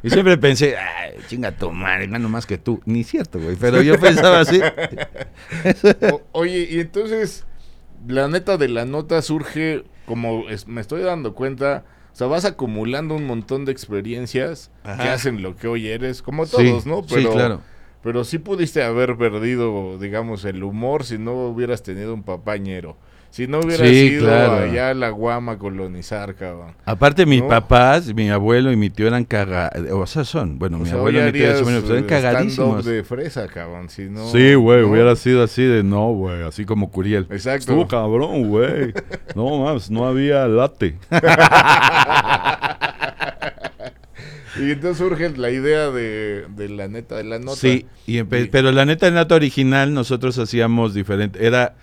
Y 0.04 0.10
siempre 0.10 0.38
pensé, 0.38 0.78
"Ay, 0.78 1.14
chinga 1.28 1.52
tu 1.52 1.72
madre, 1.72 2.08
gano 2.08 2.30
más 2.30 2.46
que 2.46 2.58
tú. 2.58 2.82
Ni 2.86 3.04
cierto, 3.04 3.40
güey. 3.40 3.56
Pero 3.56 3.82
yo 3.82 4.00
pensaba 4.00 4.40
así. 4.40 4.62
O- 6.12 6.22
oye, 6.32 6.68
y 6.70 6.80
entonces, 6.80 7.46
la 8.08 8.28
neta 8.28 8.58
de 8.58 8.70
la 8.70 8.86
nota 8.86 9.22
surge, 9.22 9.84
como 10.06 10.50
es- 10.50 10.68
me 10.68 10.82
estoy 10.82 11.02
dando 11.02 11.36
cuenta, 11.36 11.84
o 12.12 12.16
sea, 12.16 12.28
vas 12.28 12.46
acumulando 12.46 13.16
un 13.16 13.26
montón 13.26 13.66
de 13.66 13.72
experiencias 13.72 14.72
Ajá. 14.84 15.04
que 15.04 15.10
hacen 15.10 15.42
lo 15.42 15.56
que 15.56 15.68
hoy 15.68 15.88
eres, 15.88 16.22
como 16.22 16.46
Sí, 16.46 16.52
todos, 16.52 16.86
¿no? 16.86 17.04
sí, 17.08 17.26
claro. 17.26 17.62
Pero 18.02 18.24
sí 18.24 18.38
pudiste 18.40 18.82
haber 18.84 19.18
perdido, 19.18 19.98
digamos, 20.00 20.46
el 20.46 20.64
humor 20.64 21.04
si 21.04 21.18
no 21.18 21.34
hubieras 21.48 21.84
tenido 21.84 22.14
un 22.14 22.24
papañero. 22.24 22.98
Si 23.32 23.48
no 23.48 23.60
hubieras 23.60 23.88
Sí, 23.88 23.94
ido 23.96 24.26
claro. 24.26 24.54
allá 24.64 24.94
la 24.96 25.10
Guama 25.12 25.58
colonizar, 25.60 26.34
cabrón. 26.36 26.74
Aparte, 26.84 27.26
mis 27.28 27.42
¿No? 27.42 27.48
papás, 27.48 28.14
mi 28.14 28.30
abuelo 28.30 28.72
y 28.72 28.76
mi 28.76 28.90
tío 28.90 29.08
eran 29.08 29.24
cagados. 29.24 29.92
O 29.92 30.06
sea, 30.08 30.24
son. 30.26 30.58
Bueno, 30.60 30.78
O 30.78 30.80
mi 30.80 30.88
sea, 30.88 30.96
abuelo 30.98 31.20
y 31.22 31.26
mi 31.26 31.32
tío 31.32 31.50
harías, 31.52 31.90
eran 31.90 32.04
cagadísimos. 32.06 32.84
de 32.86 33.04
fresa, 33.04 33.48
cabrón. 33.48 33.90
Si 33.90 34.04
no, 34.10 34.28
sí, 34.32 34.56
güey, 34.56 34.82
¿no? 34.82 34.88
hubiera 34.90 35.16
sido 35.16 35.44
así 35.44 35.64
de 35.64 35.84
no, 35.84 36.12
güey. 36.14 36.42
Así 36.42 36.66
como 36.66 36.90
Curiel. 36.92 37.28
Exacto. 37.30 37.72
Estuvo 37.72 37.88
cabrón, 37.88 38.50
güey. 38.50 38.94
No, 39.36 39.60
más, 39.64 39.92
no 39.92 40.06
había 40.08 40.48
late. 40.48 40.98
Y 44.60 44.72
entonces 44.72 44.98
surge 44.98 45.30
la 45.38 45.52
idea 45.52 45.90
de, 45.92 46.46
de 46.50 46.68
la 46.70 46.88
neta 46.88 47.16
de 47.16 47.24
la 47.24 47.40
nota. 47.40 47.56
Sí, 47.56 47.86
y 48.06 48.20
Y- 48.20 48.24
pero 48.24 48.72
la 48.72 48.84
neta, 48.86 49.08
en 49.08 49.14
nota 49.14 49.36
original, 49.36 49.94
nosotros 49.94 50.38
hacíamos 50.38 50.94
diferente. 50.94 51.46
Era 51.46 51.76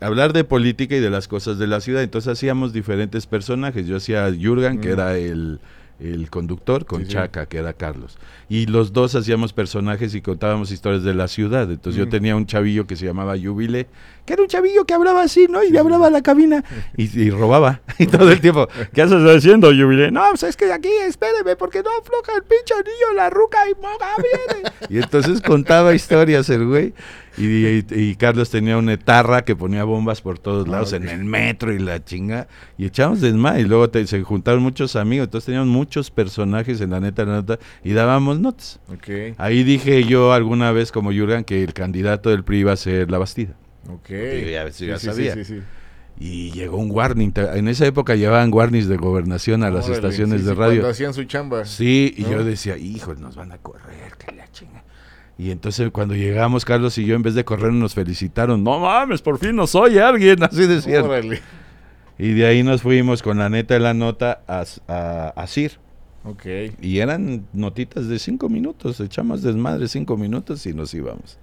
hablar 0.00 0.32
de 0.32 0.44
política 0.44 0.96
y 0.96 1.00
de 1.00 1.10
las 1.10 1.28
cosas 1.28 1.58
de 1.58 1.66
la 1.66 1.80
ciudad. 1.80 2.02
Entonces 2.02 2.32
hacíamos 2.32 2.72
diferentes 2.72 3.26
personajes. 3.26 3.86
Yo 3.86 3.96
hacía 3.96 4.26
a 4.26 4.30
Jurgen, 4.32 4.80
que 4.80 4.88
Mm. 4.88 4.92
era 4.92 5.16
el, 5.18 5.60
el 6.00 6.30
conductor, 6.30 6.86
con 6.86 7.00
Sí, 7.02 7.06
sí. 7.08 7.12
Chaca, 7.12 7.44
que 7.46 7.58
era 7.58 7.74
Carlos. 7.74 8.16
Y 8.48 8.66
los 8.66 8.92
dos 8.94 9.14
hacíamos 9.14 9.52
personajes 9.52 10.14
y 10.14 10.22
contábamos 10.22 10.70
historias 10.72 11.02
de 11.02 11.12
la 11.14 11.28
ciudad. 11.28 11.70
Entonces 11.70 11.98
yo 11.98 12.06
Mm. 12.06 12.10
tenía 12.10 12.36
un 12.36 12.46
chavillo 12.46 12.86
que 12.86 12.96
se 12.96 13.04
llamaba 13.04 13.34
Jubile, 13.38 13.86
que 14.30 14.34
era 14.34 14.42
un 14.42 14.48
chavillo 14.48 14.84
que 14.84 14.94
hablaba 14.94 15.22
así, 15.22 15.46
¿no? 15.50 15.62
Y 15.64 15.76
hablaba 15.76 16.06
a 16.06 16.10
la 16.10 16.22
cabina 16.22 16.62
y, 16.96 17.20
y 17.20 17.30
robaba. 17.30 17.80
Y 17.98 18.06
todo 18.06 18.30
el 18.30 18.40
tiempo, 18.40 18.68
¿qué 18.94 19.02
haces 19.02 19.22
haciendo, 19.36 19.68
Jubile? 19.68 20.10
No, 20.12 20.22
pues 20.30 20.44
es 20.44 20.56
que 20.56 20.72
aquí, 20.72 20.88
espéreme, 21.06 21.56
porque 21.56 21.82
no 21.82 21.90
afloja 22.00 22.32
el 22.36 22.42
pinche 22.44 22.74
niño, 22.76 23.14
la 23.16 23.28
ruca 23.28 23.58
y 23.68 23.74
moga 23.74 24.08
viene. 24.16 24.70
Y 24.88 24.98
entonces 24.98 25.40
contaba 25.42 25.94
historias 25.94 26.48
el 26.48 26.66
güey. 26.66 26.94
Y, 27.36 27.44
y- 27.46 27.84
y 27.90 28.16
Carlos 28.16 28.50
tenía 28.50 28.76
una 28.76 28.94
etarra 28.94 29.44
que 29.44 29.54
ponía 29.54 29.84
bombas 29.84 30.20
por 30.20 30.38
todos 30.38 30.66
Ah, 30.66 30.70
lados 30.72 30.92
en 30.94 31.08
el 31.08 31.24
metro 31.24 31.72
y 31.72 31.78
la 31.78 32.02
chinga. 32.04 32.48
Y 32.78 32.86
echábamos 32.86 33.20
desmadre. 33.20 33.60
Y 33.60 33.64
luego 33.64 33.88
te- 33.90 34.06
se 34.06 34.22
juntaron 34.22 34.62
muchos 34.62 34.96
amigos. 34.96 35.26
Entonces 35.26 35.46
teníamos 35.46 35.68
muchos 35.68 36.10
personajes 36.10 36.80
en 36.80 36.90
la 36.90 37.00
neta, 37.00 37.24
la 37.24 37.34
nota. 37.36 37.58
Y 37.84 37.92
dábamos 37.92 38.40
notas. 38.40 38.80
Ok, 38.92 39.34
Ahí 39.38 39.62
dije 39.62 40.04
yo 40.04 40.32
alguna 40.32 40.72
vez 40.72 40.90
como 40.92 41.12
Jurgen 41.12 41.44
que 41.44 41.62
el 41.62 41.72
candidato 41.72 42.30
del 42.30 42.42
PRI 42.44 42.58
iba 42.60 42.72
a 42.72 42.76
ser 42.76 43.10
la 43.10 43.18
Bastida. 43.18 43.54
Ok. 43.88 43.94
Porque 43.94 44.48
ya- 44.52 44.70
sí, 44.72 44.86
ya 44.86 44.98
sí, 44.98 45.06
sabía. 45.06 45.34
sí, 45.34 45.44
sí. 45.44 45.60
Y 46.18 46.50
llegó 46.50 46.76
un 46.76 46.90
warning. 46.90 47.32
En 47.54 47.66
esa 47.68 47.86
época 47.86 48.14
llevaban 48.14 48.52
warnings 48.52 48.88
de 48.88 48.96
gobernación 48.98 49.62
a 49.64 49.70
las 49.70 49.86
Órale, 49.86 49.94
estaciones 49.96 50.44
de 50.44 50.54
radio. 50.54 50.80
Cuando 50.80 50.88
hacían 50.90 51.14
su 51.14 51.24
chamba. 51.24 51.64
Sí, 51.64 52.12
y 52.16 52.22
¿No? 52.22 52.32
yo 52.32 52.44
decía, 52.44 52.76
híjole, 52.76 53.20
nos 53.20 53.36
van 53.36 53.52
a 53.52 53.58
correr, 53.58 54.12
que 54.18 54.34
la 54.34 54.50
chinga. 54.52 54.84
Y 55.38 55.50
entonces 55.50 55.90
cuando 55.90 56.14
llegamos, 56.14 56.66
Carlos 56.66 56.98
y 56.98 57.06
yo, 57.06 57.14
en 57.16 57.22
vez 57.22 57.34
de 57.34 57.44
correr, 57.46 57.72
nos 57.72 57.94
felicitaron. 57.94 58.62
No 58.62 58.80
mames, 58.80 59.22
por 59.22 59.38
fin 59.38 59.56
nos 59.56 59.74
oye 59.74 60.02
alguien, 60.02 60.42
así 60.42 60.66
decían. 60.66 61.04
Órale. 61.04 61.40
Y 62.18 62.32
de 62.34 62.44
ahí 62.44 62.62
nos 62.62 62.82
fuimos 62.82 63.22
con 63.22 63.38
la 63.38 63.48
neta 63.48 63.72
de 63.72 63.80
la 63.80 63.94
nota 63.94 64.42
a, 64.46 64.64
a, 64.88 65.28
a 65.34 65.46
CIR. 65.46 65.78
Ok. 66.24 66.44
Y 66.82 66.98
eran 66.98 67.46
notitas 67.54 68.08
de 68.08 68.18
cinco 68.18 68.50
minutos, 68.50 69.00
echamos 69.00 69.40
desmadre 69.42 69.88
cinco 69.88 70.18
minutos 70.18 70.66
y 70.66 70.74
nos 70.74 70.92
íbamos. 70.92 71.38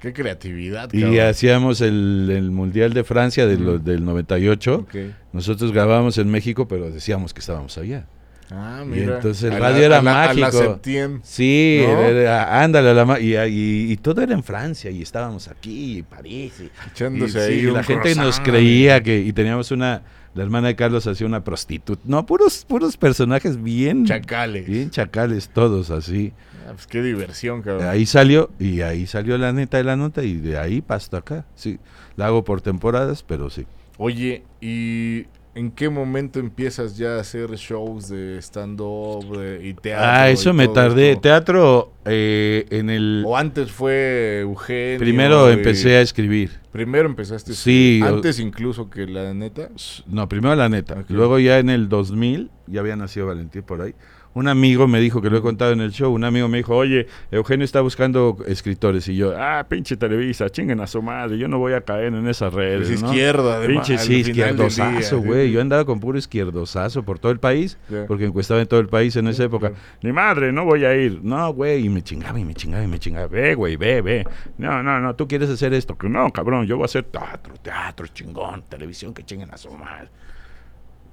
Qué 0.00 0.12
creatividad, 0.12 0.88
Y 0.92 1.02
cabrón. 1.02 1.20
hacíamos 1.20 1.80
el, 1.80 2.28
el 2.30 2.50
Mundial 2.50 2.92
de 2.92 3.04
Francia 3.04 3.46
de 3.46 3.56
lo- 3.58 3.78
del 3.78 4.04
98. 4.04 4.74
Ok. 4.76 4.94
Nosotros 5.32 5.72
grabábamos 5.72 6.18
en 6.18 6.28
México, 6.30 6.68
pero 6.68 6.90
decíamos 6.90 7.34
que 7.34 7.40
estábamos 7.40 7.76
allá. 7.78 8.06
Ah, 8.50 8.80
Y 8.82 8.88
mira. 8.88 9.16
entonces 9.16 9.42
el 9.44 9.52
A 9.52 9.58
radio 9.58 9.80
la- 9.80 9.86
era 9.86 9.98
a 9.98 10.02
la- 10.02 10.24
a 10.30 10.34
la 10.34 10.46
mágico. 10.46 10.62
Septiem. 10.62 11.20
Sí, 11.22 11.80
¿No? 11.86 12.00
era- 12.02 12.62
ándale, 12.62 12.90
a 12.90 12.94
la 12.94 13.20
y, 13.20 13.36
y- 13.36 13.92
y 13.92 13.96
todo 13.98 14.22
era 14.22 14.32
en 14.32 14.42
Francia, 14.42 14.90
y 14.90 15.02
estábamos 15.02 15.48
aquí, 15.48 15.98
y 15.98 16.02
París. 16.02 16.54
Y, 16.60 16.62
y 16.64 16.70
Echándose 16.90 17.32
sí, 17.46 17.52
ahí 17.52 17.58
y 17.58 17.62
la 17.70 17.80
un 17.80 17.84
gente 17.84 18.14
nos 18.14 18.40
creía 18.40 19.02
que, 19.02 19.18
y 19.20 19.32
teníamos 19.34 19.70
una, 19.70 20.02
la 20.34 20.42
hermana 20.42 20.68
de 20.68 20.76
Carlos 20.76 21.06
hacía 21.06 21.26
una 21.26 21.44
prostituta. 21.44 22.00
No, 22.06 22.24
puros, 22.24 22.64
puros 22.66 22.96
personajes 22.96 23.62
bien, 23.62 24.06
Chacales. 24.06 24.66
bien 24.66 24.88
chacales, 24.90 25.50
todos 25.50 25.90
así. 25.90 26.32
Ah, 26.68 26.72
pues 26.74 26.86
qué 26.86 27.02
diversión, 27.02 27.62
cabrón. 27.62 27.86
Ahí 27.88 28.04
salió, 28.04 28.50
y 28.58 28.82
ahí 28.82 29.06
salió 29.06 29.38
la 29.38 29.52
neta 29.52 29.78
de 29.78 29.84
la 29.84 29.96
nota, 29.96 30.22
y 30.22 30.34
de 30.34 30.58
ahí 30.58 30.82
pasto 30.82 31.16
acá. 31.16 31.46
Sí, 31.54 31.78
la 32.16 32.26
hago 32.26 32.44
por 32.44 32.60
temporadas, 32.60 33.22
pero 33.22 33.48
sí. 33.48 33.64
Oye, 33.96 34.44
y 34.60 35.24
¿En 35.54 35.72
qué 35.72 35.88
momento 35.88 36.38
empiezas 36.38 36.96
ya 36.96 37.16
a 37.16 37.20
hacer 37.20 37.50
shows 37.56 38.08
de 38.08 38.38
stand-up 38.40 39.24
y 39.60 39.74
teatro? 39.74 40.06
Ah, 40.08 40.30
eso 40.30 40.54
me 40.54 40.68
tardé. 40.68 41.10
esto? 41.10 41.22
Teatro 41.22 41.92
eh, 42.04 42.64
en 42.70 42.90
el... 42.90 43.24
¿O 43.26 43.36
antes 43.36 43.72
fue 43.72 44.38
Eugenio? 44.42 45.00
Primero 45.00 45.50
y- 45.50 45.54
empecé 45.54 45.96
a 45.96 46.00
escribir. 46.00 46.52
Primero 46.70 47.08
empezaste 47.08 47.50
a 47.50 47.54
Sí, 47.56 47.94
escribir, 47.96 48.04
o- 48.04 48.16
Antes 48.18 48.38
incluso 48.38 48.88
que 48.88 49.06
la 49.08 49.34
neta. 49.34 49.68
No, 50.06 50.28
primero 50.28 50.54
la 50.54 50.68
neta. 50.68 51.04
Luego 51.08 51.40
ya 51.40 51.58
en 51.58 51.70
el 51.70 51.88
2000, 51.88 52.52
ya 52.68 52.78
había 52.78 52.94
nacido 52.94 53.26
Valentín 53.26 53.62
por 53.64 53.80
ahí. 53.82 53.96
Un 54.34 54.46
amigo 54.48 54.86
me 54.86 55.00
dijo, 55.00 55.20
que 55.20 55.30
lo 55.30 55.38
he 55.38 55.42
contado 55.42 55.72
en 55.72 55.80
el 55.80 55.90
show, 55.90 56.12
un 56.12 56.24
amigo 56.24 56.48
me 56.48 56.58
dijo, 56.58 56.76
oye, 56.76 57.06
Eugenio 57.30 57.64
está 57.64 57.80
buscando 57.80 58.36
escritores. 58.46 59.08
Y 59.08 59.16
yo, 59.16 59.34
ah, 59.36 59.66
pinche 59.68 59.96
Televisa, 59.96 60.48
chinguen 60.50 60.80
a 60.80 60.86
su 60.86 61.02
madre, 61.02 61.38
yo 61.38 61.48
no 61.48 61.58
voy 61.58 61.72
a 61.72 61.80
caer 61.80 62.14
en 62.14 62.26
esas 62.28 62.52
redes, 62.52 62.88
Es 62.90 63.02
¿no? 63.02 63.08
izquierda, 63.08 63.56
además. 63.56 63.88
Pinche 63.88 63.98
sí, 64.02 64.16
izquierdosazo, 64.20 65.20
güey. 65.20 65.50
Yo 65.50 65.60
andaba 65.60 65.84
con 65.84 65.98
puro 66.00 66.18
izquierdosazo 66.18 67.02
por 67.02 67.18
todo 67.18 67.32
el 67.32 67.40
país, 67.40 67.78
porque 68.06 68.26
encuestaba 68.26 68.60
en 68.60 68.68
todo 68.68 68.80
el 68.80 68.88
país 68.88 69.16
en 69.16 69.28
esa 69.28 69.44
época. 69.44 69.72
Ni 70.02 70.12
madre, 70.12 70.52
no 70.52 70.64
voy 70.64 70.84
a 70.84 70.94
ir. 70.94 71.20
No, 71.22 71.52
güey, 71.52 71.86
y 71.86 71.88
me 71.88 72.02
chingaba 72.02 72.38
y 72.38 72.44
me 72.44 72.54
chingaba 72.54 72.84
y 72.84 72.88
me 72.88 72.98
chingaba. 72.98 73.26
Ve, 73.26 73.54
güey, 73.54 73.76
ve, 73.76 74.02
ve. 74.02 74.26
No, 74.56 74.82
no, 74.82 75.00
no, 75.00 75.14
tú 75.16 75.26
quieres 75.26 75.50
hacer 75.50 75.74
esto. 75.74 75.96
No, 76.02 76.30
cabrón, 76.32 76.66
yo 76.66 76.76
voy 76.76 76.84
a 76.84 76.86
hacer 76.86 77.04
teatro, 77.04 77.54
teatro, 77.60 78.06
chingón, 78.08 78.62
televisión, 78.68 79.12
que 79.12 79.24
chinguen 79.24 79.50
a 79.52 79.56
su 79.58 79.70
madre. 79.70 80.08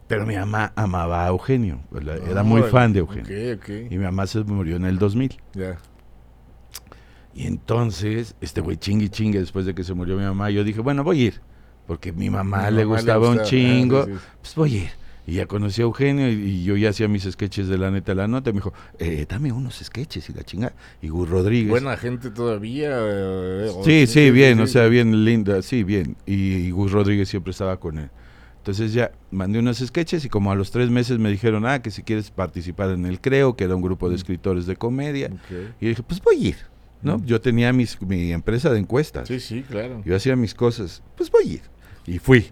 Pero 0.08 0.26
mi 0.26 0.36
mamá 0.36 0.72
amaba 0.76 1.26
a 1.26 1.30
Eugenio, 1.30 1.80
pues, 1.90 2.04
la- 2.04 2.16
era 2.18 2.44
muy 2.44 2.62
fan 2.64 2.94
de 2.94 3.00
Eugenio. 3.00 3.26
Y 3.90 3.98
mi 3.98 4.04
mamá 4.04 4.28
se 4.28 4.44
murió 4.44 4.76
en 4.76 4.86
el 4.86 5.00
2000. 5.00 5.36
Ya. 5.54 5.78
Y 7.34 7.48
entonces, 7.48 8.36
este 8.40 8.62
güey 8.62 8.78
chingue 8.78 9.10
chingue 9.10 9.40
después 9.40 9.66
de 9.66 9.76
que 9.76 9.84
se 9.84 9.94
murió 9.94 10.16
mi 10.16 10.24
mamá, 10.24 10.50
yo 10.52 10.64
dije, 10.64 10.80
bueno, 10.80 11.04
voy 11.04 11.22
a 11.22 11.26
ir. 11.26 11.42
Porque 11.88 12.12
mi 12.14 12.30
mamá 12.30 12.70
Mi 12.72 12.78
le 12.78 12.86
gustaba 12.86 13.30
un 13.30 13.40
ah, 13.40 13.44
chingo. 13.44 14.06
sí, 14.06 14.12
sí. 14.14 14.20
Pues 14.42 14.56
voy 14.56 14.74
a 14.76 14.78
ir. 14.84 14.90
Y 15.28 15.34
ya 15.34 15.48
conocí 15.48 15.82
a 15.82 15.86
Eugenio 15.86 16.30
y, 16.30 16.34
y 16.36 16.64
yo 16.64 16.78
ya 16.78 16.90
hacía 16.92 17.08
mis 17.08 17.24
sketches 17.24 17.68
de 17.68 17.78
la 17.80 17.90
neta 17.92 18.14
la 18.14 18.28
nota. 18.28 18.52
Y 18.52 18.54
me 18.54 18.60
dijo, 18.60 18.74
eh, 19.00 19.26
dame 19.28 19.52
unos 19.52 19.76
sketches 19.84 20.30
y 20.30 20.34
la 20.34 20.44
chingada. 20.44 20.74
Y 21.02 21.10
Gus 21.10 21.28
Rodríguez. 21.30 21.70
Buena 21.72 21.98
gente 21.98 22.30
todavía. 22.30 22.90
eh, 22.94 23.72
sí, 23.84 24.06
sí, 24.08 24.30
bien, 24.32 24.60
o 24.60 24.68
sea, 24.68 24.86
bien 24.88 25.26
linda, 25.26 25.62
sí, 25.64 25.84
bien. 25.84 26.16
Y, 26.28 26.34
y 26.36 26.72
Gus 26.72 26.92
Rodríguez 26.92 27.28
siempre 27.28 27.52
estaba 27.52 27.80
con 27.80 27.98
él. 27.98 28.10
Entonces 28.66 28.94
ya 28.94 29.12
mandé 29.30 29.60
unos 29.60 29.78
sketches 29.78 30.26
y 30.26 30.30
como 30.30 30.52
a 30.52 30.56
los 30.56 30.72
tres 30.72 30.90
meses 30.90 31.20
me 31.20 31.30
dijeron, 31.30 31.68
ah, 31.68 31.84
que 31.84 31.92
si 31.92 32.02
quieres 32.02 32.32
participar 32.32 32.90
en 32.90 33.06
el 33.06 33.22
Creo, 33.22 33.56
que 33.56 33.64
era 33.66 33.76
un 33.76 33.84
grupo 33.84 34.10
de 34.10 34.14
Mm. 34.14 34.18
escritores 34.18 34.66
de 34.66 34.76
comedia. 34.76 35.30
Y 35.80 35.90
dije, 35.90 36.02
pues 36.02 36.20
voy 36.20 36.36
a 36.38 36.48
ir, 36.50 36.56
¿no? 37.04 37.20
Mm. 37.20 37.26
Yo 37.26 37.40
tenía 37.40 37.72
mis, 37.74 38.02
mi 38.02 38.32
empresa 38.32 38.72
de 38.72 38.80
encuestas. 38.80 39.28
Sí, 39.28 39.40
sí, 39.40 39.62
claro. 39.62 40.02
Yo 40.04 40.16
hacía 40.16 40.36
mis 40.36 40.56
cosas, 40.56 41.04
pues 41.16 41.30
voy 41.30 41.44
a 41.44 41.54
ir. 41.54 41.62
Y 42.08 42.18
fui. 42.18 42.52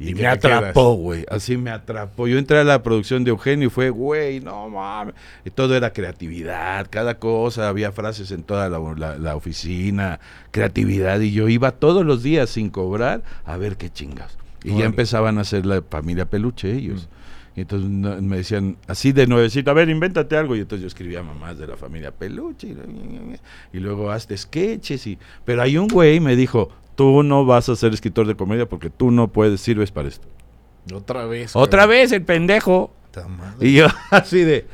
Y, 0.00 0.08
Y 0.10 0.14
me 0.16 0.26
atrapó, 0.26 0.94
güey. 0.94 1.24
Así 1.30 1.56
me 1.56 1.70
atrapó. 1.70 2.26
Yo 2.26 2.36
entré 2.36 2.58
a 2.58 2.64
la 2.64 2.82
producción 2.82 3.22
de 3.22 3.30
Eugenio 3.30 3.68
y 3.68 3.70
fue, 3.70 3.90
güey, 3.90 4.40
no 4.40 4.68
mames. 4.68 5.14
Y 5.44 5.50
todo 5.50 5.76
era 5.76 5.92
creatividad, 5.92 6.88
cada 6.90 7.20
cosa. 7.20 7.68
Había 7.68 7.92
frases 7.92 8.32
en 8.32 8.42
toda 8.42 8.68
la, 8.68 8.80
la- 8.96 9.18
la 9.18 9.36
oficina, 9.36 10.18
creatividad. 10.50 11.20
Y 11.20 11.30
yo 11.30 11.48
iba 11.48 11.70
todos 11.70 12.04
los 12.04 12.24
días 12.24 12.50
sin 12.50 12.70
cobrar 12.70 13.22
a 13.44 13.56
ver 13.56 13.76
qué 13.76 13.88
chingas. 13.88 14.36
Y 14.64 14.78
ya 14.78 14.86
empezaban 14.86 15.38
a 15.38 15.42
hacer 15.42 15.66
la 15.66 15.82
familia 15.82 16.24
peluche 16.24 16.72
ellos. 16.72 17.08
Y 17.54 17.60
entonces 17.60 17.88
no- 17.88 18.20
me 18.22 18.38
decían, 18.38 18.76
así 18.88 19.12
de 19.12 19.26
nuevecito, 19.26 19.70
a 19.70 19.74
ver, 19.74 19.88
invéntate 19.88 20.36
algo. 20.36 20.56
Y 20.56 20.60
entonces 20.60 20.80
yo 20.82 20.88
escribía 20.88 21.22
mamás 21.22 21.58
de 21.58 21.66
la 21.66 21.76
familia 21.76 22.10
peluche. 22.10 22.68
Y, 22.68 23.76
y 23.76 23.80
luego 23.80 24.10
hazte 24.10 24.36
sketches. 24.36 25.06
Y, 25.06 25.18
pero 25.44 25.62
hay 25.62 25.76
un 25.78 25.86
güey 25.88 26.18
me 26.18 26.34
dijo, 26.34 26.70
tú 26.96 27.22
no 27.22 27.44
vas 27.44 27.68
a 27.68 27.76
ser 27.76 27.92
escritor 27.92 28.26
de 28.26 28.34
comedia 28.34 28.68
porque 28.68 28.90
tú 28.90 29.10
no 29.10 29.28
puedes, 29.28 29.60
sirves 29.60 29.90
para 29.90 30.08
esto. 30.08 30.26
Otra 30.92 31.26
vez. 31.26 31.54
Otra 31.54 31.80
cabrón. 31.82 31.96
vez 31.98 32.12
el 32.12 32.22
pendejo. 32.22 32.92
Y 33.60 33.74
yo 33.74 33.86
así 34.10 34.40
de, 34.40 34.66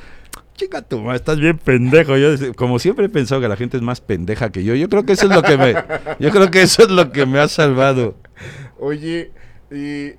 chica 0.57 0.81
tu 0.83 1.01
madre, 1.01 1.17
estás 1.17 1.39
bien 1.39 1.59
pendejo. 1.59 2.17
Yo 2.17 2.55
como 2.55 2.79
siempre 2.79 3.07
he 3.07 3.09
pensado 3.09 3.41
que 3.41 3.49
la 3.49 3.57
gente 3.57 3.77
es 3.77 3.83
más 3.83 4.01
pendeja 4.01 4.51
que 4.51 4.65
yo. 4.65 4.75
Yo 4.75 4.89
creo 4.89 5.05
que 5.05 5.13
eso 5.13 5.27
es 5.27 5.35
lo 5.35 5.43
que 5.43 5.57
me, 5.59 5.75
yo 6.19 6.31
creo 6.31 6.51
que 6.51 6.63
eso 6.63 6.83
es 6.85 6.91
lo 6.91 7.13
que 7.13 7.27
me 7.27 7.39
ha 7.39 7.49
salvado. 7.49 8.17
Oye, 8.79 9.31
y 9.71 10.13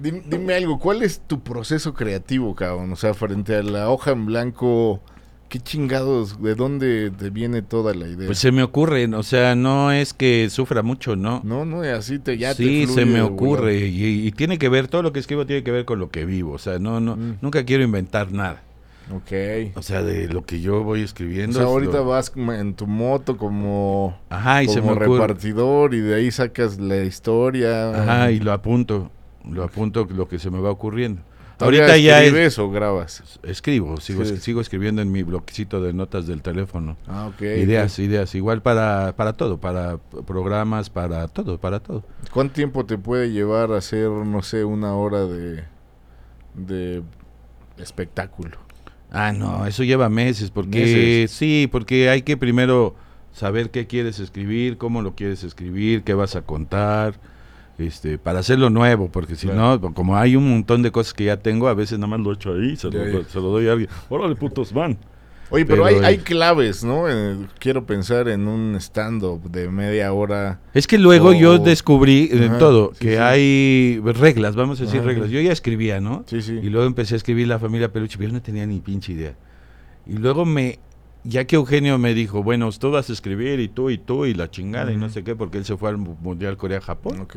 dim- 0.00 0.22
dime 0.28 0.54
algo, 0.54 0.78
¿cuál 0.78 1.02
es 1.02 1.20
tu 1.26 1.40
proceso 1.40 1.94
creativo, 1.94 2.54
cabrón? 2.54 2.92
O 2.92 2.96
sea, 2.96 3.14
frente 3.14 3.56
a 3.56 3.62
la 3.62 3.90
hoja 3.90 4.12
en 4.12 4.26
blanco, 4.26 5.00
¿qué 5.48 5.58
chingados, 5.60 6.42
de 6.42 6.54
dónde 6.54 7.10
te 7.10 7.30
viene 7.30 7.62
toda 7.62 7.94
la 7.94 8.06
idea? 8.06 8.26
Pues 8.26 8.38
se 8.38 8.52
me 8.52 8.62
ocurren, 8.62 9.14
o 9.14 9.22
sea, 9.22 9.54
no 9.54 9.90
es 9.92 10.12
que 10.12 10.48
sufra 10.50 10.82
mucho, 10.82 11.16
¿no? 11.16 11.40
no, 11.44 11.64
no, 11.64 11.84
y 11.84 11.88
así 11.88 12.18
te 12.18 12.36
ya 12.36 12.54
te 12.54 12.62
sí, 12.64 12.80
se 12.80 12.86
fluye 12.92 13.06
me 13.06 13.12
de 13.14 13.20
ocurre 13.22 13.78
y 13.86 14.30
tiene 14.32 14.58
que 14.58 14.68
ver, 14.68 14.88
todo 14.88 15.02
lo 15.02 15.12
que 15.12 15.20
escribo 15.20 15.46
tiene 15.46 15.62
que 15.64 15.70
ver 15.70 15.84
con 15.86 15.98
lo 15.98 16.10
que 16.10 16.24
vivo, 16.26 16.52
o 16.52 16.58
sea, 16.58 16.78
no, 16.78 17.00
no, 17.00 17.16
Mm. 17.16 17.38
nunca 17.40 17.64
quiero 17.64 17.82
inventar 17.82 18.30
nada, 18.30 18.62
Ok. 19.10 19.76
o 19.76 19.82
sea, 19.82 20.02
de 20.02 20.28
lo 20.28 20.44
que 20.44 20.60
yo 20.60 20.82
voy 20.84 21.02
O 21.02 21.04
escribiendo. 21.04 21.54
sea, 21.54 21.62
es 21.62 21.68
ahorita 21.68 21.98
lo- 21.98 22.06
vas 22.06 22.30
como 22.30 22.52
en 22.52 22.74
tu 22.74 22.86
moto 22.86 23.36
como, 23.36 24.18
Ajá, 24.28 24.62
y 24.62 24.68
se 24.68 24.82
me 24.82 24.88
como 24.88 24.94
repartidor 24.96 25.94
y 25.94 26.00
de 26.00 26.14
ahí 26.16 26.30
sacas 26.30 26.78
la 26.78 26.96
historia. 27.04 27.90
Ajá, 28.02 28.30
y 28.30 28.40
lo 28.40 28.52
apunto, 28.52 29.10
lo 29.50 29.64
apunto 29.64 30.06
lo 30.14 30.28
que 30.28 30.38
se 30.38 30.50
me 30.50 30.60
va 30.60 30.70
ocurriendo. 30.70 31.22
¿Todavía 31.56 31.80
Ahorita 31.80 31.96
ya 31.98 32.18
es- 32.20 32.26
escribes 32.26 32.58
o 32.60 32.70
grabas? 32.70 33.40
escribo, 33.42 33.96
sigo, 34.00 34.24
Sí. 34.24 34.36
sigo 34.36 34.60
escribiendo 34.60 35.02
en 35.02 35.10
mi 35.10 35.24
bloquecito 35.24 35.80
de 35.82 35.92
notas 35.92 36.28
del 36.28 36.40
teléfono. 36.40 36.96
Ah, 37.08 37.26
ok. 37.34 37.40
Ideas, 37.40 37.98
ideas, 37.98 38.32
igual 38.36 38.62
para, 38.62 39.14
para 39.16 39.32
todo, 39.32 39.58
para 39.58 39.96
programas, 40.24 40.88
para 40.88 41.26
todo, 41.26 41.58
para 41.58 41.80
todo. 41.80 42.04
¿Cuánto 42.32 42.54
tiempo 42.54 42.86
te 42.86 42.96
puede 42.96 43.32
llevar 43.32 43.72
a 43.72 43.78
hacer, 43.78 44.08
no 44.08 44.40
sé, 44.42 44.62
una 44.64 44.94
hora 44.94 45.24
de, 45.26 45.64
de 46.54 47.02
espectáculo? 47.78 48.56
Ah, 49.10 49.32
no, 49.32 49.66
eso 49.66 49.84
lleva 49.84 50.08
meses, 50.08 50.50
porque 50.50 50.80
Meses. 50.80 51.30
sí, 51.30 51.68
porque 51.70 52.10
hay 52.10 52.22
que 52.22 52.36
primero 52.36 52.94
saber 53.32 53.70
qué 53.70 53.86
quieres 53.86 54.18
escribir, 54.20 54.76
cómo 54.78 55.00
lo 55.02 55.14
quieres 55.14 55.44
escribir, 55.44 56.02
qué 56.02 56.12
vas 56.14 56.36
a 56.36 56.42
contar, 56.42 57.14
este, 57.78 58.18
para 58.18 58.40
hacerlo 58.40 58.68
nuevo, 58.70 59.08
porque 59.10 59.36
si 59.36 59.46
Claro. 59.46 59.78
no, 59.80 59.94
como 59.94 60.16
hay 60.16 60.36
un 60.36 60.48
montón 60.50 60.82
de 60.82 60.90
cosas 60.90 61.14
que 61.14 61.24
ya 61.24 61.36
tengo, 61.38 61.68
a 61.68 61.74
veces 61.74 61.98
nada 61.98 62.08
más 62.08 62.20
lo 62.20 62.32
echo 62.32 62.52
ahí, 62.52 62.76
se, 62.76 62.90
lo, 62.90 63.24
se 63.24 63.36
lo 63.40 63.48
doy 63.48 63.68
a 63.68 63.72
alguien. 63.72 63.88
Órale, 64.08 64.34
putos, 64.34 64.72
van. 64.72 64.98
Oye, 65.50 65.64
pero, 65.64 65.84
Pero, 65.84 65.98
hay, 66.00 66.04
hay 66.04 66.14
eh, 66.16 66.22
claves, 66.22 66.84
¿no? 66.84 67.08
Eh, 67.08 67.38
quiero 67.58 67.86
pensar 67.86 68.28
en 68.28 68.46
un 68.48 68.74
stand-up 68.76 69.50
de 69.50 69.68
media 69.70 70.12
hora. 70.12 70.60
Es 70.74 70.86
que 70.86 70.98
luego 70.98 71.30
O- 71.30 71.32
yo 71.32 71.58
descubrí 71.58 72.30
Ajá, 72.32 72.58
todo 72.58 72.92
sí, 72.92 73.06
que 73.06 73.12
sí. 73.12 73.16
hay 73.16 74.00
reglas, 74.04 74.54
vamos 74.56 74.78
a 74.80 74.84
decir 74.84 75.00
Ajá, 75.00 75.08
reglas. 75.08 75.30
Yo 75.30 75.40
ya 75.40 75.52
escribía, 75.52 76.00
¿no? 76.00 76.24
Sí, 76.26 76.42
sí. 76.42 76.58
Y 76.62 76.68
luego 76.68 76.86
empecé 76.86 77.14
a 77.14 77.16
escribir 77.16 77.48
La 77.48 77.58
familia 77.58 77.90
Peluche, 77.92 78.18
pero 78.18 78.28
yo 78.28 78.34
no 78.34 78.42
tenía 78.42 78.66
ni 78.66 78.80
pinche 78.80 79.12
idea. 79.14 79.34
Y 80.06 80.14
luego 80.18 80.44
me, 80.44 80.78
ya 81.24 81.46
que 81.46 81.56
Eugenio 81.56 81.96
me 81.98 82.12
dijo, 82.12 82.42
bueno, 82.42 82.70
tú 82.72 82.90
vas 82.90 83.08
a 83.08 83.12
escribir 83.14 83.58
y 83.60 83.68
tú 83.68 83.88
y 83.90 83.96
tú 83.98 84.26
y 84.26 84.34
la 84.34 84.50
chingada 84.50 84.92
y 84.92 84.96
no 84.96 85.08
sé 85.08 85.24
qué, 85.24 85.34
porque 85.34 85.58
él 85.58 85.64
se 85.64 85.76
fue 85.78 85.88
al 85.88 85.96
Mu- 85.96 86.16
Mundial 86.20 86.56
Corea-Japón. 86.58 87.20
Ok. 87.20 87.36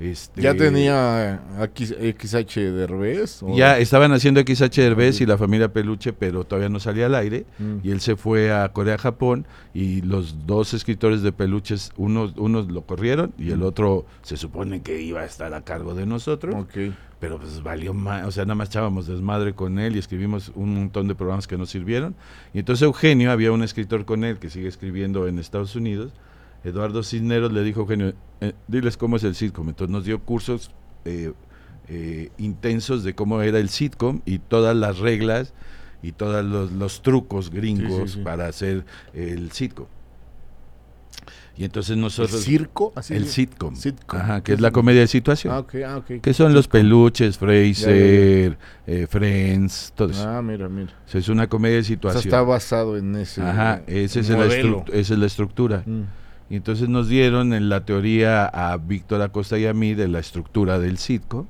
Este, 0.00 0.40
¿Ya 0.40 0.54
tenía 0.54 1.42
X, 1.60 1.94
XH 2.00 2.72
Derbez? 2.72 3.42
¿O- 3.42 3.54
Ya 3.54 3.78
estaban 3.78 4.12
haciendo 4.12 4.40
XH 4.40 4.80
Derbez 4.80 5.16
Ok. 5.16 5.20
y 5.20 5.26
La 5.26 5.36
familia 5.36 5.72
Peluche, 5.72 6.14
pero 6.14 6.44
todavía 6.44 6.70
no 6.70 6.80
salía 6.80 7.04
al 7.06 7.14
aire. 7.14 7.44
Mm. 7.58 7.76
Y 7.82 7.90
él 7.90 8.00
se 8.00 8.16
fue 8.16 8.50
a 8.50 8.70
Corea-Japón 8.72 9.44
y 9.74 10.00
los 10.00 10.46
dos 10.46 10.72
escritores 10.72 11.20
de 11.20 11.32
peluches, 11.32 11.92
unos, 11.98 12.32
unos 12.38 12.70
lo 12.72 12.82
corrieron 12.82 13.34
y 13.38 13.50
el 13.50 13.58
Mm. 13.58 13.64
otro 13.64 14.06
se 14.22 14.38
supone 14.38 14.80
que 14.80 15.02
iba 15.02 15.20
a 15.20 15.24
estar 15.26 15.52
a 15.52 15.60
cargo 15.62 15.94
de 15.94 16.06
nosotros. 16.06 16.54
Ok. 16.54 16.92
pero 17.20 17.38
pues 17.38 17.62
valió 17.62 17.92
más, 17.92 18.26
o 18.26 18.30
sea, 18.30 18.46
nada 18.46 18.54
más 18.54 18.70
echábamos 18.70 19.06
desmadre 19.06 19.52
con 19.52 19.78
él 19.78 19.94
y 19.94 19.98
escribimos 19.98 20.50
un 20.54 20.74
montón 20.74 21.06
de 21.06 21.14
programas 21.14 21.46
que 21.46 21.58
nos 21.58 21.68
sirvieron. 21.68 22.14
Y 22.54 22.60
entonces 22.60 22.82
Eugenio, 22.84 23.30
había 23.30 23.52
un 23.52 23.62
escritor 23.62 24.06
con 24.06 24.24
él 24.24 24.38
que 24.38 24.48
sigue 24.48 24.68
escribiendo 24.68 25.28
en 25.28 25.38
Estados 25.38 25.76
Unidos, 25.76 26.12
Eduardo 26.64 27.02
Cisneros 27.02 27.52
le 27.52 27.62
dijo 27.62 27.80
Eugenio, 27.80 28.12
"Eh, 28.40 28.52
diles 28.68 28.96
cómo 28.96 29.16
es 29.16 29.24
el 29.24 29.34
sitcom. 29.34 29.68
Entonces 29.68 29.92
nos 29.92 30.04
dio 30.04 30.20
cursos 30.20 30.70
eh, 31.04 31.32
eh, 31.88 32.30
intensos 32.38 33.02
de 33.04 33.14
cómo 33.14 33.40
era 33.42 33.58
el 33.58 33.68
sitcom 33.70 34.20
y 34.26 34.38
todas 34.38 34.76
las 34.76 34.98
reglas 34.98 35.54
y 36.02 36.12
todos 36.12 36.44
los, 36.44 36.70
los 36.72 37.02
trucos 37.02 37.50
gringos 37.50 37.92
Sí, 38.02 38.08
sí, 38.08 38.14
sí. 38.18 38.20
para 38.22 38.46
hacer 38.48 38.84
el 39.14 39.50
sitcom. 39.52 39.86
Y 41.56 41.64
entonces 41.64 41.92
¿El 41.92 42.00
nosotros... 42.00 42.40
circo? 42.42 42.92
Así 42.96 43.12
el 43.14 43.26
sitcom, 43.26 43.76
Sitcom. 43.76 44.18
Ajá, 44.20 44.36
¿Qué 44.38 44.44
que 44.44 44.52
es 44.54 44.60
la 44.60 44.68
el- 44.68 44.72
comedia 44.72 45.00
de 45.02 45.06
situación. 45.08 45.52
Ah, 45.52 45.58
ok, 45.58 45.74
ah, 45.86 45.96
ok. 45.98 46.20
Que 46.22 46.32
son 46.32 46.54
los 46.54 46.68
peluches, 46.68 47.36
Fraser, 47.36 48.56
eh, 48.86 49.06
Friends, 49.10 49.92
todo 49.94 50.10
eso. 50.10 50.26
Ah, 50.26 50.40
mira, 50.40 50.68
mira. 50.70 50.92
O 51.06 51.08
sea, 51.08 51.20
es 51.20 51.28
una 51.28 51.48
comedia 51.48 51.74
de 51.76 51.80
O 51.80 51.84
sea, 51.84 51.94
situación. 51.96 52.22
está 52.24 52.42
basado 52.42 52.96
en 52.96 53.14
ese 53.16 53.42
Ajá, 53.42 53.82
esa 53.86 54.20
es, 54.20 54.30
la 54.30 54.46
esa 54.46 55.12
es 55.14 55.18
la 55.18 55.26
estructura. 55.26 55.82
Mm. 55.84 56.02
Y 56.50 56.56
entonces 56.56 56.88
nos 56.88 57.08
dieron 57.08 57.52
en 57.54 57.68
la 57.68 57.84
teoría 57.84 58.44
a 58.44 58.76
Víctor 58.76 59.22
Acosta 59.22 59.56
y 59.58 59.66
a 59.66 59.72
mí 59.72 59.94
de 59.94 60.08
la 60.08 60.18
estructura 60.18 60.78
del 60.78 60.98
sitcom. 60.98 61.46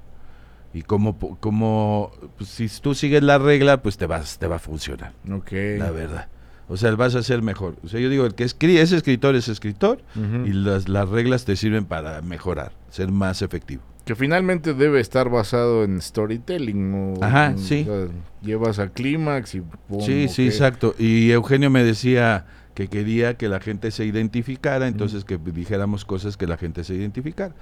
Y 0.73 0.83
cómo, 0.83 1.19
po- 1.19 1.37
cómo 1.41 2.13
pues, 2.37 2.51
si 2.51 2.69
tú 2.81 2.95
sigues 2.95 3.23
la 3.25 3.39
regla, 3.39 3.83
pues 3.83 3.97
te, 3.97 4.07
vas, 4.07 4.39
te 4.39 4.47
va 4.47 4.57
a 4.57 4.59
funcionar, 4.61 5.13
Ok. 5.33 5.51
la 5.79 5.91
verdad. 5.91 6.29
O 6.69 6.77
sea, 6.77 6.95
vas 6.95 7.17
a 7.17 7.25
ser 7.25 7.43
mejor. 7.43 7.75
O 7.83 7.89
sea, 7.89 7.99
yo 7.99 8.09
digo, 8.09 8.25
el 8.25 8.35
que 8.37 8.45
escri- 8.45 8.77
es 8.79 8.93
escritor 8.93 9.35
es 9.35 9.49
escritor 9.49 9.99
y 10.45 10.53
las, 10.53 10.89
las 10.89 11.09
reglas 11.09 11.45
te 11.45 11.57
sirven 11.57 11.87
para 11.87 12.23
mejorar, 12.23 12.71
ser 12.91 13.11
más 13.11 13.43
efectivo. 13.43 13.83
Que 14.05 14.15
finalmente 14.15 14.73
debe 14.75 15.01
estar 15.01 15.29
basado 15.29 15.83
en 15.83 16.01
storytelling. 16.01 16.95
O, 17.19 17.25
Ajá, 17.25 17.55
o 17.57 17.59
sí. 17.59 17.85
sea, 17.85 18.07
llevas 18.41 18.79
a 18.79 18.91
clímax 18.91 19.57
y... 19.57 19.63
Sí, 20.01 20.29
sí, 20.29 20.47
exacto. 20.47 20.95
Y 20.97 21.33
Eugenio 21.33 21.71
me 21.71 21.83
decía 21.83 22.47
que 22.81 22.89
quería 22.89 23.35
que 23.35 23.49
la 23.51 23.61
gente 23.61 23.91
se 23.91 24.07
identificara, 24.07 24.89
entonces 24.89 25.25
que 25.27 25.37
dijéramos 25.37 26.07
cosas 26.07 26.39
que 26.39 26.47
la 26.47 26.57
gente 26.57 26.83
se 26.83 26.95
identificara. 26.95 27.53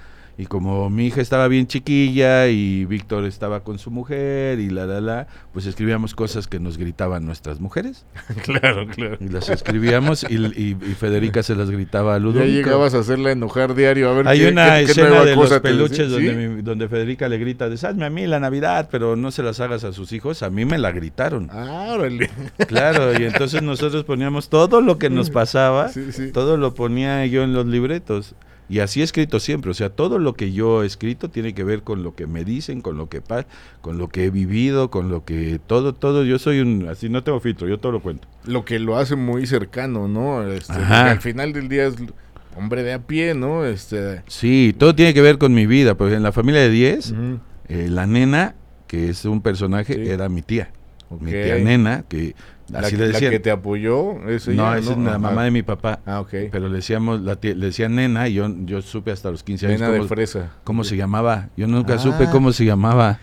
Y 0.41 0.47
como 0.47 0.89
mi 0.89 1.07
hija 1.09 1.21
estaba 1.21 1.49
bien 1.49 1.67
chiquilla 1.67 2.47
y 2.47 2.85
Víctor 2.85 3.25
estaba 3.25 3.65
con 3.65 3.81
su 3.81 3.91
mujer 3.91 4.61
y 4.61 4.71
la, 4.71 4.87
la, 4.87 5.01
la, 5.01 5.27
pues 5.53 5.67
escribíamos 5.67 6.15
cosas 6.15 6.47
que 6.47 6.61
nos 6.61 6.79
gritaban 6.79 7.27
nuestras 7.27 7.59
mujeres. 7.59 8.07
claro, 8.45 8.87
claro. 8.87 9.17
Y 9.19 9.31
las 9.31 9.49
escribíamos 9.49 10.25
y, 10.31 10.37
y- 10.37 10.77
y 10.81 10.95
Federica 10.95 11.43
se 11.43 11.57
las 11.57 11.73
gritaba 11.73 12.15
a 12.15 12.19
Ya 12.19 12.23
Ludovico. 12.23 12.47
llegabas 12.53 12.95
a 12.95 13.01
hacerla 13.01 13.33
enojar 13.33 13.75
diario. 13.75 14.11
A 14.11 14.13
ver 14.13 14.29
Hay 14.29 14.39
qué- 14.39 14.49
una 14.53 14.79
qué- 14.79 14.85
qué 14.85 14.91
escena 14.93 15.09
nueva 15.09 15.25
de 15.25 15.35
los 15.35 15.59
peluches 15.61 16.09
donde, 16.09 16.31
¿Sí? 16.31 16.37
mi- 16.37 16.63
donde 16.63 16.89
Federica 16.89 17.29
le 17.29 17.39
grita, 17.39 17.69
deshazme 17.69 18.05
a 18.07 18.11
mí 18.11 18.25
la 18.29 18.39
Navidad, 18.39 18.89
pero 18.93 19.17
no 19.17 19.33
se 19.33 19.43
las 19.43 19.59
hagas 19.59 19.83
a 19.83 19.93
sus 19.93 20.13
hijos. 20.13 20.45
A 20.45 20.51
mí 20.51 20.65
me 20.65 20.79
la 20.79 20.93
gritaron. 20.93 21.49
Ah, 21.51 21.95
órale. 21.99 22.31
Claro, 22.69 23.13
y 23.21 23.25
entonces 23.25 23.61
nosotros 23.61 24.05
poníamos 24.05 24.49
todo 24.51 24.81
lo 24.83 24.99
que 24.99 25.08
nos 25.11 25.31
pasaba, 25.31 25.89
Sí, 25.89 26.13
sí. 26.13 26.31
todo 26.33 26.57
lo 26.57 26.75
ponía 26.75 27.25
yo 27.27 27.43
en 27.45 27.53
los 27.53 27.67
libretos. 27.67 28.35
Y 28.71 28.81
así 28.81 29.01
he 29.01 29.05
escrito 29.05 29.41
siempre, 29.41 29.71
o 29.71 29.75
sea, 29.75 29.89
todo 29.89 30.19
lo 30.19 30.35
que 30.35 30.53
yo 30.53 30.83
he 30.83 30.87
escrito 30.87 31.31
tiene 31.31 31.55
que 31.55 31.65
ver 31.65 31.83
con 31.83 32.03
lo 32.03 32.15
que 32.15 32.27
me 32.27 32.45
dicen, 32.45 32.83
con 32.83 32.99
lo 32.99 33.09
que 33.09 33.23
pasa, 33.23 33.47
con 33.81 33.97
lo 33.97 34.09
que 34.09 34.27
he 34.27 34.31
vivido, 34.31 34.91
con 34.91 35.09
lo 35.11 35.25
que 35.25 35.59
todo, 35.67 35.95
todo, 35.95 36.23
yo 36.23 36.39
soy 36.39 36.61
un, 36.61 36.87
así 36.87 37.09
no 37.09 37.23
tengo 37.25 37.41
filtro, 37.41 37.67
yo 37.67 37.79
todo 37.79 37.93
lo 37.93 38.01
cuento. 38.01 38.29
Lo 38.45 38.67
que 38.67 38.79
lo 38.79 38.99
hace 38.99 39.17
muy 39.17 39.47
cercano, 39.47 40.07
¿no? 40.07 40.47
Este, 40.47 40.75
al 40.75 41.21
final 41.23 41.55
del 41.55 41.71
día 41.71 41.87
es 41.87 41.95
hombre 42.59 42.83
de 42.83 42.93
a 42.93 42.99
pie, 42.99 43.33
¿no? 43.33 43.65
Este... 43.65 44.21
Sí, 44.27 44.75
todo 44.79 44.95
tiene 44.95 45.15
que 45.15 45.23
ver 45.23 45.39
con 45.39 45.55
mi 45.55 45.67
vida, 45.67 45.95
porque 45.97 46.17
en 46.17 46.23
la 46.23 46.33
familia 46.33 46.61
de 46.61 46.69
10, 46.71 47.13
ujú, 47.13 47.39
eh, 47.69 47.89
la 47.89 48.07
nena, 48.07 48.55
que 48.87 49.09
es 49.09 49.25
un 49.25 49.41
personaje, 49.41 49.95
Sí. 49.95 50.11
era 50.11 50.29
mi 50.29 50.43
tía, 50.43 50.73
mi 51.09 51.31
ok. 51.31 51.43
tía 51.43 51.57
nena, 51.57 52.05
que 52.07 52.35
así 52.75 52.97
le 52.97 53.09
la 53.13 53.19
que 53.21 53.41
te 53.41 53.51
apoyó 53.51 54.29
es 54.29 54.47
no, 54.49 54.75
esa 54.75 54.93
es 54.93 54.99
la 54.99 55.19
mamá 55.19 55.45
de 55.45 55.51
mi 55.51 55.63
papá. 55.63 56.01
Ah, 56.07 56.21
ok. 56.21 56.31
Pero 56.51 56.69
le 56.69 56.77
decíamos, 56.77 57.21
la 57.23 57.37
tía- 57.37 57.55
le 57.55 57.67
decían 57.67 57.95
nena 57.95 58.29
y 58.29 58.35
yo, 58.35 58.49
yo 58.65 58.83
supe 58.83 59.11
hasta 59.11 59.31
los 59.31 59.43
15 59.43 59.67
años 59.67 59.81
Nena 59.81 59.93
de 59.93 59.99
cómo, 59.99 60.09
fresa. 60.09 60.51
cómo 60.65 60.85
se 60.85 60.97
llamaba. 60.97 61.49
Yo 61.57 61.67
nunca 61.67 61.95
Ah. 61.95 61.99
supe 61.99 62.27
cómo 62.31 62.53
se 62.53 62.65
llamaba. 62.65 63.19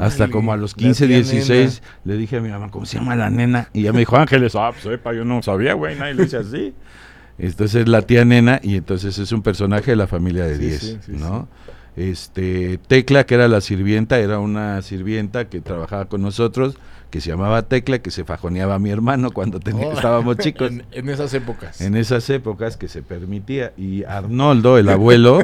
Hasta 0.00 0.28
como 0.28 0.52
a 0.52 0.56
los 0.56 0.72
la 0.76 0.82
15, 0.82 1.06
tía 1.06 1.16
16 1.16 1.82
le 2.04 2.16
dije 2.16 2.36
a 2.38 2.40
mi 2.40 2.48
mamá, 2.50 2.70
¿cómo 2.70 2.84
se 2.84 2.98
llama 2.98 3.14
la 3.16 3.30
nena? 3.30 3.70
Y 3.72 3.80
ella 3.82 3.92
me 3.92 4.00
dijo, 4.00 4.16
Ángeles, 4.16 4.54
ah, 4.56 4.70
pues 4.72 4.82
sepa, 4.82 5.14
yo 5.14 5.24
no 5.24 5.40
sabía, 5.42 5.74
güey, 5.74 5.96
nadie 5.96 6.14
le 6.14 6.24
dice 6.24 6.38
así. 6.38 6.74
Entonces 7.38 7.86
la 7.88 8.02
tía 8.02 8.24
nena 8.24 8.58
y 8.62 8.74
entonces 8.76 9.16
es 9.18 9.30
un 9.30 9.42
personaje 9.42 9.92
de 9.92 9.96
la 9.96 10.08
familia 10.08 10.44
de 10.44 10.56
Sí, 10.56 10.60
10, 10.66 10.80
sí, 10.80 10.98
sí, 11.06 11.12
¿no? 11.12 11.48
Este, 11.96 12.78
Tecla, 12.86 13.24
que 13.26 13.34
era 13.34 13.46
la 13.48 13.60
sirvienta, 13.60 14.18
era 14.18 14.38
una 14.40 14.82
sirvienta 14.82 15.48
que 15.48 15.60
trabajaba 15.60 16.06
con 16.06 16.22
nosotros, 16.22 16.76
que 17.10 17.20
se 17.20 17.30
llamaba 17.30 17.62
Tecla, 17.62 18.00
que 18.00 18.10
se 18.10 18.24
fajoneaba 18.24 18.74
a 18.74 18.78
mi 18.78 18.90
hermano 18.90 19.30
cuando 19.30 19.60
tenía- 19.60 19.86
Oh. 19.88 19.92
estábamos 19.92 20.36
chicos. 20.38 20.70
En, 20.70 20.84
en 20.92 21.08
esas 21.08 21.32
épocas. 21.34 21.80
En 21.80 21.96
esas 21.96 22.28
épocas 22.30 22.76
que 22.76 22.88
se 22.88 23.02
permitía. 23.02 23.72
Y 23.76 24.04
Arnoldo, 24.04 24.76
el 24.78 24.88
abuelo, 24.88 25.38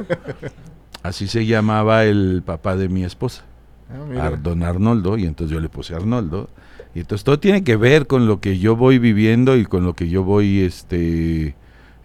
así 1.03 1.27
se 1.29 1.47
llamaba 1.47 2.05
el 2.05 2.43
papá 2.45 2.77
de 2.77 2.89
mi 2.89 3.05
esposa, 3.05 3.45
Ah, 4.19 4.31
don 4.43 4.63
Arnoldo, 4.63 5.17
y 5.19 5.25
entonces 5.25 5.55
yo 5.55 5.61
le 5.61 5.69
puse 5.69 5.95
Arnoldo. 5.95 6.49
Y 6.95 7.01
entonces 7.01 7.25
todo 7.25 7.39
tiene 7.39 7.63
que 7.65 7.77
ver 7.77 8.07
con 8.07 8.27
lo 8.27 8.41
que 8.41 8.59
yo 8.59 8.77
voy 8.77 8.99
viviendo 8.99 9.57
y 9.57 9.65
con 9.65 9.85
lo 9.85 9.95
que 9.95 10.09
yo 10.09 10.23
voy 10.25 10.61
este 10.61 11.55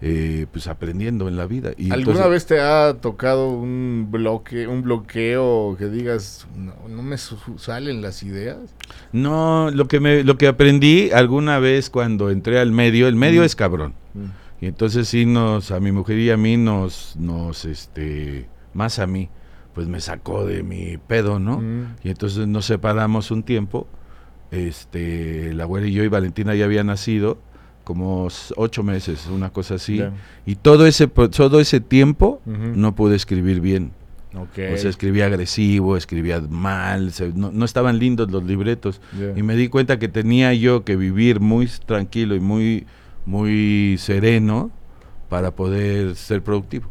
eh, 0.02 0.46
pues 0.50 0.66
aprendiendo 0.66 1.28
en 1.28 1.36
la 1.36 1.46
vida. 1.46 1.72
Y 1.76 1.90
¿Alguna 1.90 2.20
entonces- 2.20 2.30
vez 2.30 2.46
te 2.46 2.60
ha 2.60 2.94
tocado 3.00 3.50
un 3.50 4.08
bloque, 4.10 4.66
un 4.66 4.82
bloqueo 4.82 5.76
que 5.78 5.88
digas, 5.88 6.46
no, 6.56 6.72
no 6.88 7.02
me 7.02 7.16
salen 7.18 8.00
las 8.02 8.22
ideas? 8.22 8.58
No, 9.12 9.70
lo 9.70 9.88
que 9.88 10.00
me, 10.00 10.24
lo 10.24 10.38
que 10.38 10.46
aprendí 10.48 11.10
alguna 11.12 11.58
vez 11.58 11.90
cuando 11.90 12.30
entré 12.30 12.58
al 12.58 12.72
medio, 12.72 13.08
el 13.08 13.14
medio 13.16 13.42
Mm. 13.42 13.44
es 13.44 13.56
cabrón. 13.56 13.94
Y 14.62 14.66
entonces 14.66 15.08
sí 15.08 15.24
nos, 15.26 15.70
a 15.70 15.80
mi 15.80 15.90
mujer 15.92 16.18
y 16.18 16.30
a 16.30 16.36
mí 16.36 16.56
nos, 16.58 17.16
nos, 17.16 17.64
este, 17.64 18.46
más 18.74 18.98
a 18.98 19.06
mí, 19.06 19.28
pues 19.74 19.86
me 19.88 20.00
sacó 20.00 20.44
de 20.44 20.62
mi 20.62 20.96
pedo, 20.98 21.38
¿no? 21.38 21.58
Mm. 21.60 21.96
Y 22.04 22.10
entonces 22.10 22.46
nos 22.46 22.66
separamos 22.66 23.30
un 23.30 23.42
tiempo. 23.42 23.86
Este, 24.50 25.54
la 25.54 25.64
güera 25.64 25.86
y 25.86 25.92
yo 25.92 26.02
y 26.04 26.08
Valentina 26.08 26.54
ya 26.54 26.64
habían 26.64 26.88
nacido, 26.88 27.38
como 27.84 28.28
ocho 28.56 28.82
meses, 28.82 29.26
una 29.26 29.50
cosa 29.50 29.74
así. 29.74 29.98
Y 30.46 30.54
todo 30.56 30.86
ese, 30.86 31.06
todo 31.08 31.60
ese 31.60 31.80
tiempo 31.80 32.40
no 32.80 32.94
pude 32.94 33.16
escribir 33.16 33.60
bien. 33.60 33.92
Ok. 34.34 34.58
O 34.74 34.76
sea, 34.76 34.90
escribía 34.90 35.26
agresivo, 35.26 35.96
escribía 35.96 36.40
mal, 36.40 37.10
se- 37.12 37.32
no, 37.34 37.50
no 37.50 37.64
estaban 37.64 37.98
lindos 37.98 38.30
los 38.30 38.44
libretos. 38.44 39.00
Y 39.36 39.42
me 39.42 39.56
di 39.56 39.68
cuenta 39.68 39.98
que 39.98 40.06
tenía 40.08 40.54
yo 40.54 40.84
que 40.84 40.94
vivir 40.96 41.40
muy 41.40 41.68
tranquilo 41.86 42.36
y 42.36 42.40
muy, 42.40 42.86
muy 43.26 43.96
sereno 43.98 44.70
para 45.28 45.50
poder 45.52 46.14
ser 46.16 46.42
productivo. 46.42 46.88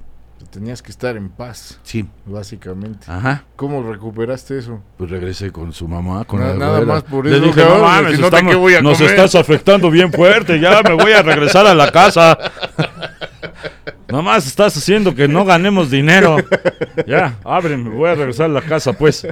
Tenías 0.51 0.81
que 0.81 0.89
estar 0.89 1.15
en 1.15 1.29
paz, 1.29 1.79
Sí, 1.83 2.07
básicamente. 2.25 3.05
ajá. 3.07 3.43
¿Cómo 3.55 3.83
recuperaste 3.83 4.57
eso? 4.57 4.81
Pues 4.97 5.11
regresé 5.11 5.51
con 5.51 5.71
su 5.73 5.87
mamá, 5.87 6.25
con 6.25 6.39
Na- 6.39 6.47
la 6.47 6.53
nada 6.55 6.75
abuela. 6.77 6.93
más 6.95 7.03
por 7.03 7.25
Le 7.27 7.37
eso, 7.37 7.45
dije, 7.45 7.61
cabrón, 7.61 7.77
no 7.81 7.83
mames, 7.85 8.15
si 8.15 8.21
no, 8.21 8.29
¿de 8.29 8.35
estamos- 8.37 8.51
qué 8.53 8.57
voy 8.59 8.73
a 8.73 8.81
nos 8.81 8.97
comer?" 8.97 9.11
estás 9.13 9.35
afectando 9.35 9.91
bien 9.91 10.11
fuerte, 10.11 10.59
ya 10.59 10.81
me 10.81 10.93
voy 10.95 11.11
a 11.11 11.21
regresar 11.21 11.67
a 11.67 11.75
la 11.75 11.91
casa. 11.91 12.35
Nomás 14.07 14.47
estás 14.47 14.75
haciendo 14.75 15.13
que 15.13 15.27
no 15.27 15.45
ganemos 15.45 15.91
dinero. 15.91 16.37
Ya, 17.05 17.37
ábreme, 17.43 17.91
voy 17.91 18.09
a 18.09 18.15
regresar 18.15 18.45
a 18.47 18.53
la 18.53 18.61
casa, 18.61 18.93
pues. 18.93 19.27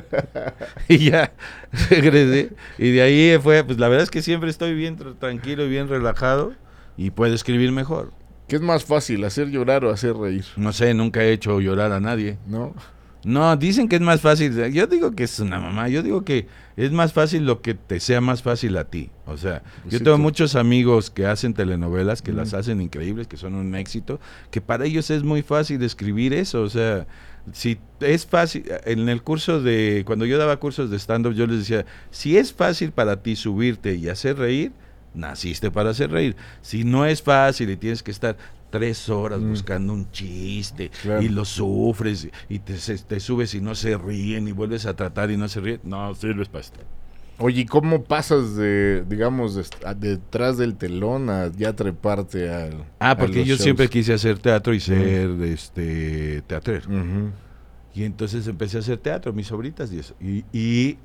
Y 0.87 1.09
ya, 1.09 1.31
regresé. 1.89 2.51
Y 2.77 2.91
de 2.91 3.01
ahí 3.01 3.39
fue, 3.41 3.63
pues 3.63 3.79
la 3.79 3.87
verdad 3.87 4.03
es 4.03 4.11
que 4.11 4.21
siempre 4.21 4.51
estoy 4.51 4.75
bien 4.75 4.97
tr- 4.97 5.17
tranquilo 5.17 5.65
y 5.65 5.69
bien 5.69 5.89
relajado 5.89 6.53
y 6.95 7.09
puedo 7.09 7.33
escribir 7.33 7.71
mejor. 7.71 8.11
¿Qué 8.47 8.55
es 8.55 8.61
más 8.61 8.85
fácil, 8.85 9.23
hacer 9.25 9.49
llorar 9.49 9.83
o 9.85 9.89
hacer 9.91 10.15
reír? 10.15 10.45
No 10.55 10.71
sé, 10.73 10.93
nunca 10.93 11.23
he 11.23 11.31
hecho 11.33 11.59
llorar 11.59 11.91
a 11.91 11.99
nadie. 11.99 12.37
¿No? 12.47 12.73
No, 13.25 13.57
dicen 13.57 13.89
que 13.89 13.97
es 13.97 14.01
más 14.01 14.21
fácil. 14.21 14.71
Yo 14.71 14.87
digo 14.87 15.11
que 15.11 15.23
es 15.25 15.39
una 15.41 15.59
mamá. 15.59 15.89
Yo 15.89 16.01
digo 16.01 16.23
que 16.23 16.47
es 16.77 16.91
más 16.93 17.11
fácil 17.11 17.45
lo 17.45 17.61
que 17.61 17.73
te 17.73 17.99
sea 17.99 18.21
más 18.21 18.41
fácil 18.41 18.77
a 18.77 18.85
ti. 18.85 19.09
O 19.25 19.35
sea, 19.35 19.63
Pues 19.81 19.93
yo 19.93 19.97
sí, 19.97 20.03
tengo 20.05 20.15
tú- 20.15 20.23
muchos 20.23 20.55
amigos 20.55 21.09
que 21.09 21.25
hacen 21.25 21.53
telenovelas, 21.53 22.21
que 22.21 22.31
las 22.31 22.53
hacen 22.53 22.79
increíbles, 22.79 23.27
que 23.27 23.35
son 23.35 23.55
un 23.55 23.75
éxito, 23.75 24.21
que 24.49 24.61
para 24.61 24.85
ellos 24.85 25.09
es 25.09 25.23
muy 25.23 25.41
fácil 25.41 25.83
escribir 25.83 26.33
eso. 26.33 26.61
O 26.61 26.69
sea, 26.69 27.05
si 27.51 27.79
es 27.99 28.25
fácil, 28.25 28.63
en 28.85 29.09
el 29.09 29.21
curso 29.23 29.61
de, 29.61 30.03
cuando 30.05 30.25
yo 30.25 30.37
daba 30.37 30.55
cursos 30.57 30.89
de 30.89 30.95
stand-up, 30.97 31.33
yo 31.33 31.47
les 31.47 31.59
decía, 31.59 31.85
si 32.11 32.37
es 32.37 32.53
fácil 32.53 32.91
para 32.93 33.21
ti 33.23 33.35
subirte 33.35 33.95
y 33.95 34.07
hacer 34.07 34.37
reír, 34.37 34.71
naciste 35.13 35.71
para 35.71 35.91
hacer 35.91 36.11
reír. 36.11 36.35
Si 36.61 36.83
no 36.83 37.05
es 37.05 37.21
fácil 37.21 37.69
y 37.69 37.77
tienes 37.77 38.03
que 38.03 38.11
estar 38.11 38.37
tres 38.69 39.07
horas 39.09 39.39
Mm. 39.39 39.49
buscando 39.49 39.93
un 39.93 40.11
chiste 40.11 40.91
Claro. 41.01 41.21
y 41.21 41.29
lo 41.29 41.45
sufres 41.45 42.27
y 42.49 42.59
te, 42.59 42.77
subes 43.19 43.55
y 43.55 43.61
no 43.61 43.75
se 43.75 43.97
ríen 43.97 44.47
y 44.47 44.51
vuelves 44.51 44.85
a 44.85 44.95
tratar 44.95 45.31
y 45.31 45.37
no 45.37 45.47
se 45.47 45.59
ríen, 45.61 45.79
no 45.83 46.13
sirves 46.15 46.49
para 46.49 46.61
esto. 46.61 46.79
Oye, 47.39 47.61
¿y 47.61 47.65
¿cómo 47.65 48.03
pasas 48.03 48.55
de, 48.55 49.05
digamos, 49.07 49.53
de 49.55 49.61
est- 49.61 49.85
a- 49.85 49.93
detrás 49.93 50.57
del 50.57 50.75
telón 50.75 51.29
a 51.29 51.51
ya 51.55 51.71
treparte 51.73 52.49
al. 52.49 52.83
Ah, 52.99 53.15
porque 53.15 53.41
yo 53.45 53.53
shows? 53.53 53.61
siempre 53.61 53.87
quise 53.89 54.11
hacer 54.13 54.39
teatro 54.39 54.73
y 54.73 54.79
ser 54.79 55.29
este 55.43 56.41
teatrero. 56.47 56.89
Y 57.93 58.03
entonces 58.03 58.47
empecé 58.47 58.77
a 58.77 58.79
hacer 58.81 58.97
teatro, 58.97 59.33
mis 59.33 59.47
sobritas 59.47 59.91
y 59.93 59.99
eso. 59.99 60.15
Y, 60.19 60.43
y, 60.51 60.97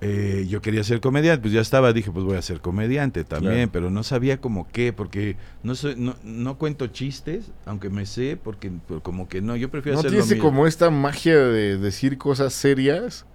eh, 0.00 0.46
yo 0.48 0.62
quería 0.62 0.84
ser 0.84 1.00
comediante, 1.00 1.42
pues 1.42 1.52
ya 1.52 1.60
estaba, 1.60 1.92
dije, 1.92 2.10
pues 2.12 2.24
voy 2.24 2.36
a 2.36 2.42
ser 2.42 2.60
comediante 2.60 3.24
también, 3.24 3.54
Claro. 3.54 3.70
pero 3.72 3.90
no 3.90 4.02
sabía 4.04 4.40
como 4.40 4.68
qué, 4.68 4.92
porque 4.92 5.36
no, 5.64 5.74
soy, 5.74 5.94
no, 5.96 6.14
no 6.22 6.56
cuento 6.56 6.86
chistes, 6.86 7.50
aunque 7.66 7.90
me 7.90 8.06
sé, 8.06 8.36
porque 8.42 8.70
pero 8.86 9.02
como 9.02 9.28
que 9.28 9.40
no, 9.42 9.56
yo 9.56 9.70
prefiero 9.70 9.94
¿No 9.96 10.00
hacerlo 10.00 10.18
tienes 10.18 10.32
mío. 10.34 10.42
como 10.42 10.66
esta 10.68 10.90
magia 10.90 11.36
de 11.36 11.78
decir 11.78 12.16
cosas 12.16 12.52
serias 12.52 13.26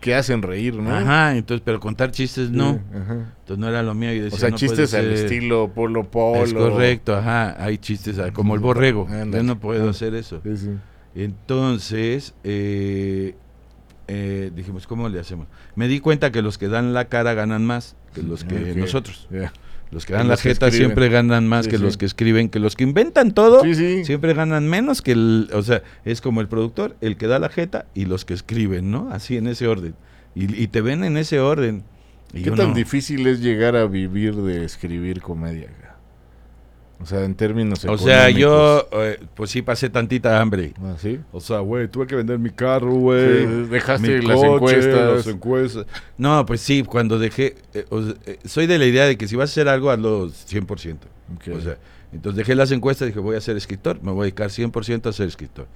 que 0.00 0.14
hacen 0.14 0.40
reír, 0.42 0.74
no? 0.76 0.94
Ajá, 0.94 1.36
entonces, 1.36 1.62
pero 1.64 1.78
contar 1.78 2.10
chistes 2.10 2.48
Sí, 2.48 2.54
no. 2.56 2.80
ajá. 2.94 3.34
Entonces 3.40 3.58
no 3.58 3.68
era 3.68 3.82
lo 3.82 3.94
mío. 3.94 4.08
Decía, 4.10 4.28
O 4.34 4.38
sea, 4.38 4.48
no 4.50 4.56
chistes 4.56 4.94
al 4.94 5.12
estilo 5.12 5.72
Polo 5.74 6.10
Polo. 6.10 6.42
Es 6.42 6.54
correcto, 6.54 7.14
ajá. 7.16 7.62
Hay 7.62 7.76
chistes 7.76 8.18
ah, 8.18 8.30
como 8.32 8.54
el 8.54 8.60
borrego. 8.60 9.06
Yo 9.30 9.42
no 9.42 9.58
puedo 9.60 9.86
Ah. 9.88 9.90
hacer 9.90 10.14
eso. 10.14 10.40
Sí, 10.42 10.56
sí. 10.56 10.70
Entonces, 11.14 12.34
eh, 12.44 13.34
eh, 14.12 14.50
dijimos, 14.54 14.86
¿cómo 14.86 15.08
le 15.08 15.20
hacemos? 15.20 15.46
Me 15.76 15.86
di 15.88 16.00
cuenta 16.00 16.32
que 16.32 16.42
los 16.42 16.58
que 16.58 16.68
dan 16.68 16.92
la 16.92 17.04
cara 17.06 17.32
ganan 17.34 17.64
más 17.64 17.94
que 18.14 18.22
los 18.22 18.44
que 18.44 18.72
Ok, 18.72 18.76
nosotros. 18.76 19.28
Los 19.92 20.04
que 20.06 20.12
dan 20.14 20.26
la 20.28 20.34
los 20.34 20.42
que 20.42 20.50
jeta 20.50 20.66
escriben. 20.66 20.88
siempre 20.88 21.08
ganan 21.08 21.46
más 21.48 21.64
Sí, 21.66 21.70
que 21.72 21.76
sí. 21.78 21.82
los 21.82 21.96
que 21.96 22.06
escriben, 22.06 22.48
que 22.48 22.58
los 22.58 22.74
que 22.76 22.84
inventan 22.84 23.32
todo. 23.32 23.62
Sí. 23.74 24.04
Siempre 24.04 24.34
ganan 24.34 24.68
menos 24.68 25.02
que 25.02 25.12
el, 25.12 25.48
o 25.52 25.62
sea, 25.62 25.82
es 26.04 26.20
como 26.20 26.40
el 26.40 26.48
productor, 26.48 26.96
el 27.00 27.16
que 27.16 27.26
da 27.28 27.38
la 27.38 27.48
jeta 27.48 27.86
y 27.94 28.04
los 28.06 28.24
que 28.24 28.34
escriben, 28.34 28.90
¿no? 28.90 29.08
Así 29.12 29.36
en 29.36 29.46
ese 29.46 29.66
orden. 29.68 29.94
Y, 30.34 30.60
y 30.62 30.68
te 30.68 30.80
ven 30.80 31.02
en 31.04 31.16
ese 31.16 31.40
orden. 31.40 31.82
Y 32.32 32.42
¿Qué 32.42 32.50
tan 32.52 32.68
no. 32.68 32.74
difícil 32.74 33.26
es 33.26 33.40
llegar 33.40 33.74
a 33.76 33.86
vivir 33.86 34.36
de 34.36 34.64
escribir 34.64 35.20
comedia? 35.20 35.68
O 37.02 37.06
sea, 37.06 37.24
en 37.24 37.34
términos 37.34 37.82
O 37.86 37.96
sea, 37.96 38.28
yo, 38.28 38.86
eh, 38.92 39.18
pues 39.34 39.50
sí 39.50 39.62
pasé 39.62 39.88
tantita 39.88 40.38
hambre. 40.40 40.74
¿Ah, 40.82 40.96
sí? 40.98 41.18
O 41.32 41.40
sea, 41.40 41.60
güey, 41.60 41.88
tuve 41.88 42.06
que 42.06 42.14
vender 42.14 42.38
mi 42.38 42.50
carro, 42.50 42.92
güey. 42.92 43.46
Sí, 43.46 43.46
dejaste 43.70 44.18
mi 44.20 44.26
las 44.26 44.36
coche, 44.36 44.54
encuestas. 44.54 45.16
las 45.16 45.26
encuestas. 45.26 45.86
No, 46.18 46.44
pues 46.44 46.60
sí, 46.60 46.82
cuando 46.82 47.18
dejé, 47.18 47.56
eh, 47.72 47.86
o 47.88 48.02
sea, 48.02 48.14
eh, 48.26 48.38
soy 48.44 48.66
de 48.66 48.78
la 48.78 48.84
idea 48.84 49.06
de 49.06 49.16
que 49.16 49.26
si 49.26 49.36
vas 49.36 49.50
a 49.50 49.52
hacer 49.52 49.68
algo, 49.68 49.90
hazlo 49.90 50.28
100%. 50.28 50.98
Ok. 51.36 51.56
O 51.56 51.60
sea, 51.62 51.78
entonces 52.12 52.36
dejé 52.36 52.54
las 52.54 52.70
encuestas 52.70 53.06
y 53.06 53.10
dije, 53.10 53.20
voy 53.20 53.36
a 53.36 53.40
ser 53.40 53.56
escritor, 53.56 54.02
me 54.02 54.12
voy 54.12 54.20
a 54.20 54.24
dedicar 54.24 54.50
100% 54.50 55.08
a 55.08 55.12
ser 55.12 55.28
escritor. 55.28 55.68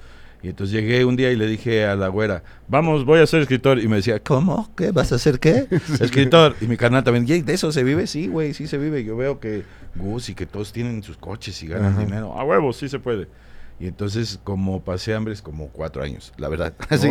Y 0.43 0.49
entonces 0.49 0.75
llegué 0.75 1.05
un 1.07 1.17
día 1.17 1.31
y 1.33 1.37
le 1.37 1.47
dije 1.47 1.87
a 1.87 1.97
la 1.97 2.09
güera, 2.09 2.43
vamos, 2.69 3.05
voy 3.07 3.21
a 3.21 3.27
ser 3.27 3.41
escritor. 3.41 3.79
Y 3.79 3.89
me 3.89 3.97
decía, 3.97 4.21
¿cómo? 4.21 4.71
¿Qué? 4.77 4.91
¿Vas 4.91 5.11
a 5.13 5.19
ser 5.19 5.39
qué? 5.41 5.67
escritor. 6.01 6.55
Y 6.61 6.67
mi 6.67 6.77
carnal 6.77 7.03
también, 7.03 7.27
"Yey, 7.27 7.41
¿de 7.43 7.55
eso 7.55 7.73
se 7.73 7.83
vive? 7.83 8.07
Sí, 8.07 8.27
güey, 8.27 8.53
sí 8.53 8.67
se 8.67 8.77
vive. 8.77 9.03
Yo 9.05 9.17
veo 9.17 9.41
que 9.41 9.63
Gus 9.95 10.29
y 10.29 10.35
que 10.35 10.45
todos 10.47 10.73
tienen 10.73 11.03
sus 11.03 11.17
coches 11.17 11.63
y 11.63 11.69
ganan 11.69 11.93
Ajá. 11.93 12.01
dinero. 12.05 12.39
A 12.39 12.45
huevos, 12.45 12.77
sí 12.77 12.89
se 12.91 12.99
puede. 12.99 13.27
Y 13.81 13.87
entonces, 13.87 14.39
como 14.45 14.85
pasé 14.85 15.15
hambre, 15.15 15.33
es 15.33 15.41
como 15.43 15.69
cuatro 15.69 16.03
años, 16.03 16.33
la 16.37 16.49
verdad. 16.49 16.75
Así, 16.91 17.09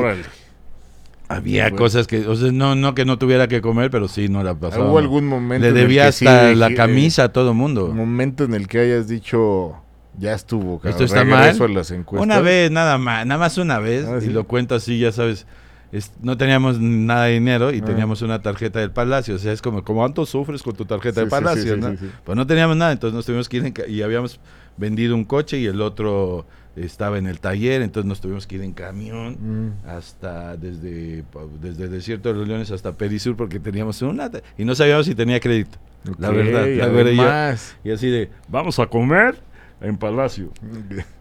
había 1.29 1.63
Bueno. 1.63 1.77
cosas 1.77 2.05
que, 2.05 2.27
o 2.27 2.35
sea, 2.35 2.51
no, 2.51 2.75
no 2.75 2.93
que 2.93 3.05
no 3.05 3.17
tuviera 3.17 3.47
que 3.47 3.61
comer, 3.61 3.89
pero 3.89 4.07
sí, 4.07 4.27
no 4.29 4.43
la 4.43 4.53
pasaba. 4.53 4.85
¿Hubo 4.89 4.97
algún 4.99 5.25
momento 5.25 5.63
Le 5.63 5.69
en 5.71 5.75
el 5.77 5.81
debía 5.81 6.11
sí 6.11 6.27
hasta 6.27 6.49
dije- 6.49 6.55
la 6.55 6.73
camisa 6.75 7.23
a 7.25 7.29
todo 7.33 7.53
mundo. 7.53 7.85
Un 7.85 7.97
momento 7.97 8.43
en 8.43 8.53
el 8.53 8.67
que 8.67 8.79
hayas 8.79 9.07
dicho, 9.07 9.75
ya 10.17 10.33
estuvo, 10.33 10.77
cabrón, 10.79 10.91
Esto 10.91 11.03
está 11.05 11.23
regreso 11.23 11.63
mal. 11.63 11.71
a 11.71 11.73
las 11.79 11.91
encuestas. 11.91 12.23
Una 12.25 12.39
vez, 12.39 12.69
nada 12.71 12.97
más, 12.97 13.25
nada 13.25 13.39
más 13.39 13.57
una 13.57 13.79
vez, 13.79 14.05
Ah, 14.05 14.19
y 14.21 14.27
lo 14.29 14.45
cuento 14.45 14.75
así, 14.75 14.99
ya 14.99 15.11
sabes. 15.11 15.45
es- 15.91 16.11
no 16.23 16.37
teníamos 16.37 16.79
nada 16.79 17.25
de 17.25 17.33
dinero 17.33 17.71
y 17.71 17.79
Ah. 17.79 17.85
teníamos 17.85 18.21
una 18.23 18.41
tarjeta 18.41 18.79
del 18.79 18.89
Palacio. 18.91 19.35
O 19.35 19.37
sea, 19.37 19.51
es 19.51 19.61
como, 19.61 19.83
¿cuánto 19.83 20.25
sufres 20.25 20.63
con 20.63 20.75
tu 20.75 20.85
tarjeta 20.85 21.15
Sí, 21.15 21.19
del 21.21 21.29
Palacio? 21.29 21.75
sí, 21.75 21.79
no? 21.79 21.91
sí, 21.91 21.97
sí. 21.99 22.09
Pues 22.25 22.35
no 22.35 22.47
teníamos 22.47 22.75
nada, 22.77 22.91
entonces 22.93 23.13
nos 23.15 23.25
tuvimos 23.27 23.47
que 23.47 23.57
ir 23.57 23.65
en 23.67 23.73
y 23.87 24.01
habíamos 24.01 24.39
vendido 24.75 25.13
un 25.13 25.23
coche 25.23 25.59
y 25.59 25.67
el 25.67 25.81
otro 25.81 26.47
estaba 26.75 27.19
en 27.19 27.27
el 27.27 27.39
taller, 27.39 27.83
entonces 27.83 28.07
nos 28.09 28.19
tuvimos 28.21 28.47
que 28.47 28.55
ir 28.55 28.63
en 28.63 28.73
camión 28.73 29.37
Mm. 29.39 29.87
hasta 29.87 30.57
desde, 30.57 31.23
desde 31.61 31.83
el 31.83 31.91
desierto 31.91 32.29
de 32.33 32.39
los 32.39 32.47
leones 32.47 32.71
hasta 32.71 32.93
Perisur 32.93 33.35
porque 33.35 33.59
teníamos 33.59 34.01
una 34.01 34.31
y 34.57 34.65
no 34.65 34.73
sabíamos 34.73 35.05
si 35.05 35.13
tenía 35.13 35.39
crédito. 35.39 35.77
La 36.17 36.31
verdad, 36.31 36.65
la 36.67 36.87
verdad, 36.87 37.55
yo-. 37.55 37.89
Y 37.89 37.93
así 37.93 38.09
de, 38.09 38.31
vamos 38.47 38.79
a 38.79 38.87
comer 38.87 39.35
en 39.83 39.97
Palacio. 39.97 40.49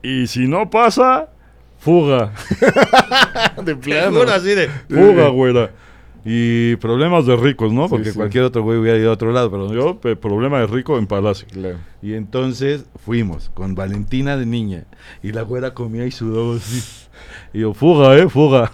Y 0.02 0.26
si 0.28 0.46
no 0.46 0.70
pasa, 0.70 1.28
fuga. 1.78 2.32
de 3.64 3.76
plano. 3.76 4.20
juro, 4.20 4.32
así 4.32 4.54
de, 4.54 4.68
fuga, 4.88 5.28
güera. 5.28 5.70
Y 6.24 6.76
problemas 6.76 7.26
de 7.26 7.36
ricos, 7.36 7.72
¿no? 7.72 7.88
Porque 7.88 8.10
sí. 8.10 8.16
cualquier 8.16 8.44
otro 8.44 8.62
güey 8.62 8.78
hubiera 8.78 8.96
ido 8.96 9.10
a 9.10 9.14
otro 9.14 9.32
lado, 9.32 9.50
pero 9.50 9.72
yo, 9.74 9.98
problema 10.20 10.60
de 10.60 10.68
rico 10.68 10.96
en 10.96 11.08
Palacio. 11.08 11.48
Claro. 11.50 11.78
Y 12.00 12.14
entonces 12.14 12.84
fuimos 13.04 13.50
con 13.50 13.74
Valentina 13.74 14.36
de 14.36 14.46
niña. 14.46 14.84
Y 15.22 15.32
la 15.32 15.42
güera 15.42 15.74
comía 15.74 16.06
y 16.06 16.12
sudaba 16.12 16.56
así. 16.56 17.08
Y 17.52 17.60
yo, 17.60 17.74
fuga, 17.74 18.16
eh, 18.16 18.28
fuga. 18.28 18.70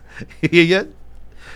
y 0.42 0.60
ella. 0.60 0.86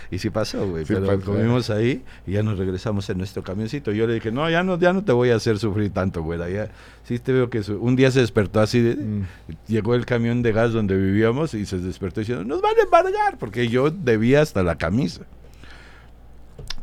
Y 0.09 0.19
sí 0.19 0.29
pasó, 0.29 0.65
güey. 0.67 0.85
Sí 0.85 0.93
pero 0.93 1.19
comimos 1.21 1.69
ahí 1.69 2.03
y 2.25 2.31
ya 2.33 2.43
nos 2.43 2.57
regresamos 2.57 3.09
en 3.09 3.17
nuestro 3.17 3.43
camioncito. 3.43 3.91
Yo 3.91 4.07
le 4.07 4.13
dije, 4.15 4.31
no, 4.31 4.49
ya 4.49 4.63
no, 4.63 4.79
ya 4.79 4.93
no 4.93 5.03
te 5.03 5.11
voy 5.11 5.31
a 5.31 5.35
hacer 5.35 5.59
sufrir 5.59 5.91
tanto, 5.91 6.21
güera. 6.23 6.49
Ya, 6.49 6.69
sí 7.03 7.19
te 7.19 7.33
veo 7.33 7.49
que 7.49 7.61
su- 7.63 7.77
un 7.81 7.95
día 7.95 8.09
se 8.11 8.21
despertó 8.21 8.61
así 8.61 8.79
de. 8.81 8.95
Mm. 8.95 9.25
Llegó 9.67 9.95
el 9.95 10.05
camión 10.05 10.41
de 10.41 10.51
gas 10.53 10.71
donde 10.71 10.95
vivíamos 10.95 11.53
y 11.53 11.65
se 11.65 11.77
despertó 11.79 12.21
diciendo, 12.21 12.43
nos 12.45 12.61
van 12.61 12.73
a 12.79 12.83
embargar, 12.83 13.37
porque 13.37 13.67
yo 13.67 13.89
debía 13.91 14.41
hasta 14.41 14.63
la 14.63 14.77
camisa. 14.77 15.23